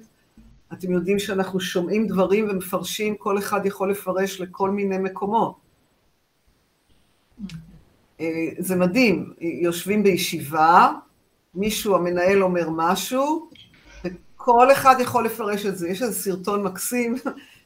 אתם 0.73 0.91
יודעים 0.91 1.19
שאנחנו 1.19 1.59
שומעים 1.59 2.07
דברים 2.07 2.49
ומפרשים, 2.49 3.15
כל 3.15 3.37
אחד 3.37 3.65
יכול 3.65 3.91
לפרש 3.91 4.41
לכל 4.41 4.71
מיני 4.71 4.97
מקומות. 4.97 5.55
אה, 8.19 8.25
זה 8.59 8.75
מדהים, 8.75 9.33
יושבים 9.41 10.03
בישיבה, 10.03 10.91
מישהו, 11.55 11.95
המנהל 11.95 12.43
אומר 12.43 12.69
משהו, 12.69 13.49
וכל 14.03 14.71
אחד 14.71 14.95
יכול 14.99 15.25
לפרש 15.25 15.65
את 15.65 15.77
זה. 15.77 15.89
יש 15.89 16.01
איזה 16.01 16.13
סרטון 16.13 16.63
מקסים 16.63 17.15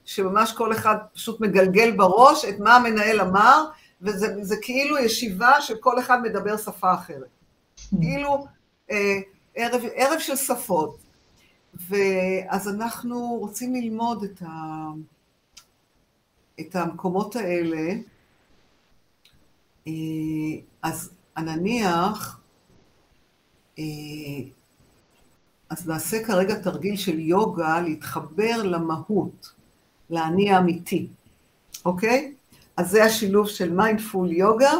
שממש 0.10 0.53
כל 0.53 0.74
אחד 0.74 0.95
פשוט 1.14 1.41
מגלגל 1.41 1.97
בראש 1.97 2.45
את 2.45 2.60
מה 2.60 2.76
המנהל 2.76 3.22
אמר, 3.22 3.66
וזה 4.01 4.55
כאילו 4.62 4.97
ישיבה 4.97 5.62
שכל 5.62 5.99
אחד 5.99 6.22
מדבר 6.22 6.57
שפה 6.57 6.93
אחרת. 6.93 7.28
כאילו 8.01 8.47
אה, 8.91 9.20
ערב, 9.55 9.82
ערב 9.93 10.20
של 10.20 10.36
שפות. 10.36 10.97
ואז 11.89 12.70
אנחנו 12.70 13.38
רוצים 13.39 13.76
ללמוד 13.76 14.24
את, 14.24 14.41
ה, 14.41 14.88
את 16.60 16.76
המקומות 16.76 17.36
האלה. 17.36 17.93
אה, 19.88 19.93
אז 20.84 21.12
נניח, 21.38 22.39
אה, 23.80 23.84
אז 25.70 25.88
נעשה 25.88 26.24
כרגע 26.24 26.55
תרגיל 26.55 26.95
של 26.95 27.20
יוגה 27.20 27.82
להתחבר 27.82 28.64
למהות. 28.64 29.59
לאני 30.10 30.51
האמיתי, 30.51 31.07
אוקיי? 31.86 32.34
אז 32.78 32.91
זה 32.91 33.03
השילוב 33.03 33.47
של 33.47 33.74
מיינדפול 33.74 34.32
יוגה, 34.32 34.72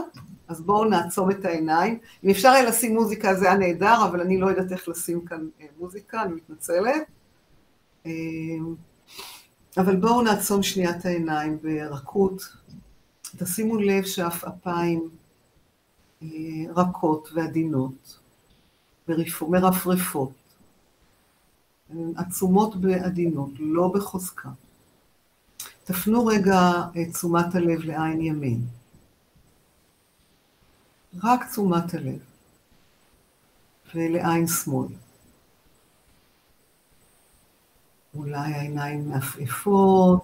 אז 0.48 0.62
בואו 0.62 0.86
נעצום 0.86 1.32
את 1.32 1.46
העיניים. 1.46 2.00
אם 2.24 2.30
אפשר 2.30 2.50
היה 2.50 2.64
לשים 2.64 2.96
מוזיקה 2.96 3.36
זה 3.36 3.46
היה 3.46 3.58
נהדר, 3.58 4.06
אבל 4.10 4.22
אני 4.22 4.38
לא 4.38 4.48
יודעת 4.48 4.72
איך 4.72 4.90
לשים 4.90 5.26
כאן 5.26 5.48
אה, 5.62 5.66
מוזיקה, 5.80 6.24
אני 6.24 6.34
מתנצלת. 6.34 7.04
אה, 8.06 8.12
אבל 9.78 9.96
בואו 9.96 10.22
נעצום 10.22 10.64
שנייה 10.64 10.90
את 10.90 11.06
העיניים 11.06 11.58
ברכות. 11.62 12.42
תשימו 13.38 13.78
לב 13.78 14.04
שעפעפיים 14.04 15.10
אה, 16.22 16.28
רכות 16.76 17.30
ועדינות, 17.34 18.20
מרפרפות, 19.48 20.32
עצומות 22.16 22.76
בעדינות, 22.76 23.50
לא 23.60 23.92
בחוזקה. 23.94 24.50
תפנו 25.90 26.26
רגע 26.26 26.72
את 27.02 27.14
תשומת 27.14 27.56
הלב 27.56 27.80
לעין 27.80 28.22
ימין. 28.22 28.66
רק 31.24 31.50
תשומת 31.52 31.94
הלב. 31.94 32.20
ולעין 33.96 34.48
שמאל. 34.48 34.88
אולי 38.16 38.54
העיניים 38.54 39.10
מעפעפות. 39.10 40.24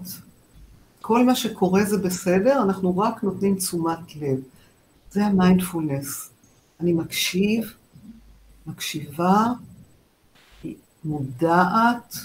כל 1.02 1.26
מה 1.26 1.36
שקורה 1.36 1.84
זה 1.84 1.98
בסדר, 1.98 2.64
אנחנו 2.64 2.98
רק 2.98 3.24
נותנים 3.24 3.56
תשומת 3.56 4.16
לב. 4.16 4.40
זה 5.12 5.26
המיינדפולנס. 5.26 6.30
אני 6.80 6.94
מקשיב, 6.94 7.74
מקשיבה, 8.68 9.46
מודעת, 11.06 12.16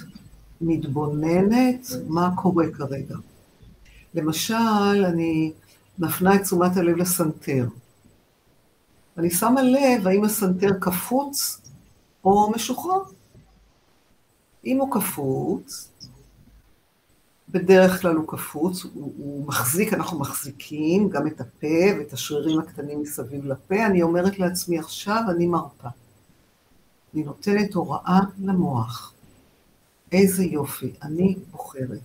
מתבוננת 0.61 1.86
מה 2.09 2.30
קורה 2.36 2.64
כרגע. 2.72 3.16
למשל, 4.14 5.04
אני 5.06 5.52
מפנה 5.98 6.34
את 6.34 6.42
תשומת 6.42 6.76
הלב 6.76 6.96
לסנטר. 6.96 7.66
אני 9.18 9.30
שמה 9.30 9.62
לב 9.62 10.06
האם 10.06 10.24
הסנטר 10.24 10.70
קפוץ 10.80 11.61
או 12.24 12.50
משוחרר. 12.50 13.02
אם 14.64 14.80
הוא 14.80 14.92
קפוץ, 14.92 15.90
בדרך 17.48 18.00
כלל 18.00 18.16
הוא 18.16 18.28
קפוץ, 18.28 18.84
הוא, 18.84 19.12
הוא 19.16 19.46
מחזיק, 19.46 19.92
אנחנו 19.92 20.18
מחזיקים 20.18 21.08
גם 21.08 21.26
את 21.26 21.40
הפה 21.40 21.98
ואת 21.98 22.12
השרירים 22.12 22.61
הקטנים 22.61 23.02
מסביב 23.02 23.44
לפה, 23.44 23.86
אני 23.86 24.02
אומרת 24.02 24.38
לעצמי 24.38 24.78
עכשיו 24.78 25.22
אני 25.30 25.46
מרפה. 25.46 25.88
אני 27.14 27.22
נותנת 27.22 27.74
הוראה 27.74 28.20
למוח. 28.38 29.12
איזה 30.12 30.44
יופי, 30.44 30.92
אני 31.02 31.36
בוחרת. 31.50 32.00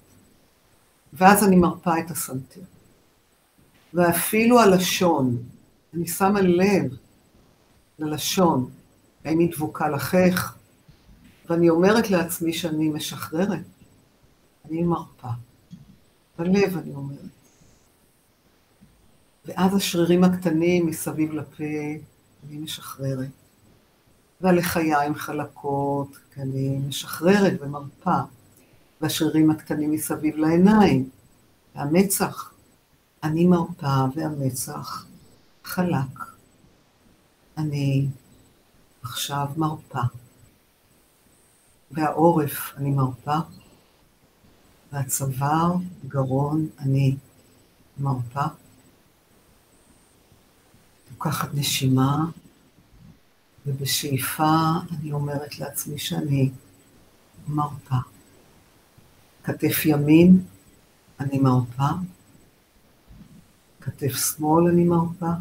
ואז 1.17 1.43
אני 1.43 1.55
מרפה 1.55 1.99
את 1.99 2.11
הסנטר. 2.11 2.61
ואפילו 3.93 4.59
הלשון, 4.59 5.37
אני 5.93 6.07
שמה 6.07 6.41
לב 6.41 6.97
ללשון, 7.99 8.69
האם 9.25 9.39
היא 9.39 9.51
דבוקה 9.55 9.89
לחך, 9.89 10.57
ואני 11.49 11.69
אומרת 11.69 12.09
לעצמי 12.09 12.53
שאני 12.53 12.89
משחררת, 12.89 13.65
אני 14.65 14.83
מרפה. 14.83 15.29
בלב 16.39 16.77
אני 16.77 16.95
אומרת. 16.95 17.19
ואז 19.45 19.75
השרירים 19.75 20.23
הקטנים 20.23 20.85
מסביב 20.85 21.33
לפה, 21.33 21.63
אני 22.47 22.57
משחררת. 22.57 23.29
והלחיים 24.41 25.15
חלקות, 25.15 26.17
כי 26.33 26.41
אני 26.41 26.77
משחררת 26.87 27.61
ומרפה. 27.61 28.19
והשרירים 29.05 29.51
הקטנים 29.51 29.91
מסביב 29.91 30.35
לעיניים, 30.35 31.09
והמצח. 31.75 32.53
אני 33.23 33.45
מרפה 33.45 34.05
והמצח 34.15 35.05
חלק. 35.63 36.19
אני 37.57 38.07
עכשיו 39.01 39.47
מרפה. 39.57 40.01
והעורף, 41.91 42.73
אני 42.77 42.89
מרפה. 42.89 43.37
והצוואר, 44.91 45.75
גרון, 46.07 46.67
אני 46.79 47.15
מרפה. 47.97 48.45
לוקחת 51.11 51.49
נשימה, 51.53 52.25
ובשאיפה 53.65 54.59
אני 54.99 55.11
אומרת 55.11 55.59
לעצמי 55.59 55.97
שאני 55.97 56.49
מרפה. 57.47 58.14
כתף 59.45 59.85
ימין, 59.85 60.43
אני 61.19 61.39
מרפה, 61.39 61.89
כתף 63.81 64.11
שמאל 64.15 64.67
אני 64.67 64.83
מרפה, 64.83 65.31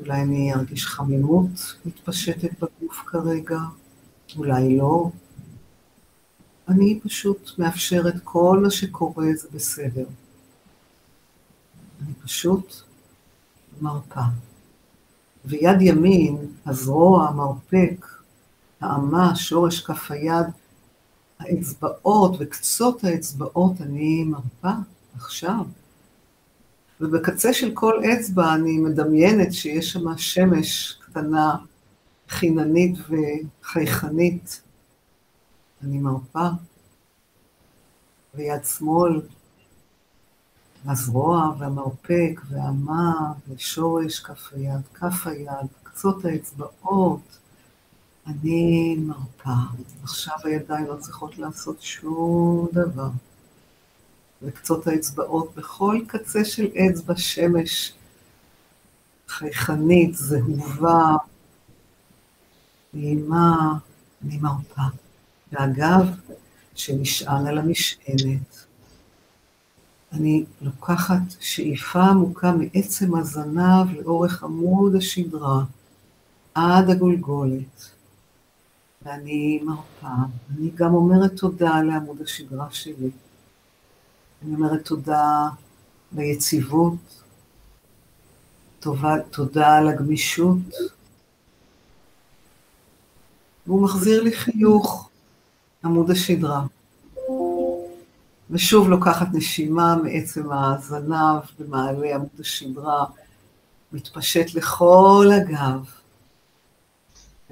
אולי 0.00 0.22
אני 0.22 0.54
ארגיש 0.54 0.86
חמימות 0.86 1.50
מתפשטת 1.84 2.50
בגוף 2.60 3.02
כרגע, 3.06 3.58
אולי 4.36 4.76
לא. 4.78 5.10
אני 6.68 7.00
פשוט 7.02 7.58
מאפשרת 7.58 8.14
כל 8.24 8.60
מה 8.62 8.70
שקורה, 8.70 9.26
זה 9.34 9.48
בסדר. 9.52 10.06
אני 12.02 12.14
פשוט 12.24 12.74
מרפה. 13.80 14.24
ויד 15.44 15.80
ימין, 15.80 16.36
הזרוע, 16.66 17.28
המרפק, 17.28 18.06
האמה, 18.80 19.36
שורש 19.36 19.80
כף 19.80 20.10
היד, 20.10 20.46
האצבעות 21.42 22.36
וקצות 22.38 23.04
האצבעות, 23.04 23.80
אני 23.80 24.24
מרפה 24.24 24.72
עכשיו. 25.16 25.64
ובקצה 27.00 27.52
של 27.52 27.70
כל 27.74 28.02
אצבע 28.04 28.54
אני 28.54 28.78
מדמיינת 28.78 29.52
שיש 29.52 29.92
שם 29.92 30.18
שמש 30.18 30.98
קטנה, 31.00 31.56
חיננית 32.28 32.98
וחייכנית. 33.08 34.62
אני 35.82 35.98
מרפה. 35.98 36.48
ויד 38.34 38.64
שמאל, 38.64 39.20
הזרוע 40.86 41.54
והמרפק 41.58 42.40
והמה 42.48 43.32
ושורש 43.48 44.20
כף 44.20 44.52
היד, 44.52 44.80
כף 44.94 45.26
היד, 45.26 45.66
קצות 45.82 46.24
האצבעות. 46.24 47.38
אני 48.26 48.96
מרפה. 48.98 49.54
עכשיו 50.02 50.36
הידיים 50.44 50.86
לא 50.86 50.96
צריכות 50.96 51.38
לעשות 51.38 51.82
שום 51.82 52.68
דבר. 52.72 53.08
וקצות 54.42 54.86
האצבעות 54.86 55.54
בכל 55.54 55.98
קצה 56.06 56.44
של 56.44 56.66
אצבע 56.66 57.16
שמש 57.16 57.92
חייכנית, 59.28 60.14
זהובה, 60.14 61.16
נעימה, 62.94 63.72
אני 64.24 64.36
מרפה. 64.36 64.82
והגב 65.52 66.06
שנשען 66.74 67.46
על 67.46 67.58
המשענת. 67.58 68.66
אני 70.12 70.44
לוקחת 70.60 71.22
שאיפה 71.40 72.02
עמוקה 72.02 72.52
מעצם 72.52 73.16
הזנב 73.16 73.90
לאורך 73.94 74.44
עמוד 74.44 74.94
השדרה 74.94 75.64
עד 76.54 76.90
הגולגולת. 76.90 77.90
ואני 79.04 79.60
מרפה. 79.62 80.14
אני 80.50 80.70
גם 80.74 80.94
אומרת 80.94 81.36
תודה 81.36 81.82
לעמוד 81.82 82.20
השדרה 82.22 82.66
שלי. 82.70 83.10
אני 84.44 84.54
אומרת 84.54 84.84
תודה 84.84 85.48
ליציבות, 86.16 87.22
תודה, 88.80 89.14
תודה 89.30 89.76
על 89.76 89.88
הגמישות. 89.88 90.58
והוא 93.66 93.82
מחזיר 93.82 94.22
לי 94.22 94.32
חיוך, 94.32 95.08
עמוד 95.84 96.10
השדרה. 96.10 96.66
ושוב 98.50 98.88
לוקחת 98.88 99.26
נשימה 99.32 99.96
מעצם 99.96 100.52
הזנב 100.52 101.40
במעלה 101.58 102.14
עמוד 102.14 102.40
השדרה, 102.40 103.04
מתפשט 103.92 104.54
לכל 104.54 105.26
הגב. 105.36 106.01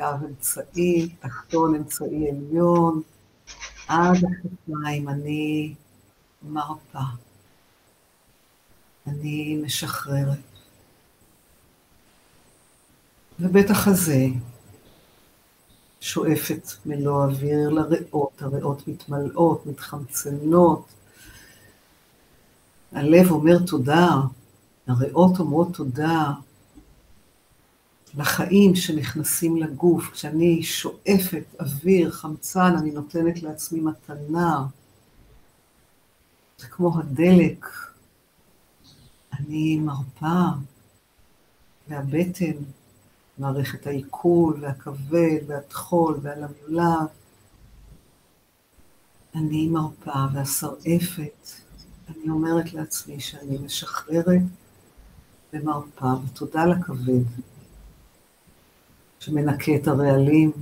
גב 0.00 0.24
אמצעי, 0.24 1.08
תחתון 1.20 1.74
אמצעי 1.74 2.30
עליון, 2.30 3.02
עד 3.88 4.16
הכתפיים, 4.16 5.08
אני 5.08 5.74
מרפה. 6.42 6.98
אני 9.06 9.60
משחררת. 9.64 10.38
ובית 13.40 13.70
החזה 13.70 14.26
שואפת 16.00 16.68
מלוא 16.86 17.24
אוויר 17.24 17.68
לריאות, 17.68 18.42
הריאות 18.42 18.88
מתמלאות, 18.88 19.66
מתחמצנות. 19.66 20.86
הלב 22.92 23.30
אומר 23.30 23.58
תודה, 23.66 24.08
הריאות 24.86 25.38
אומרות 25.38 25.74
תודה 25.76 26.32
לחיים 28.14 28.74
שנכנסים 28.74 29.56
לגוף. 29.56 30.10
כשאני 30.10 30.62
שואפת 30.62 31.44
אוויר, 31.60 32.10
חמצן, 32.10 32.76
אני 32.78 32.90
נותנת 32.90 33.42
לעצמי 33.42 33.80
מתנה. 33.80 34.66
זה 36.58 36.66
כמו 36.66 36.98
הדלק. 36.98 37.66
אני 39.32 39.76
מרפה, 39.78 40.44
והבטן, 41.88 42.56
מערכת 43.38 43.86
העיכול 43.86 44.58
והכבד 44.60 45.38
והטחול 45.46 46.18
והלבלב. 46.22 47.06
אני 49.34 49.68
מרפה 49.68 50.24
והשרעפת. 50.34 51.48
אני 52.08 52.30
אומרת 52.30 52.72
לעצמי 52.72 53.20
שאני 53.20 53.58
משחררת 53.58 54.42
ומרפה, 55.52 56.12
ותודה 56.24 56.66
לכבד 56.66 57.22
שמנקה 59.20 59.72
את 59.76 59.88
הרעלים. 59.88 60.52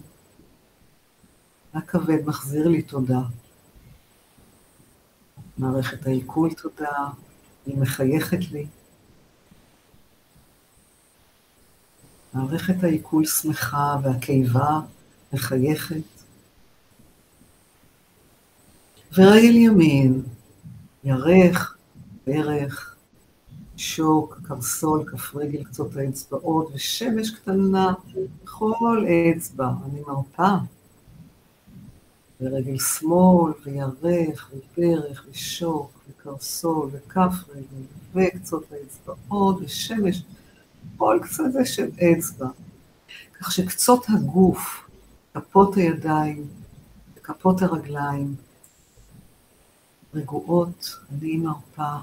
הכבד 1.74 2.26
מחזיר 2.26 2.68
לי 2.68 2.82
תודה. 2.82 3.20
מערכת 5.58 6.06
העיכול 6.06 6.54
תודה, 6.54 7.08
היא 7.66 7.78
מחייכת 7.78 8.52
לי. 8.52 8.66
מערכת 12.34 12.84
העיכול 12.84 13.26
שמחה 13.26 13.96
והקיבה 14.02 14.80
מחייכת. 15.32 16.02
ורגל 19.12 19.56
ימין, 19.56 20.22
ירך, 21.04 21.76
ברך, 22.26 22.96
שוק, 23.78 24.40
קרסול, 24.42 25.04
כף 25.04 25.36
רגל, 25.36 25.64
קצות 25.64 25.96
האצבעות, 25.96 26.70
ושמש 26.74 27.30
קטנה 27.30 27.92
בכל 28.44 29.06
אצבע. 29.36 29.70
אני 29.84 30.00
מרפה. 30.00 30.54
ורגל 32.40 32.78
שמאל, 32.78 33.52
וירך, 33.64 34.50
וברך, 34.52 35.26
ושוק, 35.30 35.90
וקרסול, 36.08 36.90
וכף 36.92 37.32
רגל, 37.48 37.84
וקצות 38.14 38.64
האצבעות, 38.72 39.56
ושמש, 39.60 40.22
כל 40.96 41.18
קצת 41.22 41.44
של 41.64 41.88
אצבע. 41.98 42.48
כך 43.40 43.52
שקצות 43.52 44.06
הגוף, 44.08 44.88
כפות 45.34 45.76
הידיים, 45.76 46.46
וכפות 47.16 47.62
הרגליים, 47.62 48.34
רגועות, 50.14 50.96
אני 51.12 51.36
מרפה. 51.36 51.96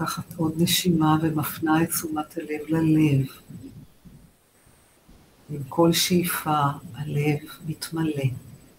לוקחת 0.00 0.34
עוד 0.36 0.52
נשימה 0.56 1.16
ומפנה 1.22 1.82
את 1.82 1.88
תשומת 1.88 2.36
הלב 2.36 2.60
ללב. 2.68 3.26
עם 5.50 5.62
כל 5.68 5.92
שאיפה 5.92 6.60
הלב 6.94 7.38
מתמלא, 7.66 8.24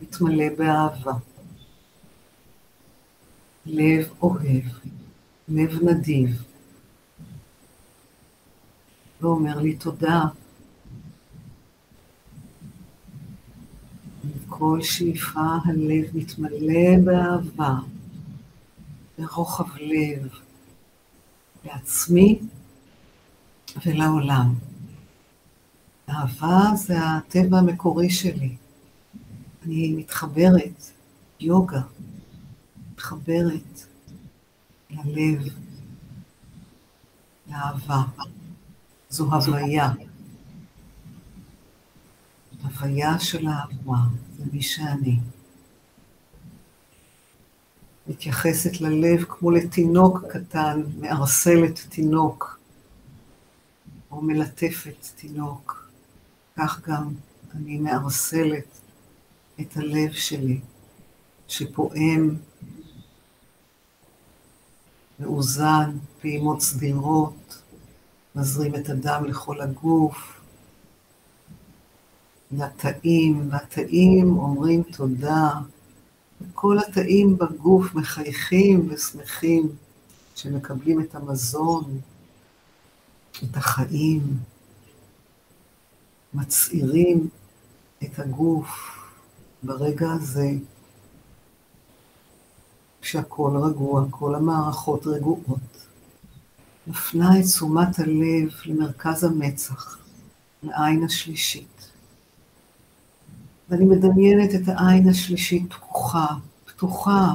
מתמלא 0.01 0.45
באהבה. 0.57 1.13
לב 3.65 4.09
אוהב, 4.21 4.63
לב 5.49 5.83
נדיב, 5.83 6.43
ואומר 9.21 9.59
לי 9.59 9.75
תודה. 9.75 10.23
עם 14.23 14.39
כל 14.49 14.79
שאיפה 14.81 15.57
הלב 15.65 16.05
מתמלא 16.13 16.99
באהבה, 17.03 17.75
ברוחב 19.17 19.77
לב, 19.77 20.29
לעצמי 21.65 22.39
ולעולם. 23.85 24.53
אהבה 26.09 26.75
זה 26.75 26.97
הטבע 26.99 27.57
המקורי 27.57 28.09
שלי. 28.09 28.55
אני 29.65 29.93
מתחברת, 29.97 30.91
יוגה, 31.39 31.81
מתחברת 32.91 33.85
ללב, 34.89 35.43
לאהבה. 37.47 38.01
זו 39.09 39.33
הוויה. 39.33 39.91
הוויה 42.63 43.19
של 43.19 43.47
האהבה, 43.47 43.97
זה 44.37 44.43
מי 44.53 44.61
שאני. 44.61 45.19
מתייחסת 48.11 48.81
ללב 48.81 49.23
כמו 49.29 49.51
לתינוק 49.51 50.25
קטן, 50.29 50.81
מערסלת 50.99 51.79
תינוק, 51.89 52.59
או 54.11 54.21
מלטפת 54.21 55.07
תינוק. 55.15 55.89
כך 56.57 56.87
גם 56.87 57.09
אני 57.55 57.77
מערסלת 57.77 58.65
את 59.61 59.77
הלב 59.77 60.11
שלי, 60.11 60.59
שפועם 61.47 62.35
מאוזן, 65.19 65.91
פעימות 66.21 66.61
סדירות, 66.61 67.61
מזרים 68.35 68.75
את 68.75 68.89
הדם 68.89 69.25
לכל 69.27 69.61
הגוף, 69.61 70.41
לתאים, 72.51 73.49
והתאים 73.51 74.37
אומרים 74.37 74.83
תודה, 74.83 75.49
וכל 76.41 76.77
התאים 76.79 77.37
בגוף 77.37 77.95
מחייכים 77.95 78.87
ושמחים 78.89 79.69
שמקבלים 80.35 81.01
את 81.01 81.15
המזון, 81.15 81.99
את 83.43 83.57
החיים, 83.57 84.37
מצעירים 86.33 87.29
את 88.03 88.19
הגוף 88.19 88.69
ברגע 89.63 90.11
הזה, 90.11 90.51
כשהכול 93.01 93.57
רגוע, 93.57 94.05
כל 94.09 94.35
המערכות 94.35 95.07
רגועות. 95.07 95.87
מפנה 96.87 97.39
את 97.39 97.45
תשומת 97.45 97.99
הלב 97.99 98.49
למרכז 98.65 99.23
המצח, 99.23 99.97
לעין 100.63 101.03
השלישית. 101.03 101.70
ואני 103.71 103.85
מדמיינת 103.85 104.55
את 104.55 104.67
העין 104.67 105.09
השלישית 105.09 105.73
פתוחה, 105.73 106.25
פתוחה, 106.65 107.33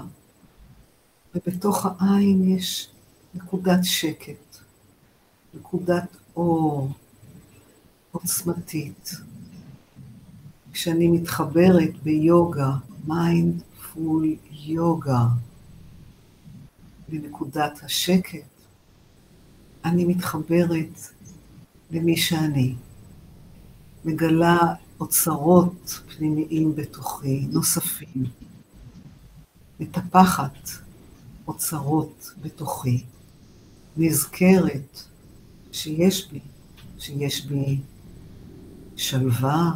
ובתוך 1.34 1.86
העין 1.86 2.56
יש 2.56 2.88
נקודת 3.34 3.78
שקט, 3.82 4.56
נקודת 5.54 6.16
אור 6.36 6.90
עוצמתית. 8.12 9.10
כשאני 10.72 11.08
מתחברת 11.08 12.02
ביוגה, 12.02 12.70
מיינדפול 13.06 14.36
יוגה, 14.50 15.24
לנקודת 17.08 17.80
השקט, 17.82 18.46
אני 19.84 20.04
מתחברת 20.04 21.00
למי 21.90 22.16
שאני, 22.16 22.74
מגלה 24.04 24.74
אוצרות 25.00 26.00
פנימיים 26.16 26.76
בתוכי, 26.76 27.46
נוספים, 27.50 28.24
מטפחת 29.80 30.68
אוצרות 31.48 32.30
בתוכי, 32.42 33.04
נזכרת 33.96 35.02
שיש 35.72 36.30
בי, 36.32 36.40
שיש 36.98 37.46
בי 37.46 37.80
שלווה, 38.96 39.72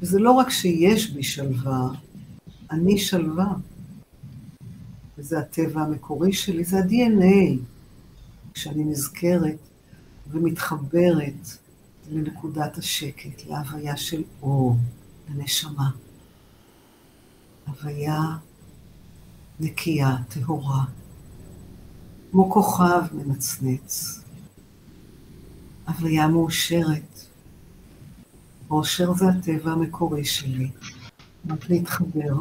וזה 0.00 0.18
לא 0.18 0.32
רק 0.32 0.50
שיש 0.50 1.10
בי 1.10 1.22
שלווה, 1.22 1.88
אני 2.70 2.98
שלווה. 2.98 3.54
וזה 5.18 5.38
הטבע 5.38 5.80
המקורי 5.80 6.32
שלי, 6.32 6.64
זה 6.64 6.78
ה-DNA. 6.78 7.58
כשאני 8.54 8.84
נזכרת 8.84 9.58
ומתחברת 10.30 11.58
לנקודת 12.10 12.78
השקט, 12.78 13.46
להוויה 13.46 13.96
של 13.96 14.22
אור, 14.42 14.76
לנשמה. 15.28 15.90
הוויה 17.66 18.20
נקייה, 19.60 20.16
טהורה, 20.28 20.84
כמו 22.30 22.50
כוכב 22.52 23.02
מנצנץ. 23.12 24.20
הוויה 25.86 26.28
מאושרת. 26.28 27.26
אושר 28.70 29.14
זה 29.14 29.24
הטבע 29.28 29.70
המקורי 29.70 30.24
שלי. 30.24 30.70
רק 31.50 31.70
להתחבר 31.70 32.34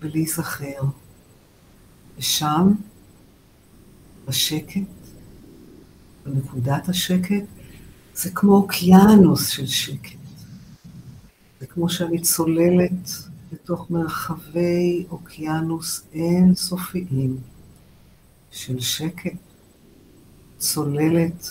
ולהיזכר. 0.00 0.82
ושם, 2.18 2.72
בשקט, 4.28 4.80
בנקודת 6.24 6.88
השקט, 6.88 7.59
זה 8.14 8.30
כמו 8.30 8.54
אוקיינוס 8.54 9.48
של 9.48 9.66
שקט. 9.66 10.18
זה 11.60 11.66
כמו 11.66 11.90
שאני 11.90 12.20
צוללת 12.20 13.10
בתוך 13.52 13.90
מרחבי 13.90 15.06
אוקיינוס 15.10 16.02
אינסופיים 16.12 17.36
של 18.50 18.80
שקט, 18.80 19.36
צוללת 20.58 21.46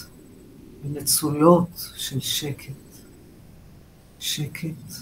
במצולות 0.84 1.92
של 1.96 2.20
שקט. 2.20 2.74
שקט, 4.20 4.94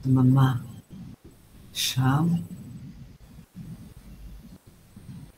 דממה. 0.00 0.54
שם 1.72 2.28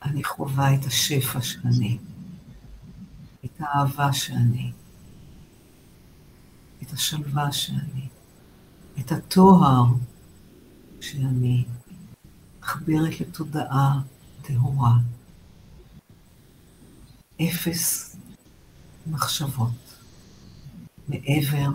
אני 0.03 0.25
חווה 0.25 0.75
את 0.75 0.85
השפע 0.85 1.41
שאני, 1.41 1.99
את 3.45 3.61
האהבה 3.61 4.13
שאני, 4.13 4.73
את 6.83 6.93
השלווה 6.93 7.53
שאני, 7.53 8.09
את 9.01 9.13
הטוהר 9.13 9.85
שאני, 11.01 11.65
מחברת 12.61 13.21
לתודעה 13.21 14.01
טהורה. 14.43 14.99
אפס 17.43 18.17
מחשבות, 19.07 19.99
מעבר 21.09 21.69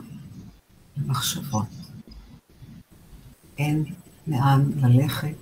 למחשבות. 0.97 1.67
אין 3.57 3.85
לאן 4.27 4.71
ללכת, 4.75 5.35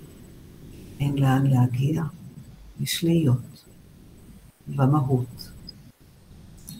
אין 1.00 1.18
לאן 1.18 1.46
להגיע, 1.46 2.02
יש 2.80 3.04
להיות 3.04 3.64
במהות, 4.68 5.50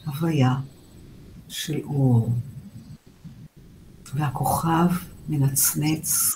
הוויה 0.04 0.56
של 1.48 1.80
אור. 1.84 2.32
והכוכב 4.14 4.88
מנצנץ 5.28 6.32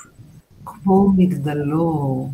כמו 0.65 1.13
מגדלור, 1.17 2.33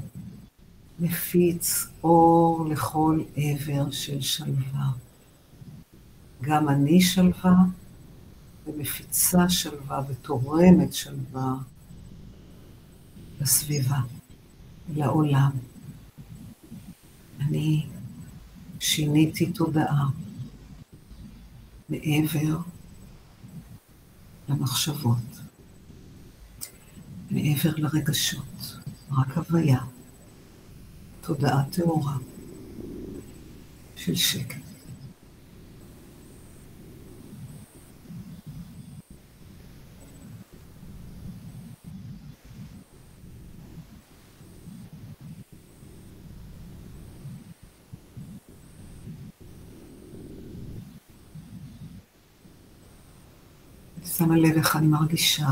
מפיץ 1.00 1.86
אור 2.04 2.66
לכל 2.70 3.20
עבר 3.36 3.90
של 3.90 4.20
שלווה. 4.20 4.90
גם 6.40 6.68
אני 6.68 7.00
שלווה, 7.00 7.54
ומפיצה 8.66 9.48
שלווה 9.48 10.00
ותורמת 10.08 10.92
שלווה 10.92 11.54
לסביבה, 13.40 14.00
לעולם. 14.94 15.50
אני 17.40 17.86
שיניתי 18.80 19.52
תודעה 19.52 20.08
מעבר 21.88 22.56
למחשבות, 24.48 25.18
מעבר 27.30 27.72
לרגשות, 27.76 28.76
רק 29.12 29.36
הוויה, 29.36 29.80
תודעה 31.20 31.62
טהורה 31.70 32.16
של 33.96 34.14
שקט. 34.14 34.65
שמה 54.18 54.36
לב 54.36 54.56
איך 54.56 54.76
אני 54.76 54.86
מרגישה, 54.86 55.48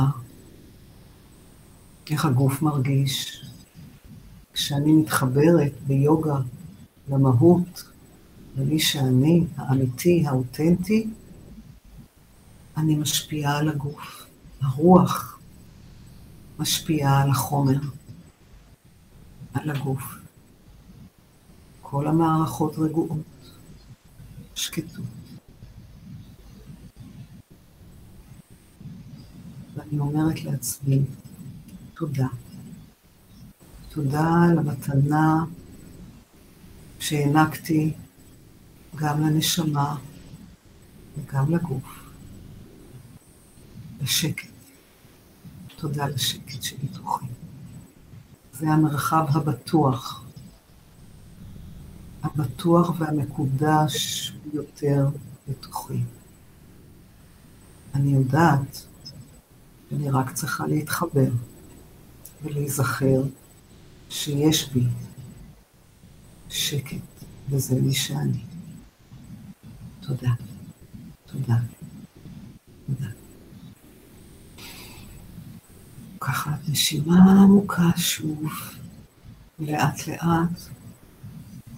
איך 2.10 2.24
הגוף 2.24 2.62
מרגיש. 2.62 3.44
כשאני 4.52 4.92
מתחברת 4.92 5.72
ביוגה 5.86 6.36
למהות, 7.08 7.84
למי 8.56 8.80
שאני, 8.80 9.46
האמיתי, 9.56 10.24
האותנטי, 10.26 11.08
אני 12.76 12.96
משפיעה 12.96 13.58
על 13.58 13.68
הגוף. 13.68 14.26
הרוח 14.60 15.38
משפיעה 16.58 17.22
על 17.22 17.30
החומר, 17.30 17.80
על 19.54 19.70
הגוף. 19.70 20.02
כל 21.82 22.06
המערכות 22.06 22.78
רגועות, 22.78 23.50
שקטות. 24.54 25.23
ואני 29.74 29.98
אומרת 29.98 30.44
לעצמי, 30.44 31.02
תודה. 31.94 32.26
תודה 33.88 34.28
על 34.50 34.58
המתנה 34.58 35.44
שהענקתי 36.98 37.94
גם 38.96 39.20
לנשמה 39.20 39.96
וגם 41.16 41.54
לגוף. 41.54 42.10
לשקט. 44.02 44.48
תודה 45.76 46.08
לשקט 46.08 46.62
שבתוכי. 46.62 47.26
זה 48.52 48.68
המרחב 48.68 49.26
הבטוח 49.28 50.24
הבטוח 52.24 52.90
והמקודש 52.98 54.32
ביותר 54.52 55.08
בתוכי. 55.48 56.02
אני 57.94 58.14
יודעת 58.14 58.86
שאני 59.90 60.10
רק 60.10 60.32
צריכה 60.32 60.66
להתחבר 60.66 61.30
ולהיזכר 62.42 63.22
שיש 64.10 64.70
בי 64.72 64.86
שקט, 66.48 67.24
וזה 67.48 67.80
מי 67.80 67.94
שאני. 67.94 68.44
תודה. 70.00 70.30
תודה. 71.26 71.56
תודה. 72.86 73.06
ככה 76.20 76.50
נשימה 76.68 77.42
עמוקה 77.42 77.90
שוב, 77.96 78.52
לאט 79.58 80.06
לאט, 80.08 80.60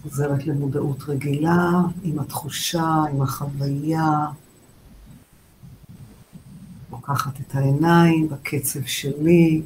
חוזרת 0.03 0.47
למודעות 0.47 1.03
רגילה, 1.03 1.71
עם 2.03 2.19
התחושה, 2.19 3.05
עם 3.13 3.23
החוויה. 3.23 4.27
לוקחת 7.09 7.41
את 7.41 7.55
העיניים 7.55 8.29
בקצב 8.29 8.85
שלי, 8.85 9.63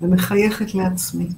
ומחייכת 0.00 0.74
לעצמי. 0.74 1.28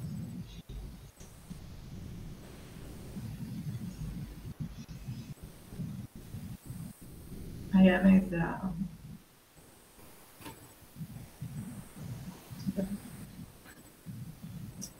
היה 7.72 8.02
נהדר. 8.02 8.46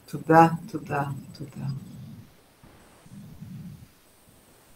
תודה, 0.06 0.48
תודה, 0.66 1.02
תודה. 1.32 1.85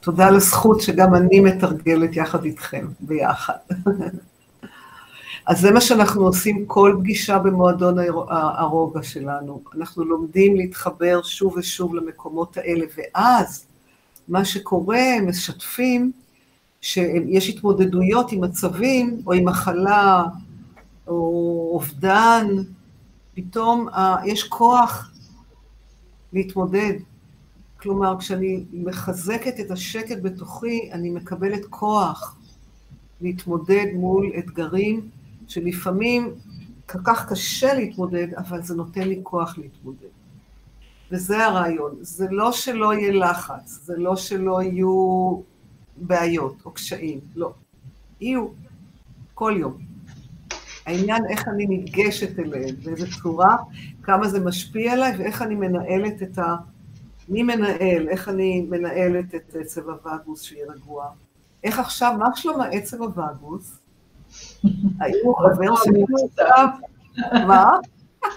תודה 0.00 0.26
על 0.26 0.36
הזכות 0.36 0.80
שגם 0.80 1.14
אני 1.14 1.40
מתרגלת 1.40 2.16
יחד 2.16 2.44
איתכם, 2.44 2.86
ביחד. 3.00 3.54
אז 5.46 5.60
זה 5.60 5.70
מה 5.70 5.80
שאנחנו 5.80 6.22
עושים 6.22 6.66
כל 6.66 6.96
פגישה 6.98 7.38
במועדון 7.38 7.96
הרוגע 8.28 9.02
שלנו. 9.02 9.62
אנחנו 9.76 10.04
לומדים 10.04 10.56
להתחבר 10.56 11.22
שוב 11.22 11.56
ושוב 11.56 11.94
למקומות 11.94 12.56
האלה, 12.56 12.86
ואז 12.96 13.66
מה 14.28 14.44
שקורה, 14.44 15.14
הם 15.16 15.28
משתפים 15.28 16.12
שיש 16.80 17.48
התמודדויות 17.48 18.32
עם 18.32 18.40
מצבים, 18.40 19.22
או 19.26 19.32
עם 19.32 19.44
מחלה, 19.44 20.24
או 21.06 21.70
אובדן, 21.74 22.46
פתאום 23.34 23.88
יש 24.24 24.44
כוח 24.44 25.12
להתמודד. 26.32 26.92
כלומר, 27.82 28.18
כשאני 28.18 28.64
מחזקת 28.72 29.60
את 29.60 29.70
השקט 29.70 30.18
בתוכי, 30.22 30.90
אני 30.92 31.10
מקבלת 31.10 31.66
כוח 31.70 32.36
להתמודד 33.20 33.86
מול 33.94 34.32
אתגרים 34.38 35.08
שלפעמים 35.48 36.34
כל 36.90 36.98
כך 37.04 37.28
קשה 37.32 37.74
להתמודד, 37.74 38.34
אבל 38.34 38.62
זה 38.62 38.74
נותן 38.74 39.08
לי 39.08 39.20
כוח 39.22 39.58
להתמודד. 39.58 40.08
וזה 41.10 41.46
הרעיון. 41.46 41.96
זה 42.00 42.26
לא 42.30 42.52
שלא 42.52 42.94
יהיה 42.94 43.12
לחץ, 43.12 43.80
זה 43.82 43.94
לא 43.96 44.16
שלא 44.16 44.62
יהיו 44.62 45.40
בעיות 45.96 46.56
או 46.64 46.70
קשיים, 46.70 47.20
לא. 47.36 47.52
יהיו, 48.20 48.48
כל 49.34 49.54
יום. 49.58 49.78
העניין 50.86 51.22
איך 51.30 51.48
אני 51.48 51.66
ניגשת 51.66 52.38
אליהם, 52.38 52.74
באיזה 52.84 53.06
צורה, 53.22 53.56
כמה 54.02 54.28
זה 54.28 54.40
משפיע 54.40 54.92
עליי 54.92 55.16
ואיך 55.18 55.42
אני 55.42 55.54
מנהלת 55.54 56.22
את 56.22 56.38
ה... 56.38 56.56
מי 57.30 57.42
מנהל, 57.42 58.08
איך 58.08 58.28
אני 58.28 58.66
מנהלת 58.70 59.34
את 59.34 59.56
עצב 59.60 59.88
הווגוס 59.88 60.42
שיהיה 60.42 60.66
רגוע. 60.72 61.06
איך 61.64 61.78
עכשיו, 61.78 62.14
מה 62.18 62.26
שלום 62.34 62.60
העצב 62.60 63.02
הווגוס? 63.02 63.78
האם 65.00 65.14
הוא 65.24 65.36
חבר 65.36 65.72
עכשיו? 65.72 66.68
מה? 67.46 67.70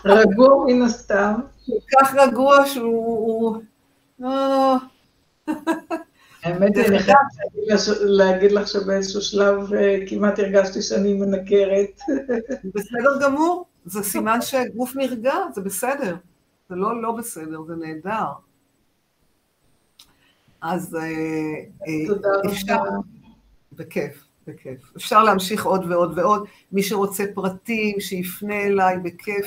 רגוע 0.05 0.65
מן 0.65 0.81
הסתם. 0.81 1.33
כל 1.65 1.71
כך 1.99 2.15
רגוע 2.15 2.65
שהוא... 2.65 3.57
אה. 4.23 4.77
האמת 6.43 6.75
היא, 6.75 6.85
אני 6.85 6.99
חייבת 6.99 7.17
להגיד 8.01 8.51
לך 8.51 8.67
שבאיזשהו 8.67 9.21
שלב 9.21 9.73
אה, 9.73 9.97
כמעט 10.07 10.39
הרגשתי 10.39 10.81
שאני 10.81 11.13
מנקרת. 11.13 11.99
בסדר 12.75 13.19
גמור, 13.21 13.65
זה 13.85 14.03
סימן 14.03 14.41
שהגוף 14.41 14.95
נרגע, 14.95 15.33
זה 15.53 15.61
בסדר. 15.61 16.15
זה 16.69 16.75
לא 16.75 17.01
לא 17.01 17.11
בסדר, 17.11 17.63
זה 17.67 17.73
נהדר. 17.75 18.25
אז 20.63 20.95
אה, 20.95 21.01
אה, 21.87 22.51
אפשר... 22.51 22.77
בכיף, 23.73 24.23
בכיף. 24.47 24.91
אפשר 24.97 25.23
להמשיך 25.23 25.65
עוד 25.65 25.91
ועוד 25.91 26.17
ועוד. 26.17 26.45
מי 26.71 26.83
שרוצה 26.83 27.23
פרטים, 27.33 27.99
שיפנה 27.99 28.63
אליי, 28.63 28.97
בכיף. 28.97 29.45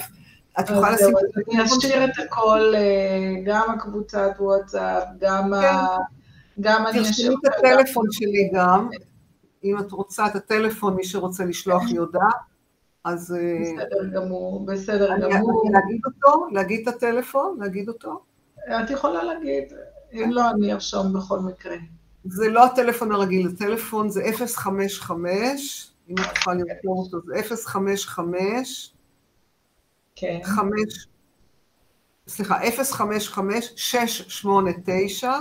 את 0.61 0.71
יכולה 0.71 0.91
לשים... 0.91 1.15
אני 1.53 1.65
אשאיר 1.65 2.05
את 2.05 2.19
הכל, 2.27 2.75
גם 3.45 3.71
הקבוצת 3.71 4.31
וואטסאפ, 4.39 5.05
גם 5.21 5.55
ה... 5.55 5.61
כן. 5.61 6.03
גם 6.61 6.87
אני 6.87 7.03
אשאיר 7.03 7.33
את 7.33 7.53
הטלפון 7.55 8.07
שלי 8.11 8.51
גם, 8.55 8.89
אם 9.65 9.79
את 9.79 9.93
רוצה 9.93 10.27
את 10.27 10.37
הטלפון, 10.37 10.97
מי 10.97 11.05
שרוצה 11.05 11.45
לשלוח 11.45 11.83
לי 11.91 11.97
הודעה, 11.97 12.31
אז... 13.05 13.37
אה, 13.39 13.75
בסדר 13.77 14.09
גמור, 14.15 14.67
בסדר 14.67 15.19
גמור. 15.19 15.71
להגיד 15.73 16.01
אותו? 16.07 16.47
להגיד 16.53 16.89
את 16.89 16.95
הטלפון? 16.95 17.57
להגיד 17.61 17.89
אותו? 17.89 18.23
את 18.59 18.91
יכולה 18.91 19.23
להגיד, 19.25 19.73
אם 20.25 20.31
לא, 20.31 20.51
אני 20.51 20.73
ארשום 20.73 21.13
בכל 21.13 21.41
מקרה. 21.41 21.77
זה 22.25 22.49
לא 22.49 22.67
הטלפון 22.67 23.13
הרגיל, 23.13 23.49
הטלפון 23.49 24.11
זה 24.11 24.23
055, 24.39 25.91
אם 26.09 26.15
את 26.19 26.37
יכולה 26.37 26.57
לרשום 26.57 26.99
אותו, 26.99 27.19
זה 27.27 27.57
055, 27.67 28.95
כן. 30.17 30.39
5, 30.45 30.71
סליחה, 32.29 32.59
055, 32.93 33.73
689, 33.77 35.33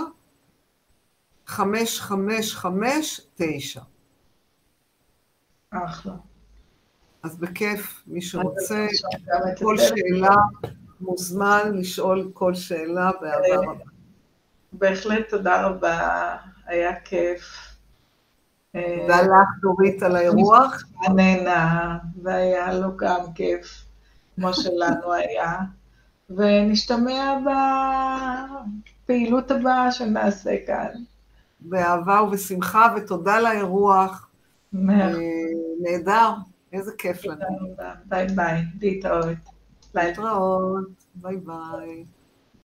חמש, 1.46 2.00
חמש, 2.00 2.54
חמש, 2.54 3.20
תשע. 3.34 3.80
אחלה. 5.70 6.14
אז 7.22 7.36
בכיף, 7.36 8.02
מי 8.06 8.22
שרוצה, 8.22 8.86
כל 9.58 9.76
שאלה, 9.78 10.36
מוזמן 11.00 11.72
לשאול 11.74 12.30
כל 12.34 12.54
שאלה 12.54 13.10
באהבה 13.20 13.70
רבה. 13.70 13.84
בהחלט 14.78 15.28
תודה 15.28 15.66
רבה, 15.66 16.36
היה 16.66 17.00
כיף. 17.00 17.42
תודה 18.72 19.22
לך, 19.22 19.48
דורית, 19.60 20.02
על 20.02 20.16
האירוח. 20.16 20.82
נהנה, 21.16 21.98
והיה 22.22 22.74
לו 22.74 22.96
גם 22.96 23.32
כיף, 23.34 23.84
כמו 24.36 24.54
שלנו 24.54 25.12
היה. 25.12 25.58
ונשתמע 26.30 27.38
בפעילות 29.04 29.50
הבאה 29.50 29.92
שנעשה 29.92 30.56
כאן. 30.66 30.92
באהבה 31.60 32.22
ובשמחה, 32.22 32.94
ותודה 32.96 33.40
לאירוח. 33.40 34.28
נהדר, 35.80 36.30
איזה 36.72 36.92
כיף 36.98 37.24
לנו. 37.24 37.76
ביי 38.04 38.26
ביי, 38.26 38.62
להתראות. 38.80 39.36
להתראות, 39.94 40.88
ביי 41.14 41.36
ביי. 41.36 42.04